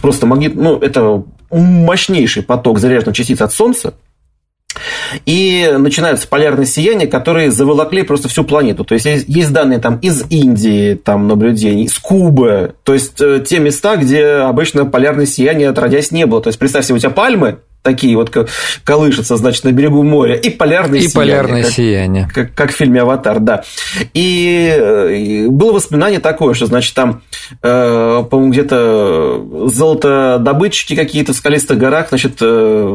просто 0.00 0.26
магнит, 0.26 0.54
ну, 0.54 0.78
это 0.78 1.24
мощнейший 1.50 2.42
поток 2.42 2.78
заряженных 2.78 3.16
частиц 3.16 3.40
от 3.40 3.52
Солнца, 3.52 3.94
и 5.26 5.74
начинаются 5.78 6.28
полярные 6.28 6.66
сияния, 6.66 7.06
которые 7.06 7.50
заволокли 7.50 8.02
просто 8.02 8.28
всю 8.28 8.44
планету. 8.44 8.84
То 8.84 8.94
есть, 8.94 9.06
есть 9.26 9.52
данные 9.52 9.78
там 9.78 9.98
из 9.98 10.24
Индии, 10.30 10.94
там 10.94 11.28
наблюдений, 11.28 11.84
из 11.84 11.98
Кубы, 11.98 12.74
то 12.82 12.94
есть, 12.94 13.20
э, 13.20 13.44
те 13.46 13.58
места, 13.58 13.96
где 13.96 14.26
обычно 14.26 14.86
полярное 14.86 15.26
сияние 15.26 15.68
отродясь 15.68 16.10
не 16.10 16.26
было. 16.26 16.40
То 16.40 16.48
есть, 16.48 16.58
представь 16.58 16.84
себе, 16.84 16.96
у 16.96 16.98
тебя 16.98 17.10
пальмы, 17.10 17.58
такие 17.82 18.16
вот 18.16 18.30
колышутся, 18.84 19.36
значит, 19.36 19.64
на 19.64 19.72
берегу 19.72 20.02
моря, 20.02 20.36
и 20.36 20.50
полярное 20.50 21.00
и 21.00 21.08
сияние. 21.08 21.14
полярное 21.14 21.62
как, 21.62 21.72
сияние. 21.72 22.30
Как, 22.32 22.54
как 22.54 22.70
в 22.70 22.76
фильме 22.76 23.02
«Аватар», 23.02 23.40
да. 23.40 23.64
И, 24.14 25.08
и 25.12 25.46
было 25.48 25.72
воспоминание 25.72 26.20
такое, 26.20 26.54
что, 26.54 26.66
значит, 26.66 26.94
там, 26.94 27.22
э, 27.62 28.24
по-моему, 28.30 28.52
где-то 28.52 29.68
золотодобытчики 29.68 30.94
какие-то 30.94 31.32
в 31.32 31.36
скалистых 31.36 31.76
горах, 31.76 32.08
значит, 32.10 32.36
э, 32.40 32.44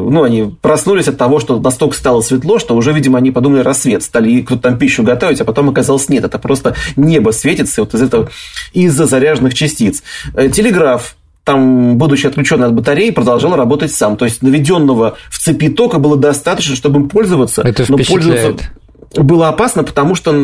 ну, 0.10 0.24
они 0.24 0.56
проснулись 0.62 1.10
от 1.10 1.18
того, 1.18 1.40
что 1.40 1.60
настолько 1.60 1.96
стало 1.96 2.22
светло, 2.22 2.58
что 2.58 2.76
уже, 2.76 2.94
видимо, 2.94 3.18
они 3.18 3.32
подумали 3.32 3.62
рассвет, 3.62 4.04
стали 4.04 4.42
кто-то 4.42 4.62
там 4.62 4.78
пищу 4.78 5.04
готовить, 5.04 5.42
а 5.42 5.46
потом 5.46 5.70
оказалось 5.70 6.08
нет, 6.08 6.24
это 6.24 6.40
просто 6.40 6.76
небо 6.96 7.32
светится 7.32 7.82
вот 7.82 7.94
из 7.94 8.02
этого, 8.02 8.30
из-за 8.72 9.06
заряженных 9.06 9.54
частиц. 9.54 10.02
Э, 10.34 10.48
телеграф 10.50 11.16
там, 11.48 11.98
будучи 11.98 12.28
отключен 12.28 12.62
от 12.62 12.74
батареи, 12.74 13.12
продолжал 13.12 13.56
работать 13.56 13.94
сам. 13.94 14.18
То 14.18 14.26
есть 14.26 14.42
наведенного 14.42 15.16
в 15.30 15.40
цепи 15.40 15.70
тока 15.70 15.98
было 15.98 16.18
достаточно, 16.18 16.76
чтобы 16.76 17.00
им 17.00 17.08
пользоваться. 17.08 17.62
Это 17.62 17.86
но 17.88 17.98
пользоваться 17.98 18.70
было 19.16 19.48
опасно, 19.48 19.86
потому 19.86 20.16
что 20.16 20.36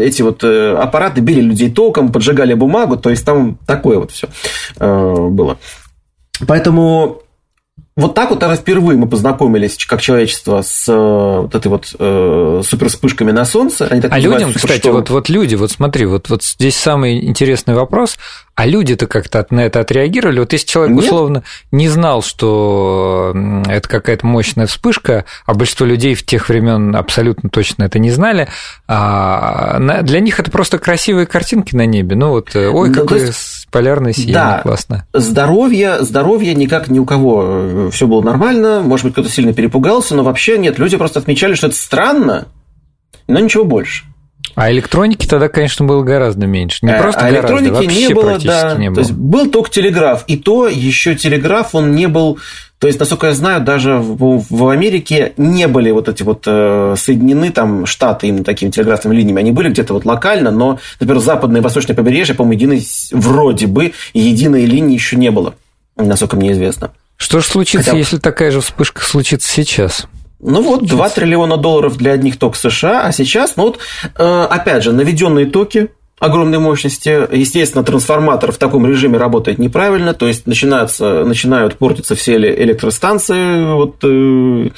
эти 0.00 0.22
вот 0.22 0.44
э, 0.44 0.76
аппараты 0.76 1.20
били 1.20 1.40
людей 1.40 1.68
током, 1.68 2.12
поджигали 2.12 2.54
бумагу, 2.54 2.96
то 2.96 3.10
есть 3.10 3.26
там 3.26 3.58
такое 3.66 3.98
вот 3.98 4.12
все 4.12 4.28
э, 4.78 5.28
было. 5.28 5.58
Поэтому 6.46 7.22
вот 7.94 8.14
так 8.14 8.30
вот, 8.30 8.40
наверное, 8.40 8.60
впервые 8.60 8.98
мы 8.98 9.06
познакомились 9.06 9.76
как 9.84 10.00
человечество 10.00 10.62
с 10.62 10.88
э, 10.88 10.94
вот 10.94 11.54
этой 11.54 11.68
вот 11.68 11.94
э, 11.98 12.62
супервспышками 12.64 13.32
на 13.32 13.44
Солнце. 13.44 13.86
Они 13.86 14.00
так 14.00 14.10
а 14.12 14.18
людям, 14.18 14.54
кстати, 14.54 14.88
вот, 14.88 15.10
вот 15.10 15.28
люди, 15.28 15.56
вот 15.56 15.70
смотри, 15.70 16.06
вот, 16.06 16.30
вот 16.30 16.42
здесь 16.42 16.76
самый 16.76 17.22
интересный 17.22 17.74
вопрос. 17.74 18.16
А 18.54 18.66
люди-то 18.66 19.06
как-то 19.06 19.46
на 19.50 19.60
это 19.60 19.80
отреагировали? 19.80 20.40
Вот 20.40 20.52
если 20.52 20.66
человек, 20.66 20.96
Нет. 20.96 21.04
условно, 21.04 21.42
не 21.70 21.88
знал, 21.88 22.22
что 22.22 23.34
это 23.66 23.88
какая-то 23.88 24.26
мощная 24.26 24.66
вспышка, 24.66 25.24
а 25.46 25.54
большинство 25.54 25.86
людей 25.86 26.14
в 26.14 26.24
тех 26.24 26.48
времен 26.48 26.94
абсолютно 26.94 27.48
точно 27.48 27.84
это 27.84 27.98
не 27.98 28.10
знали, 28.10 28.48
а 28.86 29.78
для 30.02 30.20
них 30.20 30.38
это 30.38 30.50
просто 30.50 30.78
красивые 30.78 31.26
картинки 31.26 31.74
на 31.74 31.86
небе. 31.86 32.14
Ну 32.14 32.30
вот, 32.30 32.54
э, 32.54 32.68
ой, 32.68 32.90
ну, 32.90 32.94
какое 32.94 33.26
есть... 33.26 33.61
полярное 33.72 34.12
сияние, 34.12 34.34
да, 34.34 34.60
классно. 34.62 35.06
Здоровье, 35.12 36.02
здоровье 36.02 36.54
никак 36.54 36.88
ни 36.88 36.98
у 36.98 37.04
кого 37.04 37.42
э, 37.44 37.90
все 37.92 38.06
было 38.06 38.22
нормально, 38.22 38.82
может 38.82 39.04
быть, 39.04 39.14
кто-то 39.14 39.28
сильно 39.28 39.52
перепугался, 39.52 40.14
но 40.14 40.22
вообще 40.22 40.58
нет, 40.58 40.78
люди 40.78 40.96
просто 40.96 41.18
отмечали, 41.18 41.54
что 41.54 41.66
это 41.66 41.76
странно, 41.76 42.46
но 43.26 43.40
ничего 43.40 43.64
больше. 43.64 44.04
А 44.54 44.70
электроники 44.70 45.26
тогда, 45.26 45.48
конечно, 45.48 45.86
было 45.86 46.02
гораздо 46.02 46.46
меньше. 46.46 46.78
Не 46.82 46.92
э, 46.92 47.00
просто 47.00 47.20
а 47.20 47.30
гораздо, 47.30 47.54
электроники 47.58 47.94
не 47.94 48.14
было, 48.14 48.38
да. 48.38 48.74
Не 48.76 48.90
было. 48.90 48.96
То 48.96 49.00
есть 49.00 49.12
был 49.12 49.50
только 49.50 49.70
телеграф, 49.70 50.24
и 50.26 50.36
то 50.36 50.68
еще 50.68 51.14
телеграф 51.14 51.74
он 51.74 51.94
не 51.94 52.06
был. 52.06 52.38
То 52.82 52.88
есть, 52.88 52.98
насколько 52.98 53.28
я 53.28 53.32
знаю, 53.32 53.60
даже 53.60 53.94
в, 53.94 54.44
в 54.50 54.68
Америке 54.68 55.34
не 55.36 55.68
были 55.68 55.92
вот 55.92 56.08
эти 56.08 56.24
вот 56.24 56.42
э, 56.48 56.96
соединены 56.98 57.52
там 57.52 57.86
штаты 57.86 58.26
именно 58.26 58.42
такими 58.42 58.72
телеграфными 58.72 59.14
линиями. 59.14 59.38
Они 59.38 59.52
были 59.52 59.68
где-то 59.68 59.94
вот 59.94 60.04
локально, 60.04 60.50
но, 60.50 60.80
например, 60.98 61.22
западное 61.22 61.60
и 61.60 61.62
восточное 61.62 61.94
побережье, 61.94 62.34
по-моему, 62.34 62.54
единой, 62.54 62.88
вроде 63.12 63.68
бы 63.68 63.92
единой 64.14 64.64
линии 64.64 64.94
еще 64.94 65.14
не 65.14 65.30
было, 65.30 65.54
насколько 65.94 66.34
мне 66.34 66.50
известно. 66.50 66.90
Что 67.18 67.38
же 67.38 67.46
случится, 67.46 67.84
Хотя... 67.84 67.98
если 67.98 68.18
такая 68.18 68.50
же 68.50 68.60
вспышка 68.60 69.04
случится 69.04 69.48
сейчас? 69.48 70.08
Ну 70.40 70.60
вот, 70.60 70.84
2 70.84 71.08
триллиона 71.10 71.58
долларов 71.58 71.96
для 71.96 72.10
одних 72.10 72.36
ток 72.36 72.56
США, 72.56 73.06
а 73.06 73.12
сейчас, 73.12 73.54
ну 73.54 73.66
вот, 73.66 73.78
э, 74.18 74.46
опять 74.50 74.82
же, 74.82 74.90
наведенные 74.90 75.46
токи, 75.46 75.90
огромной 76.22 76.60
мощности. 76.60 77.26
Естественно, 77.34 77.82
трансформатор 77.82 78.52
в 78.52 78.56
таком 78.56 78.86
режиме 78.86 79.18
работает 79.18 79.58
неправильно, 79.58 80.14
то 80.14 80.28
есть 80.28 80.46
начинаются, 80.46 81.24
начинают 81.24 81.78
портиться 81.78 82.14
все 82.14 82.36
электростанции. 82.36 83.74
Вот, 83.74 83.96
э, 84.04 84.68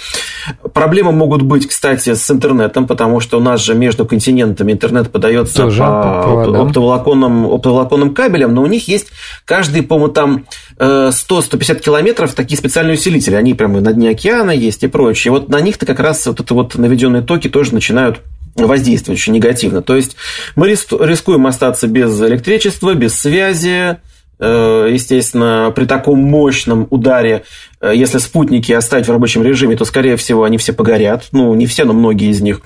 проблемы 0.72 1.12
могут 1.12 1.42
быть, 1.42 1.68
кстати, 1.68 2.14
с 2.14 2.30
интернетом, 2.30 2.86
потому 2.86 3.20
что 3.20 3.36
у 3.36 3.42
нас 3.42 3.62
же 3.62 3.74
между 3.74 4.06
континентами 4.06 4.72
интернет 4.72 5.10
подается 5.10 5.64
Тоже 5.64 5.80
по, 5.80 6.46
по 6.46 6.62
оптоволоконным, 6.62 7.44
оптоволоконным 7.44 8.14
кабелям, 8.14 8.54
но 8.54 8.62
у 8.62 8.66
них 8.66 8.88
есть 8.88 9.08
каждый, 9.44 9.82
по-моему, 9.82 10.14
там 10.14 10.46
100-150 10.78 11.12
э, 11.76 11.80
километров 11.80 12.32
такие 12.32 12.56
специальные 12.56 12.94
усилители. 12.94 13.34
Они 13.34 13.52
прямо 13.52 13.82
на 13.82 13.92
дне 13.92 14.08
океана 14.08 14.50
есть 14.50 14.82
и 14.82 14.86
прочее. 14.86 15.32
Вот 15.32 15.50
на 15.50 15.60
них-то 15.60 15.84
как 15.84 16.00
раз 16.00 16.24
вот 16.24 16.40
это 16.40 16.54
вот 16.54 16.74
наведенные 16.76 17.20
токи 17.20 17.50
тоже 17.50 17.74
начинают 17.74 18.22
воздействует 18.56 19.18
очень 19.18 19.32
негативно. 19.32 19.82
То 19.82 19.96
есть 19.96 20.16
мы 20.56 20.68
рискуем 20.68 21.46
остаться 21.46 21.86
без 21.86 22.20
электричества, 22.22 22.94
без 22.94 23.14
связи, 23.18 23.98
э, 24.38 24.88
естественно, 24.92 25.72
при 25.74 25.84
таком 25.84 26.20
мощном 26.20 26.86
ударе, 26.90 27.44
э, 27.80 27.92
если 27.94 28.18
спутники 28.18 28.72
оставить 28.72 29.06
в 29.06 29.10
рабочем 29.10 29.42
режиме, 29.42 29.76
то, 29.76 29.84
скорее 29.84 30.16
всего, 30.16 30.44
они 30.44 30.58
все 30.58 30.72
погорят. 30.72 31.28
Ну, 31.32 31.54
не 31.54 31.66
все, 31.66 31.84
но 31.84 31.92
многие 31.92 32.30
из 32.30 32.40
них. 32.40 32.60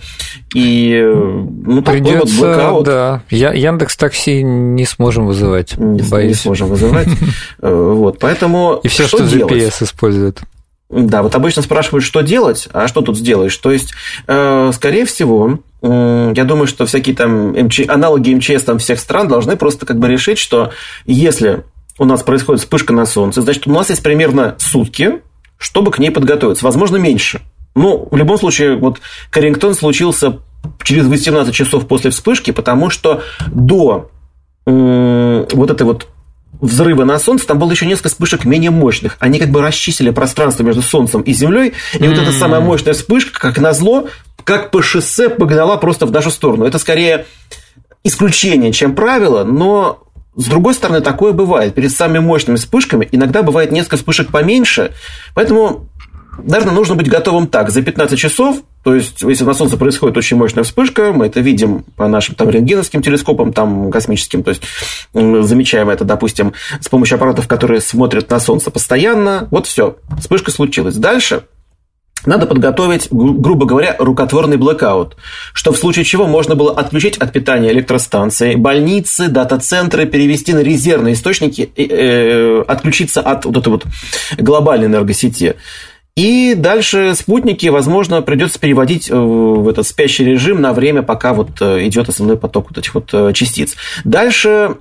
И 0.55 0.93
э, 0.95 1.15
ну, 1.15 1.83
Придется, 1.83 2.35
вот 2.37 2.47
блокаут. 2.47 2.87
да. 2.87 3.23
Я, 3.31 3.53
Яндекс 3.53 3.97
Такси 3.97 4.43
не 4.43 4.85
сможем 4.85 5.27
вызывать. 5.27 5.77
Не, 5.77 6.03
боюсь. 6.03 6.29
не 6.29 6.35
сможем 6.35 6.69
вызывать. 6.69 7.09
Вот, 7.61 8.19
поэтому 8.21 8.81
И 8.83 8.89
все, 8.89 9.07
что, 9.07 9.27
что 9.27 9.37
GPS 9.37 9.83
используют. 9.83 10.43
Да, 10.91 11.23
вот 11.23 11.35
обычно 11.35 11.61
спрашивают, 11.63 12.05
что 12.05 12.23
делать, 12.23 12.69
а 12.73 12.89
что 12.89 13.03
тут 13.03 13.19
сделаешь. 13.19 13.57
То 13.59 13.71
есть, 13.71 13.93
скорее 14.25 15.05
всего, 15.05 15.59
я 15.83 16.45
думаю, 16.45 16.67
что 16.67 16.87
всякие 16.87 17.15
там 17.15 17.53
МЧ... 17.53 17.81
аналоги 17.89 18.35
МЧС 18.35 18.65
там 18.65 18.79
всех 18.79 18.99
стран 18.99 19.29
должны 19.29 19.57
просто 19.57 19.85
как 19.85 19.99
бы 19.99 20.09
решить, 20.09 20.39
что 20.39 20.73
если 21.05 21.65
у 21.99 22.05
нас 22.07 22.23
происходит 22.23 22.63
вспышка 22.63 22.95
на 22.95 23.05
Солнце, 23.05 23.43
значит, 23.43 23.67
у 23.67 23.71
нас 23.71 23.91
есть 23.91 24.03
примерно 24.03 24.57
сутки, 24.59 25.21
чтобы 25.59 25.91
к 25.91 25.99
ней 25.99 26.11
подготовиться. 26.11 26.65
Возможно, 26.65 26.97
меньше. 26.97 27.43
Но 27.75 28.09
в 28.11 28.17
любом 28.17 28.39
случае, 28.39 28.77
вот 28.77 29.01
Карингтон 29.31 29.75
случился 29.75 30.39
через 30.83 31.07
18 31.07 31.55
часов 31.55 31.87
после 31.87 32.11
вспышки, 32.11 32.51
потому 32.51 32.89
что 32.89 33.23
до 33.47 34.11
вот 34.65 35.71
этой 35.71 35.83
вот 35.83 36.09
взрыва 36.61 37.05
на 37.05 37.19
Солнце, 37.19 37.47
там 37.47 37.59
было 37.59 37.71
еще 37.71 37.87
несколько 37.87 38.09
вспышек 38.09 38.45
менее 38.45 38.71
мощных. 38.71 39.17
Они 39.21 39.39
как 39.39 39.51
бы 39.51 39.63
расчистили 39.63 40.11
пространство 40.11 40.63
между 40.63 40.83
Солнцем 40.83 41.23
и 41.23 41.33
Землей, 41.33 41.75
и 41.95 41.97
mm-hmm. 41.97 42.09
вот 42.09 42.19
эта 42.19 42.33
самая 42.33 42.61
мощная 42.61 42.95
вспышка, 42.95 43.39
как 43.39 43.59
назло, 43.59 44.09
как 44.45 44.71
по 44.71 44.83
шоссе 44.83 45.29
погнала 45.29 45.77
просто 45.77 46.07
в 46.07 46.11
нашу 46.11 46.31
сторону. 46.31 46.65
Это 46.65 46.79
скорее 46.79 47.27
исключение, 48.05 48.73
чем 48.73 48.95
правило, 48.95 49.45
но 49.45 50.03
с 50.37 50.45
другой 50.45 50.75
стороны, 50.75 51.01
такое 51.01 51.33
бывает. 51.33 51.75
Перед 51.75 51.91
самыми 51.91 52.21
мощными 52.21 52.57
вспышками 52.57 53.09
иногда 53.11 53.43
бывает 53.43 53.73
несколько 53.73 53.97
вспышек 53.97 54.31
поменьше, 54.31 54.93
поэтому 55.35 55.89
наверное, 56.39 56.75
нужно 56.75 56.95
быть 56.95 57.09
готовым 57.09 57.47
так, 57.47 57.71
за 57.71 57.83
15 57.83 58.19
часов, 58.19 58.63
то 58.83 58.95
есть, 58.95 59.23
если 59.23 59.45
на 59.45 59.55
Солнце 59.55 59.77
происходит 59.77 60.17
очень 60.17 60.37
мощная 60.37 60.65
вспышка, 60.65 61.13
мы 61.13 61.27
это 61.27 61.41
видим 61.41 61.85
по 61.97 62.09
нашим 62.09 62.35
там 62.35 62.49
рентгеновским 62.49 63.03
телескопам, 63.03 63.53
там 63.53 63.91
космическим, 63.91 64.43
то 64.43 64.51
есть, 64.51 64.63
замечаем 65.13 65.91
это, 65.91 66.05
допустим, 66.05 66.53
с 66.81 66.89
помощью 66.89 67.17
аппаратов, 67.17 67.49
которые 67.49 67.81
смотрят 67.81 68.31
на 68.31 68.41
Солнце 68.41 68.71
постоянно, 68.71 69.49
вот 69.51 69.67
все, 69.67 69.97
вспышка 70.19 70.51
случилась. 70.51 70.97
Дальше 70.97 71.43
надо 72.27 72.47
подготовить, 72.47 73.09
грубо 73.11 73.65
говоря, 73.65 73.95
рукотворный 73.99 74.57
блэкаут, 74.57 75.17
что 75.53 75.73
в 75.73 75.79
случае 75.79 76.05
чего 76.05 76.27
можно 76.27 76.55
было 76.55 76.73
отключить 76.73 77.17
от 77.17 77.33
питания 77.33 77.71
электростанции, 77.71 78.57
больницы, 78.57 79.29
дата-центры, 79.29 80.07
перевести 80.07 80.53
на 80.53 80.61
резервные 80.61 81.15
источники, 81.15 81.71
э, 81.77 82.63
отключиться 82.67 83.21
от 83.21 83.45
вот 83.45 83.57
этой 83.57 83.69
вот 83.69 83.87
глобальной 84.37 84.87
энергосети. 84.87 85.57
И 86.19 86.57
дальше 86.57 87.15
спутники, 87.15 87.69
возможно, 87.69 88.23
придется 88.23 88.59
переводить 88.59 89.09
э, 89.09 89.15
в 89.15 89.69
этот 89.69 89.87
спящий 89.87 90.25
режим 90.25 90.61
на 90.61 90.73
время, 90.73 91.05
пока 91.05 91.33
вот 91.33 91.51
э, 91.61 91.87
идет 91.87 92.09
основной 92.09 92.37
поток 92.37 92.71
вот 92.71 92.79
этих 92.79 92.93
вот 92.97 93.11
э, 93.13 93.33
частиц. 93.33 93.77
Дальше 94.03 94.79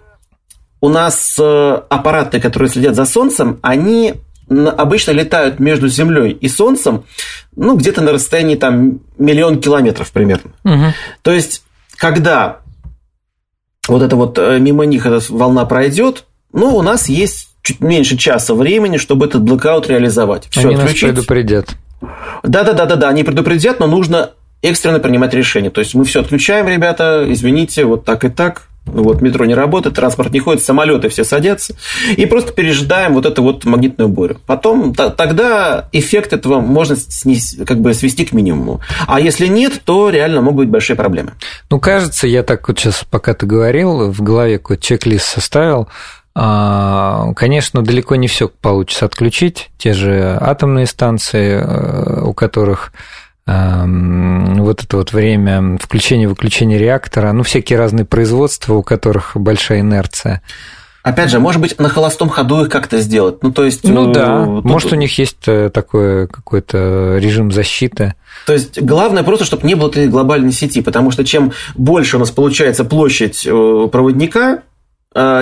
у 0.82 0.90
нас 0.90 1.38
аппараты, 1.38 2.40
которые 2.40 2.70
следят 2.70 2.96
за 2.96 3.06
Солнцем, 3.06 3.60
они 3.62 4.16
обычно 4.50 5.12
летают 5.12 5.60
между 5.60 5.88
Землей 5.90 6.32
и 6.32 6.48
Солнцем, 6.48 7.04
ну, 7.56 7.76
где-то 7.76 8.02
на 8.02 8.14
расстоянии 8.14 8.56
там 8.56 9.02
миллион 9.20 9.62
километров 9.62 10.12
примерно. 10.12 10.52
Угу. 10.64 10.94
То 11.22 11.32
есть, 11.34 11.64
когда 11.98 12.62
вот 13.88 14.02
это 14.02 14.16
вот 14.16 14.40
мимо 14.40 14.88
них 14.88 15.06
эта 15.06 15.20
волна 15.30 15.66
пройдет, 15.66 16.26
ну, 16.52 16.76
у 16.76 16.82
нас 16.82 17.10
есть 17.10 17.57
чуть 17.68 17.82
меньше 17.82 18.16
часа 18.16 18.54
времени, 18.54 18.96
чтобы 18.96 19.26
этот 19.26 19.44
блокаут 19.44 19.90
реализовать. 19.90 20.48
Все, 20.50 20.62
они 20.62 20.76
отключить. 20.76 21.04
нас 21.04 21.12
предупредят. 21.16 21.76
Да-да-да-да, 22.44 23.10
они 23.10 23.24
предупредят, 23.24 23.82
но 23.82 23.88
нужно 23.88 24.30
экстренно 24.62 25.00
принимать 25.00 25.34
решение. 25.34 25.70
То 25.70 25.82
есть 25.82 25.94
мы 25.94 26.06
все 26.06 26.22
отключаем, 26.22 26.70
ребята, 26.70 27.26
извините, 27.28 27.84
вот 27.84 28.06
так 28.06 28.24
и 28.24 28.30
так, 28.30 28.70
Вот, 28.88 29.22
метро 29.22 29.46
не 29.46 29.54
работает, 29.54 29.96
транспорт 29.96 30.32
не 30.32 30.40
ходит, 30.40 30.64
самолеты 30.64 31.10
все 31.10 31.24
садятся. 31.24 31.76
И 32.16 32.26
просто 32.26 32.54
пережидаем 32.54 33.14
вот 33.14 33.26
эту 33.26 33.44
вот 33.44 33.66
магнитную 33.66 34.08
бурю. 34.08 34.40
Потом 34.46 34.94
тогда 34.94 35.90
эффект 35.92 36.34
этого 36.34 36.62
можно 36.62 36.96
снести, 36.96 37.64
как 37.66 37.80
бы 37.80 37.94
свести 37.94 38.26
к 38.26 38.32
минимуму. 38.32 38.82
А 39.08 39.20
если 39.20 39.48
нет, 39.48 39.82
то 39.84 40.10
реально 40.10 40.42
могут 40.42 40.66
быть 40.66 40.70
большие 40.70 40.96
проблемы. 40.96 41.34
Ну, 41.70 41.80
кажется, 41.80 42.28
я 42.28 42.44
так 42.44 42.68
вот 42.68 42.80
сейчас, 42.80 43.06
пока 43.10 43.34
ты 43.34 43.46
говорил, 43.46 44.12
в 44.12 44.22
голове 44.22 44.58
какой-то 44.58 44.84
чек-лист 44.84 45.26
составил. 45.26 45.88
А, 46.40 47.34
конечно, 47.36 47.82
далеко 47.82 48.16
не 48.16 48.28
все 48.28 48.48
получится 48.48 49.06
отключить. 49.06 49.72
Те 49.80 49.94
же 49.94 50.38
атомные 50.40 50.86
станции, 50.86 51.60
э, 51.60 52.22
у 52.22 52.34
которых 52.34 52.94
эм, 53.48 54.64
вот 54.64 54.84
это 54.84 54.98
вот 54.98 55.14
время 55.14 55.80
включения-выключения 55.80 56.78
реактора, 56.78 57.32
ну, 57.32 57.42
всякие 57.42 57.80
разные 57.80 58.06
производства, 58.06 58.76
у 58.76 58.84
которых 58.84 59.32
большая 59.34 59.80
инерция. 59.80 60.44
Опять 61.02 61.32
же, 61.32 61.40
может 61.40 61.60
быть, 61.60 61.80
на 61.80 61.90
холостом 61.90 62.30
ходу 62.30 62.66
их 62.66 62.70
как-то 62.70 63.00
сделать. 63.00 63.42
Ну, 63.42 63.52
то 63.52 63.66
есть... 63.66 63.84
Ну, 63.84 64.12
да. 64.12 64.46
Тут... 64.46 64.64
Может, 64.64 64.92
у 64.92 64.96
них 64.96 65.18
есть 65.18 65.48
э, 65.48 65.72
такой 65.74 66.28
какой-то 66.28 67.18
режим 67.18 67.52
защиты. 67.52 68.14
То 68.46 68.54
есть, 68.54 68.80
главное 68.80 69.24
просто, 69.24 69.44
чтобы 69.44 69.66
не 69.66 69.74
было 69.74 69.90
этой 69.90 70.08
глобальной 70.08 70.52
сети, 70.52 70.82
потому 70.82 71.10
что 71.10 71.26
чем 71.26 71.52
больше 71.74 72.18
у 72.18 72.20
нас 72.20 72.30
получается 72.30 72.86
площадь 72.86 73.48
э, 73.48 73.88
проводника, 73.92 74.62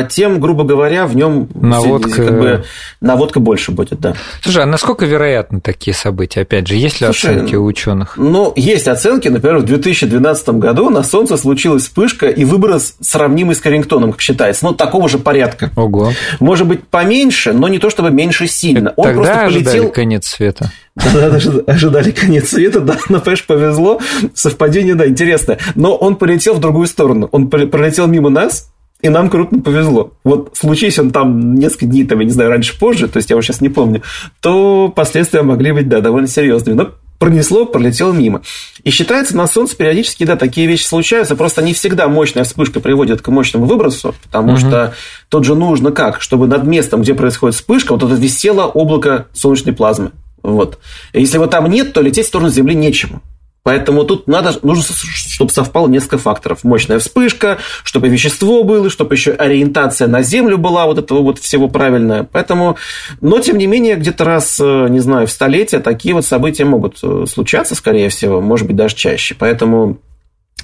тем, 0.09 0.39
грубо 0.39 0.63
говоря, 0.63 1.05
в 1.05 1.15
нем 1.15 1.49
наводка... 1.53 2.25
Как 2.25 2.39
бы, 2.39 2.63
наводка 3.01 3.39
больше 3.39 3.71
будет, 3.71 3.99
да. 3.99 4.15
Слушай, 4.41 4.63
а 4.63 4.65
насколько 4.65 5.05
вероятны 5.05 5.59
такие 5.59 5.93
события? 5.93 6.41
Опять 6.41 6.67
же, 6.67 6.75
есть 6.75 7.01
ли 7.01 7.07
Слушай, 7.07 7.35
оценки 7.35 7.55
у 7.55 7.65
ученых? 7.65 8.17
Ну, 8.17 8.53
есть 8.55 8.87
оценки. 8.87 9.27
Например, 9.27 9.57
в 9.57 9.63
2012 9.63 10.49
году 10.49 10.89
на 10.89 11.03
Солнце 11.03 11.37
случилась 11.37 11.83
вспышка 11.83 12.27
и 12.27 12.45
выброс 12.45 12.95
сравнимый 13.01 13.55
с 13.55 13.59
Карингтоном, 13.59 14.11
как 14.11 14.21
считается. 14.21 14.65
Ну, 14.65 14.73
такого 14.73 15.09
же 15.09 15.17
порядка. 15.17 15.71
Ого. 15.75 16.13
Может 16.39 16.67
быть, 16.67 16.87
поменьше, 16.87 17.53
но 17.53 17.67
не 17.67 17.79
то 17.79 17.89
чтобы 17.89 18.11
меньше 18.11 18.47
сильно. 18.47 18.93
Он 18.95 19.05
Тогда 19.05 19.21
просто 19.21 19.45
полетел... 19.45 19.69
ожидали 19.69 19.91
конец 19.91 20.27
света. 20.27 20.71
Тогда 20.95 21.37
ожидали 21.67 22.11
конец 22.11 22.49
света, 22.49 22.79
да, 22.79 22.97
но, 23.09 23.19
понимаешь, 23.19 23.45
повезло. 23.45 23.99
Совпадение, 24.33 24.95
да, 24.95 25.07
интересное. 25.07 25.59
Но 25.75 25.95
он 25.95 26.15
полетел 26.15 26.53
в 26.53 26.59
другую 26.59 26.87
сторону. 26.87 27.27
Он 27.31 27.49
пролетел 27.49 28.07
мимо 28.07 28.29
нас, 28.29 28.69
и 29.01 29.09
нам 29.09 29.29
крупно 29.29 29.61
повезло. 29.61 30.13
Вот 30.23 30.51
случись 30.53 30.97
он 30.99 31.11
там 31.11 31.55
несколько 31.55 31.85
дней, 31.85 32.05
там, 32.05 32.19
я 32.19 32.25
не 32.25 32.31
знаю, 32.31 32.49
раньше, 32.49 32.77
позже, 32.77 33.07
то 33.07 33.17
есть 33.17 33.29
я 33.29 33.35
уже 33.35 33.47
сейчас 33.47 33.61
не 33.61 33.69
помню, 33.69 34.01
то 34.41 34.91
последствия 34.95 35.41
могли 35.41 35.71
быть, 35.71 35.87
да, 35.87 36.01
довольно 36.01 36.27
серьезными. 36.27 36.75
Но 36.75 36.89
пронесло, 37.19 37.65
пролетело 37.65 38.11
мимо. 38.11 38.41
И 38.83 38.89
считается, 38.89 39.35
на 39.37 39.47
Солнце 39.47 39.75
периодически, 39.75 40.23
да, 40.25 40.35
такие 40.35 40.67
вещи 40.67 40.85
случаются, 40.85 41.35
просто 41.35 41.61
не 41.61 41.73
всегда 41.73 42.07
мощная 42.07 42.43
вспышка 42.43 42.79
приводит 42.79 43.21
к 43.21 43.27
мощному 43.27 43.65
выбросу, 43.65 44.15
потому 44.23 44.53
угу. 44.53 44.59
что 44.59 44.93
тут 45.29 45.45
же 45.45 45.55
нужно 45.55 45.91
как? 45.91 46.21
Чтобы 46.21 46.47
над 46.47 46.65
местом, 46.65 47.01
где 47.01 47.13
происходит 47.13 47.55
вспышка, 47.55 47.93
вот 47.93 48.03
это 48.03 48.13
висело 48.13 48.65
облако 48.65 49.27
солнечной 49.33 49.73
плазмы. 49.73 50.11
Вот. 50.43 50.79
И 51.13 51.21
если 51.21 51.37
его 51.37 51.47
там 51.47 51.65
нет, 51.67 51.93
то 51.93 52.01
лететь 52.01 52.25
в 52.25 52.29
сторону 52.29 52.49
Земли 52.49 52.75
нечему. 52.75 53.21
Поэтому 53.65 54.03
тут 54.03 54.27
надо, 54.27 54.53
нужно, 54.61 54.83
чтобы 54.93 55.51
совпало 55.51 55.87
несколько 55.87 56.19
факторов. 56.19 56.63
Мощная 56.63 56.99
вспышка, 56.99 57.57
чтобы 57.83 58.09
вещество 58.09 58.63
было, 58.63 58.91
чтобы 58.91 59.15
еще 59.15 59.31
ориентация 59.31 60.07
на 60.07 60.21
Землю 60.21 60.59
была 60.59 60.85
вот 60.85 60.99
этого 60.99 61.23
вот 61.23 61.39
всего 61.39 61.67
правильная. 61.67 62.29
Поэтому, 62.31 62.77
но 63.21 63.39
тем 63.39 63.57
не 63.57 63.65
менее, 63.65 63.95
где-то 63.95 64.23
раз, 64.23 64.59
э, 64.61 64.87
не 64.89 64.99
знаю, 64.99 65.25
в 65.25 65.31
столетие 65.31 65.81
такие 65.81 66.13
вот 66.13 66.27
события 66.27 66.63
могут 66.63 66.99
э, 67.01 67.25
случаться, 67.27 67.73
скорее 67.73 68.09
всего, 68.09 68.39
может 68.39 68.67
быть, 68.67 68.75
даже 68.75 68.93
чаще. 68.93 69.33
Поэтому 69.33 69.97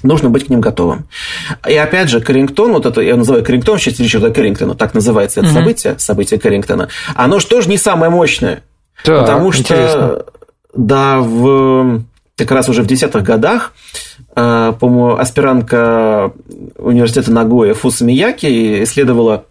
нужно 0.04 0.30
быть 0.30 0.46
к 0.46 0.48
ним 0.48 0.60
готовым. 0.60 1.08
И 1.68 1.74
опять 1.74 2.08
же, 2.08 2.20
Карингтон, 2.20 2.72
вот 2.72 2.86
это 2.86 3.00
я 3.00 3.16
называю 3.16 3.44
Карингтон 3.44 3.78
в 3.78 3.80
честь 3.80 3.98
Ричарда 3.98 4.30
Карингтона, 4.30 4.76
так 4.76 4.94
называется 4.94 5.40
это 5.40 5.48
угу. 5.48 5.58
событие, 5.58 5.98
событие 5.98 6.38
Карингтона, 6.38 6.88
оно 7.16 7.40
же 7.40 7.48
тоже 7.48 7.68
не 7.68 7.78
самое 7.78 8.12
мощное. 8.12 8.62
Да, 9.04 9.22
потому 9.22 9.50
что, 9.50 9.62
интересно. 9.62 10.22
да, 10.72 11.18
в 11.18 12.04
как 12.44 12.52
раз 12.52 12.68
уже 12.68 12.82
в 12.82 12.86
десятых 12.86 13.22
годах, 13.22 13.72
э, 14.34 14.72
по-моему, 14.78 15.16
аспирантка 15.16 16.32
университета 16.76 17.32
Нагоя 17.32 17.74
Фусамияки 17.74 18.82
исследовала 18.84 19.46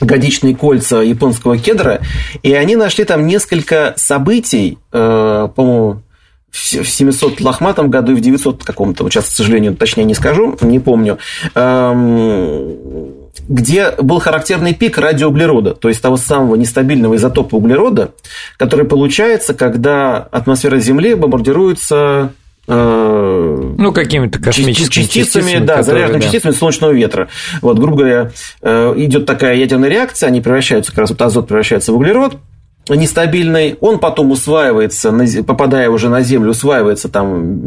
годичные 0.00 0.56
кольца 0.56 1.00
японского 1.00 1.58
кедра, 1.58 2.00
и 2.42 2.52
они 2.52 2.76
нашли 2.76 3.04
там 3.04 3.26
несколько 3.26 3.94
событий, 3.96 4.78
э, 4.92 5.48
по-моему, 5.54 6.02
в 6.50 6.56
700 6.56 7.40
лохматом 7.40 7.90
году 7.90 8.12
и 8.12 8.14
в 8.16 8.20
900 8.20 8.64
каком-то, 8.64 9.04
вот 9.04 9.12
сейчас, 9.12 9.26
к 9.26 9.32
сожалению, 9.32 9.76
точнее 9.76 10.04
не 10.04 10.14
скажу, 10.14 10.56
не 10.62 10.80
помню, 10.80 11.18
эм, 11.54 13.19
где 13.48 13.92
был 13.92 14.18
характерный 14.18 14.74
пик 14.74 14.98
радиоуглерода, 14.98 15.74
то 15.74 15.88
есть 15.88 16.02
того 16.02 16.16
самого 16.16 16.56
нестабильного 16.56 17.16
изотопа 17.16 17.56
углерода, 17.56 18.12
который 18.56 18.84
получается, 18.84 19.54
когда 19.54 20.18
атмосфера 20.18 20.78
Земли 20.78 21.14
бомбардируется 21.14 22.32
э, 22.66 23.74
ну, 23.78 23.92
какими-то 23.92 24.38
космическими 24.40 25.02
частицами, 25.02 25.42
частицами 25.42 25.64
да, 25.64 25.82
заряженными 25.82 26.20
да. 26.20 26.24
частицами 26.24 26.52
солнечного 26.52 26.92
ветра. 26.92 27.28
Вот, 27.62 27.78
грубо 27.78 27.96
говоря, 27.98 28.30
э, 28.62 28.94
идет 28.96 29.26
такая 29.26 29.56
ядерная 29.56 29.88
реакция, 29.88 30.28
они 30.28 30.40
превращаются, 30.40 30.92
как 30.92 31.00
раз 31.00 31.10
вот 31.10 31.22
азот 31.22 31.48
превращается 31.48 31.92
в 31.92 31.96
углерод, 31.96 32.38
нестабильный, 32.88 33.76
он 33.80 33.98
потом 33.98 34.30
усваивается, 34.30 35.12
попадая 35.46 35.90
уже 35.90 36.08
на 36.08 36.22
Землю, 36.22 36.50
усваивается 36.50 37.08
там 37.08 37.60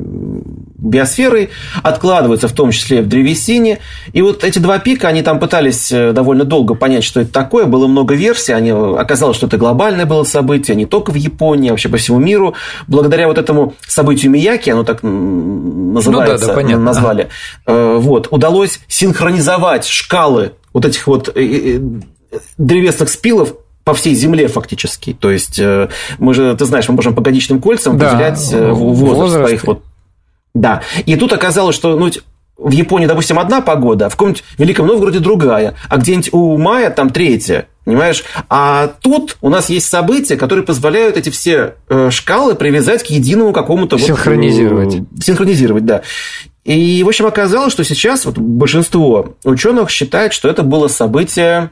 биосферой, 0.83 1.49
откладывается 1.81 2.47
в 2.47 2.51
том 2.51 2.71
числе 2.71 3.01
в 3.01 3.07
древесине. 3.07 3.79
И 4.11 4.21
вот 4.21 4.43
эти 4.43 4.59
два 4.59 4.79
пика, 4.79 5.07
они 5.07 5.21
там 5.21 5.39
пытались 5.39 5.91
э, 5.91 6.11
довольно 6.11 6.43
долго 6.43 6.75
понять, 6.75 7.03
что 7.03 7.21
это 7.21 7.31
такое. 7.31 7.65
Было 7.65 7.87
много 7.87 8.15
версий, 8.15 8.51
они, 8.51 8.71
оказалось, 8.71 9.37
что 9.37 9.47
это 9.47 9.57
глобальное 9.57 10.05
было 10.05 10.23
событие, 10.23 10.75
не 10.75 10.85
только 10.85 11.11
в 11.11 11.15
Японии, 11.15 11.69
а 11.69 11.73
вообще 11.73 11.89
по 11.89 11.97
всему 11.97 12.19
миру. 12.19 12.55
Благодаря 12.87 13.27
вот 13.27 13.37
этому 13.37 13.75
событию 13.87 14.31
Мияки, 14.31 14.69
оно 14.69 14.83
так 14.83 15.03
называется, 15.03 16.47
ну, 16.47 16.61
да, 16.61 16.67
да, 16.67 16.77
назвали, 16.77 17.29
ага. 17.65 17.77
Э, 17.77 17.97
вот, 17.97 18.27
удалось 18.31 18.79
синхронизовать 18.87 19.85
шкалы 19.85 20.51
вот 20.73 20.85
этих 20.85 21.07
вот 21.07 21.29
э, 21.33 21.79
древесных 22.57 23.09
спилов 23.09 23.53
по 23.83 23.93
всей 23.93 24.15
Земле 24.15 24.47
фактически. 24.47 25.13
То 25.13 25.31
есть 25.31 25.59
мы 26.19 26.33
же, 26.33 26.55
ты 26.55 26.65
знаешь, 26.65 26.87
мы 26.87 26.95
можем 26.95 27.15
по 27.15 27.21
годичным 27.21 27.59
кольцам 27.59 27.97
да, 27.97 28.11
определять 28.11 28.53
возраст, 28.53 29.01
возраст 29.01 29.47
своих 29.47 29.63
вот 29.65 29.83
да. 30.53 30.81
И 31.05 31.15
тут 31.15 31.33
оказалось, 31.33 31.75
что 31.75 31.97
ну, 31.97 32.09
в 32.57 32.71
Японии, 32.71 33.07
допустим, 33.07 33.39
одна 33.39 33.61
погода, 33.61 34.05
а 34.05 34.09
в 34.09 34.13
каком-нибудь 34.13 34.43
Великом 34.57 34.87
Новгороде 34.87 35.19
другая, 35.19 35.75
а 35.89 35.97
где-нибудь 35.97 36.29
у 36.31 36.57
мая 36.57 36.89
там 36.91 37.09
третья. 37.09 37.67
Понимаешь? 37.85 38.23
А 38.49 38.93
тут 39.01 39.37
у 39.41 39.49
нас 39.49 39.69
есть 39.69 39.89
события, 39.89 40.37
которые 40.37 40.63
позволяют 40.63 41.17
эти 41.17 41.29
все 41.29 41.75
э, 41.89 42.09
шкалы 42.11 42.55
привязать 42.55 43.03
к 43.03 43.07
единому 43.07 43.51
какому-то... 43.51 43.97
Синхронизировать. 43.97 44.95
Вот, 44.95 45.23
синхронизировать, 45.23 45.85
да. 45.85 46.01
И, 46.63 47.03
в 47.03 47.07
общем, 47.09 47.25
оказалось, 47.25 47.73
что 47.73 47.83
сейчас 47.83 48.23
вот 48.23 48.37
большинство 48.37 49.35
ученых 49.43 49.89
считает, 49.89 50.31
что 50.31 50.47
это 50.47 50.63
было 50.63 50.87
событие 50.87 51.71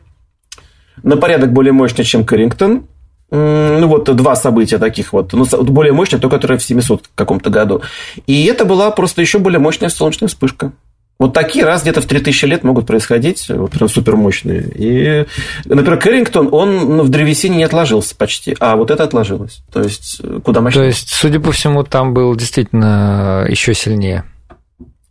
на 1.04 1.18
порядок 1.18 1.54
более 1.54 1.74
мощное, 1.74 2.06
чем 2.06 2.26
Карингтон, 2.26 2.86
ну 3.32 3.88
вот 3.88 4.14
два 4.16 4.36
события 4.36 4.78
таких 4.78 5.14
вот, 5.14 5.32
ну, 5.34 5.46
более 5.64 5.94
мощное, 5.94 6.20
то, 6.20 6.30
которое 6.30 6.58
в 6.58 6.64
700 6.64 7.10
каком-то 7.16 7.50
году. 7.50 7.82
И 8.28 8.46
это 8.46 8.66
была 8.66 8.92
просто 8.92 9.22
еще 9.22 9.40
более 9.40 9.60
мощная 9.60 9.90
солнечная 9.90 10.28
вспышка. 10.28 10.74
Вот 11.18 11.34
такие 11.34 11.64
раз 11.64 11.84
где-то 11.84 12.02
в 12.02 12.08
3000 12.08 12.46
лет 12.46 12.64
могут 12.64 12.88
происходить, 12.88 13.48
вот 13.48 13.72
прям 13.72 13.88
супермощные. 13.88 14.64
И, 14.74 15.26
например, 15.66 16.00
Кэррингтон, 16.00 16.50
он 16.52 16.98
ну, 16.98 17.04
в 17.04 17.10
древесине 17.10 17.58
не 17.58 17.64
отложился 17.64 18.16
почти, 18.16 18.56
а 18.60 18.76
вот 18.76 18.90
это 18.90 19.04
отложилось. 19.04 19.62
То 19.72 19.84
есть, 19.84 20.20
куда 20.44 20.62
мощнее. 20.62 20.82
То 20.82 20.88
есть, 20.88 21.10
судя 21.10 21.40
по 21.40 21.52
всему, 21.52 21.84
там 21.84 22.16
был 22.16 22.36
действительно 22.36 23.46
еще 23.48 23.76
сильнее. 23.76 24.24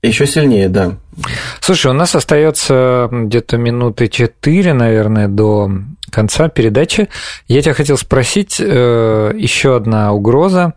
Еще 0.02 0.26
сильнее, 0.26 0.68
да. 0.68 0.96
Слушай, 1.60 1.90
у 1.90 1.94
нас 1.94 2.14
остается 2.14 3.08
где-то 3.10 3.56
минуты 3.56 4.08
четыре, 4.08 4.72
наверное, 4.72 5.28
до 5.28 5.70
конца 6.10 6.48
передачи. 6.48 7.08
Я 7.48 7.62
тебя 7.62 7.74
хотел 7.74 7.96
спросить, 7.96 8.56
э, 8.60 9.32
еще 9.36 9.76
одна 9.76 10.12
угроза, 10.12 10.74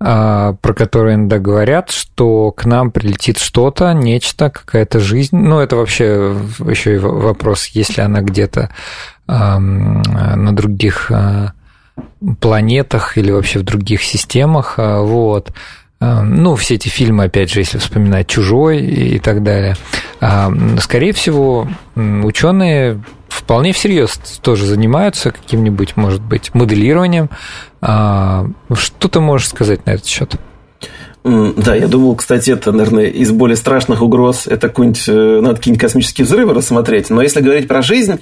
э, 0.00 0.54
про 0.60 0.74
которую 0.74 1.14
иногда 1.14 1.38
говорят, 1.38 1.90
что 1.90 2.50
к 2.52 2.64
нам 2.64 2.90
прилетит 2.90 3.38
что-то, 3.38 3.92
нечто, 3.92 4.50
какая-то 4.50 5.00
жизнь. 5.00 5.36
Ну, 5.36 5.60
это 5.60 5.76
вообще 5.76 6.36
еще 6.66 6.96
и 6.96 6.98
вопрос, 6.98 7.66
если 7.68 8.00
она 8.00 8.20
где-то 8.20 8.70
эм, 9.28 10.02
на 10.02 10.54
других 10.54 11.10
э, 11.10 11.48
планетах 12.40 13.16
или 13.16 13.30
вообще 13.30 13.60
в 13.60 13.62
других 13.62 14.02
системах. 14.02 14.74
Вот. 14.78 15.52
Ну, 16.24 16.56
все 16.56 16.74
эти 16.74 16.88
фильмы, 16.88 17.24
опять 17.24 17.50
же, 17.50 17.60
если 17.60 17.78
вспоминать 17.78 18.26
«Чужой» 18.26 18.80
и 18.80 19.18
так 19.18 19.42
далее. 19.42 19.76
Скорее 20.80 21.12
всего, 21.12 21.68
ученые 21.94 23.02
вполне 23.28 23.72
всерьез 23.72 24.18
тоже 24.42 24.64
занимаются 24.66 25.30
каким-нибудь, 25.30 25.96
может 25.96 26.22
быть, 26.22 26.54
моделированием. 26.54 27.28
А, 27.80 28.46
что 28.72 29.08
ты 29.08 29.20
можешь 29.20 29.48
сказать 29.48 29.84
на 29.86 29.90
этот 29.90 30.06
счет? 30.06 30.36
Да, 31.24 31.74
я 31.74 31.88
думал, 31.88 32.16
кстати, 32.16 32.50
это, 32.50 32.70
наверное, 32.72 33.06
из 33.06 33.30
более 33.30 33.56
страшных 33.56 34.02
угроз, 34.02 34.46
это 34.46 34.68
какой-нибудь, 34.68 35.04
э, 35.08 35.40
надо 35.40 35.56
какие-нибудь 35.56 35.80
космические 35.80 36.26
взрывы 36.26 36.52
рассмотреть. 36.52 37.10
Но 37.10 37.22
если 37.22 37.40
говорить 37.40 37.66
про 37.66 37.82
жизнь, 37.82 38.20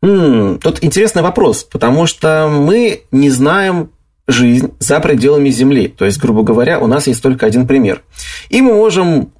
тут 0.00 0.78
интересный 0.82 1.22
вопрос, 1.22 1.64
потому 1.64 2.06
что 2.06 2.48
мы 2.48 3.02
не 3.10 3.30
знаем 3.30 3.90
жизнь 4.28 4.72
за 4.78 5.00
пределами 5.00 5.50
Земли. 5.50 5.88
То 5.88 6.04
есть, 6.04 6.18
грубо 6.18 6.42
говоря, 6.42 6.80
у 6.80 6.86
нас 6.86 7.06
есть 7.06 7.22
только 7.22 7.46
один 7.46 7.66
пример. 7.66 8.02
И 8.48 8.60
мы 8.60 8.74
можем 8.74 9.30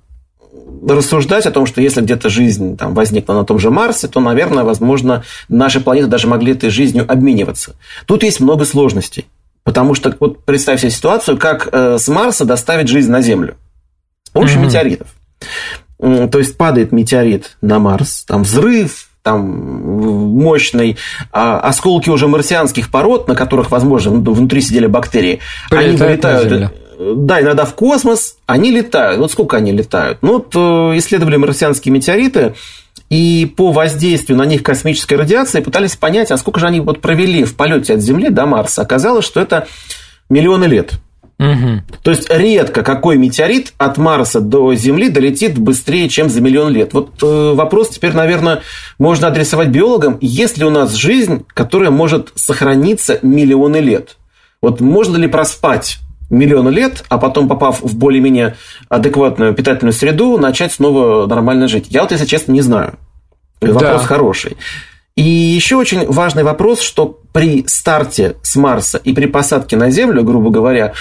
рассуждать 0.87 1.47
о 1.47 1.51
том, 1.51 1.67
что 1.67 1.81
если 1.81 2.01
где-то 2.01 2.29
жизнь 2.29 2.77
там, 2.77 2.95
возникла 2.95 3.35
на 3.35 3.45
том 3.45 3.59
же 3.59 3.71
Марсе, 3.71 4.09
то, 4.09 4.21
наверное, 4.21 4.65
возможно, 4.65 5.25
наши 5.49 5.81
планеты 5.81 6.09
даже 6.09 6.27
могли 6.27 6.53
этой 6.53 6.71
жизнью 6.71 7.05
обмениваться. 7.11 7.77
Тут 8.07 8.23
есть 8.23 8.41
много 8.41 8.65
сложностей. 8.65 9.27
Потому 9.65 9.95
что 9.95 10.15
вот 10.21 10.45
представь 10.45 10.81
себе 10.81 10.91
ситуацию, 10.91 11.39
как 11.39 11.69
э, 11.73 11.99
с 11.99 12.07
Марса 12.07 12.45
доставить 12.45 12.89
жизнь 12.89 13.11
на 13.11 13.21
Землю 13.21 13.57
с 14.23 14.31
помощью 14.31 14.61
mm-hmm. 14.61 14.65
метеоритов. 14.65 15.09
То 15.99 16.39
есть 16.39 16.57
падает 16.57 16.93
метеорит 16.93 17.57
на 17.63 17.79
Марс, 17.81 18.25
там 18.25 18.45
взрыв, 18.45 19.06
там 19.27 19.43
мощный, 20.39 20.97
а 21.33 21.59
осколки 21.59 22.09
уже 22.11 22.29
марсианских 22.29 22.93
пород, 22.93 23.27
на 23.27 23.35
которых, 23.35 23.73
возможно, 23.73 24.13
внутри 24.13 24.61
сидели 24.61 24.87
бактерии, 24.87 25.41
Прилетают 25.69 26.25
они 26.25 26.45
вылетают. 26.45 26.73
Да, 27.27 27.41
иногда 27.41 27.65
в 27.65 27.75
космос, 27.75 28.37
они 28.47 28.71
летают. 28.71 29.19
Вот 29.19 29.33
сколько 29.33 29.57
они 29.57 29.73
летают? 29.73 30.19
Ну, 30.23 30.35
вот 30.35 30.55
э, 30.55 30.99
исследовали 30.99 31.35
марсианские 31.35 31.93
метеориты, 31.93 32.55
и 33.11 33.53
по 33.57 33.73
воздействию 33.73 34.39
на 34.39 34.45
них 34.45 34.63
космической 34.63 35.15
радиации 35.15 35.61
пытались 35.61 35.97
понять, 35.97 36.31
а 36.31 36.37
сколько 36.37 36.61
же 36.61 36.69
они 36.69 36.79
вот 36.79 37.01
провели 37.01 37.43
в 37.43 37.57
полете 37.57 37.95
от 37.95 38.01
Земли 38.01 38.31
до 38.31 38.47
Марса. 38.47 38.83
Оказалось, 38.83 39.25
что 39.25 39.41
это 39.41 39.67
миллионы 40.31 40.67
лет. 40.67 41.01
Угу. 41.39 41.83
То 42.03 42.11
есть 42.11 42.31
редко 42.31 42.83
какой 42.83 43.19
метеорит 43.19 43.75
от 43.77 43.99
Марса 43.99 44.41
до 44.41 44.75
Земли 44.75 45.11
долетит 45.11 45.59
быстрее, 45.59 46.09
чем 46.09 46.31
за 46.31 46.41
миллион 46.41 46.73
лет. 46.73 46.95
Вот 46.95 47.23
э, 47.23 47.53
вопрос 47.55 47.91
теперь, 47.91 48.15
наверное, 48.15 48.63
можно 48.99 49.29
адресовать 49.29 49.69
биологам. 49.69 50.17
Есть 50.23 50.57
ли 50.57 50.65
у 50.65 50.71
нас 50.71 50.95
жизнь, 50.95 51.45
которая 51.49 51.91
может 51.91 52.33
сохраниться 52.37 53.19
миллионы 53.21 53.79
лет? 53.79 54.17
Вот 54.63 54.81
можно 54.81 55.19
ли 55.19 55.29
проспать 55.29 55.99
миллионы 56.31 56.71
лет, 56.71 57.05
а 57.09 57.19
потом, 57.19 57.49
попав 57.49 57.83
в 57.83 57.97
более-менее 57.97 58.57
адекватную 58.89 59.55
питательную 59.55 59.93
среду, 59.93 60.39
начать 60.39 60.73
снова 60.73 61.27
нормально 61.27 61.69
жить? 61.69 61.87
Я 61.91 62.03
вот, 62.03 62.13
если 62.13 62.25
честно, 62.25 62.53
не 62.53 62.63
знаю. 62.63 62.95
Вопрос 63.61 64.03
да. 64.03 64.07
хороший. 64.07 64.57
И 65.17 65.23
еще 65.23 65.77
очень 65.77 66.07
важный 66.07 66.43
вопрос, 66.43 66.81
что 66.81 67.21
при 67.33 67.65
старте 67.67 68.37
с 68.43 68.55
Марса 68.57 68.99
и 68.99 69.15
при 69.15 69.27
посадке 69.27 69.77
на 69.77 69.91
Землю, 69.91 70.23
грубо 70.23 70.51
говоря, 70.51 70.93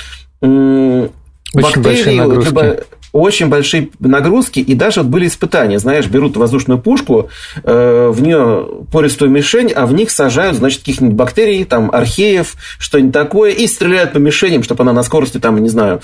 очень 1.53 1.81
бактерии, 1.81 2.45
либо 2.45 2.77
очень 3.15 3.47
большие 3.47 3.91
нагрузки, 3.99 4.59
и 4.59 4.75
даже 4.75 5.01
вот 5.01 5.09
были 5.09 5.27
испытания, 5.27 5.79
знаешь, 5.79 6.05
берут 6.07 6.35
воздушную 6.35 6.81
пушку, 6.81 7.29
э, 7.63 8.09
в 8.13 8.21
нее 8.21 8.67
пористую 8.91 9.31
мишень, 9.31 9.71
а 9.71 9.85
в 9.85 9.93
них 9.93 10.11
сажают, 10.11 10.57
значит, 10.57 10.79
каких-нибудь 10.79 11.15
бактерий, 11.15 11.63
там, 11.63 11.89
археев, 11.93 12.55
что-нибудь 12.77 13.13
такое, 13.13 13.51
и 13.51 13.67
стреляют 13.67 14.11
по 14.11 14.17
мишеням, 14.17 14.63
чтобы 14.63 14.83
она 14.83 14.91
на 14.91 15.01
скорости, 15.01 15.37
там, 15.37 15.57
не 15.63 15.69
знаю, 15.69 16.01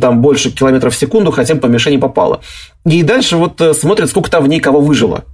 там 0.00 0.22
больше 0.22 0.50
километров 0.50 0.94
в 0.94 0.98
секунду 0.98 1.32
хотя 1.32 1.54
бы 1.54 1.60
по 1.60 1.66
мишени 1.66 1.98
попала. 1.98 2.40
И 2.86 3.02
дальше 3.02 3.36
вот 3.36 3.60
э, 3.60 3.74
смотрят, 3.74 4.08
сколько 4.08 4.30
там 4.30 4.42
в 4.42 4.48
ней 4.48 4.60
кого 4.60 4.80
выжило. 4.80 5.24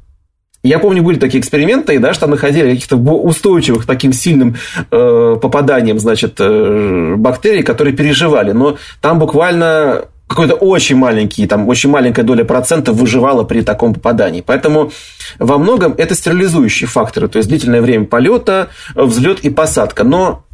Я 0.65 0.79
помню, 0.79 1.03
были 1.03 1.19
такие 1.19 1.41
эксперименты, 1.41 1.99
да, 1.99 2.15
что 2.15 2.27
находили 2.27 2.71
каких-то 2.71 2.97
устойчивых 2.97 3.85
таким 3.85 4.15
сильным 4.15 4.57
э, 4.91 5.37
попаданием, 5.41 5.99
значит, 5.99 6.37
э, 6.39 7.17
бактерий, 7.19 7.63
которые 7.63 7.95
переживали. 7.95 8.53
Но 8.53 8.79
там 9.03 9.19
буквально 9.19 10.07
какой-то 10.27 10.55
очень 10.55 10.97
маленький, 10.97 11.47
там 11.47 11.69
очень 11.69 11.91
маленькая 11.91 12.23
доля 12.23 12.45
процентов 12.45 12.97
выживала 12.97 13.45
при 13.45 13.61
таком 13.61 13.93
попадании. 13.93 14.41
Поэтому 14.41 14.91
во 15.39 15.59
многом 15.59 15.95
это 15.99 16.15
стерилизующие 16.15 16.89
факторы, 16.89 17.29
то 17.29 17.37
есть 17.37 17.51
длительное 17.51 17.83
время 17.83 18.07
полета, 18.07 18.71
взлет 18.95 19.41
и 19.41 19.51
посадка. 19.51 20.03
Но 20.03 20.47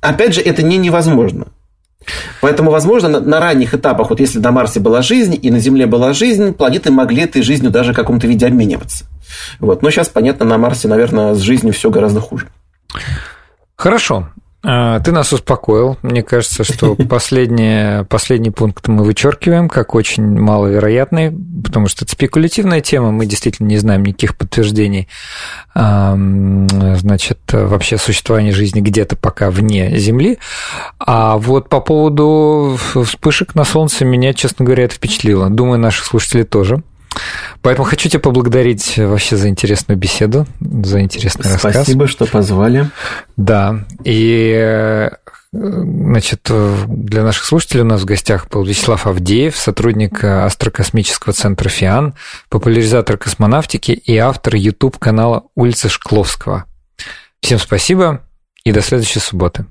опять 0.00 0.34
же, 0.34 0.40
это 0.40 0.62
не 0.62 0.76
невозможно. 0.76 1.48
Поэтому, 2.40 2.70
возможно, 2.70 3.08
на, 3.08 3.20
на 3.20 3.40
ранних 3.40 3.74
этапах, 3.74 4.10
вот 4.10 4.20
если 4.20 4.38
на 4.38 4.52
Марсе 4.52 4.78
была 4.78 5.02
жизнь 5.02 5.36
и 5.42 5.50
на 5.50 5.58
Земле 5.58 5.86
была 5.86 6.12
жизнь, 6.12 6.52
планеты 6.52 6.92
могли 6.92 7.22
этой 7.22 7.42
жизнью 7.42 7.72
даже 7.72 7.92
в 7.92 7.96
каком-то 7.96 8.28
виде 8.28 8.46
обмениваться. 8.46 9.04
Вот. 9.60 9.82
Но 9.82 9.90
сейчас, 9.90 10.08
понятно, 10.08 10.44
на 10.46 10.58
Марсе, 10.58 10.88
наверное, 10.88 11.34
с 11.34 11.38
жизнью 11.38 11.72
все 11.72 11.90
гораздо 11.90 12.20
хуже. 12.20 12.48
Хорошо. 13.76 14.28
А, 14.64 14.98
ты 15.00 15.12
нас 15.12 15.32
успокоил. 15.32 15.98
Мне 16.02 16.22
кажется, 16.22 16.64
что 16.64 16.94
последний, 17.08 18.04
последний 18.06 18.50
пункт 18.50 18.88
мы 18.88 19.04
вычеркиваем 19.04 19.68
как 19.68 19.94
очень 19.94 20.26
маловероятный, 20.26 21.32
потому 21.64 21.86
что 21.86 22.04
это 22.04 22.12
спекулятивная 22.12 22.80
тема, 22.80 23.12
мы 23.12 23.26
действительно 23.26 23.68
не 23.68 23.78
знаем 23.78 24.04
никаких 24.04 24.36
подтверждений 24.36 25.08
значит, 25.74 27.38
вообще 27.52 27.98
существования 27.98 28.50
жизни 28.50 28.80
где-то 28.80 29.14
пока 29.14 29.50
вне 29.50 29.96
Земли. 29.96 30.38
А 30.98 31.38
вот 31.38 31.68
по 31.68 31.80
поводу 31.80 32.76
вспышек 33.04 33.54
на 33.54 33.64
Солнце 33.64 34.04
меня, 34.04 34.34
честно 34.34 34.64
говоря, 34.64 34.84
это 34.84 34.96
впечатлило. 34.96 35.50
Думаю, 35.50 35.78
наших 35.78 36.04
слушателей 36.04 36.44
тоже. 36.44 36.82
Поэтому 37.62 37.84
хочу 37.86 38.08
тебя 38.08 38.20
поблагодарить 38.20 38.98
вообще 38.98 39.36
за 39.36 39.48
интересную 39.48 39.98
беседу, 39.98 40.46
за 40.60 41.00
интересный 41.00 41.44
Спасибо, 41.44 41.54
рассказ. 41.54 41.82
Спасибо, 41.84 42.06
что 42.08 42.26
позвали. 42.26 42.90
Да, 43.36 43.84
и 44.04 45.10
Значит, 45.50 46.50
для 46.50 47.22
наших 47.22 47.44
слушателей 47.44 47.80
у 47.80 47.86
нас 47.86 48.02
в 48.02 48.04
гостях 48.04 48.48
был 48.50 48.64
Вячеслав 48.64 49.06
Авдеев, 49.06 49.56
сотрудник 49.56 50.22
Астрокосмического 50.22 51.32
центра 51.32 51.70
ФИАН, 51.70 52.14
популяризатор 52.50 53.16
космонавтики 53.16 53.92
и 53.92 54.18
автор 54.18 54.56
YouTube-канала 54.56 55.44
«Улица 55.54 55.88
Шкловского». 55.88 56.66
Всем 57.40 57.58
спасибо 57.58 58.20
и 58.64 58.72
до 58.72 58.82
следующей 58.82 59.20
субботы. 59.20 59.64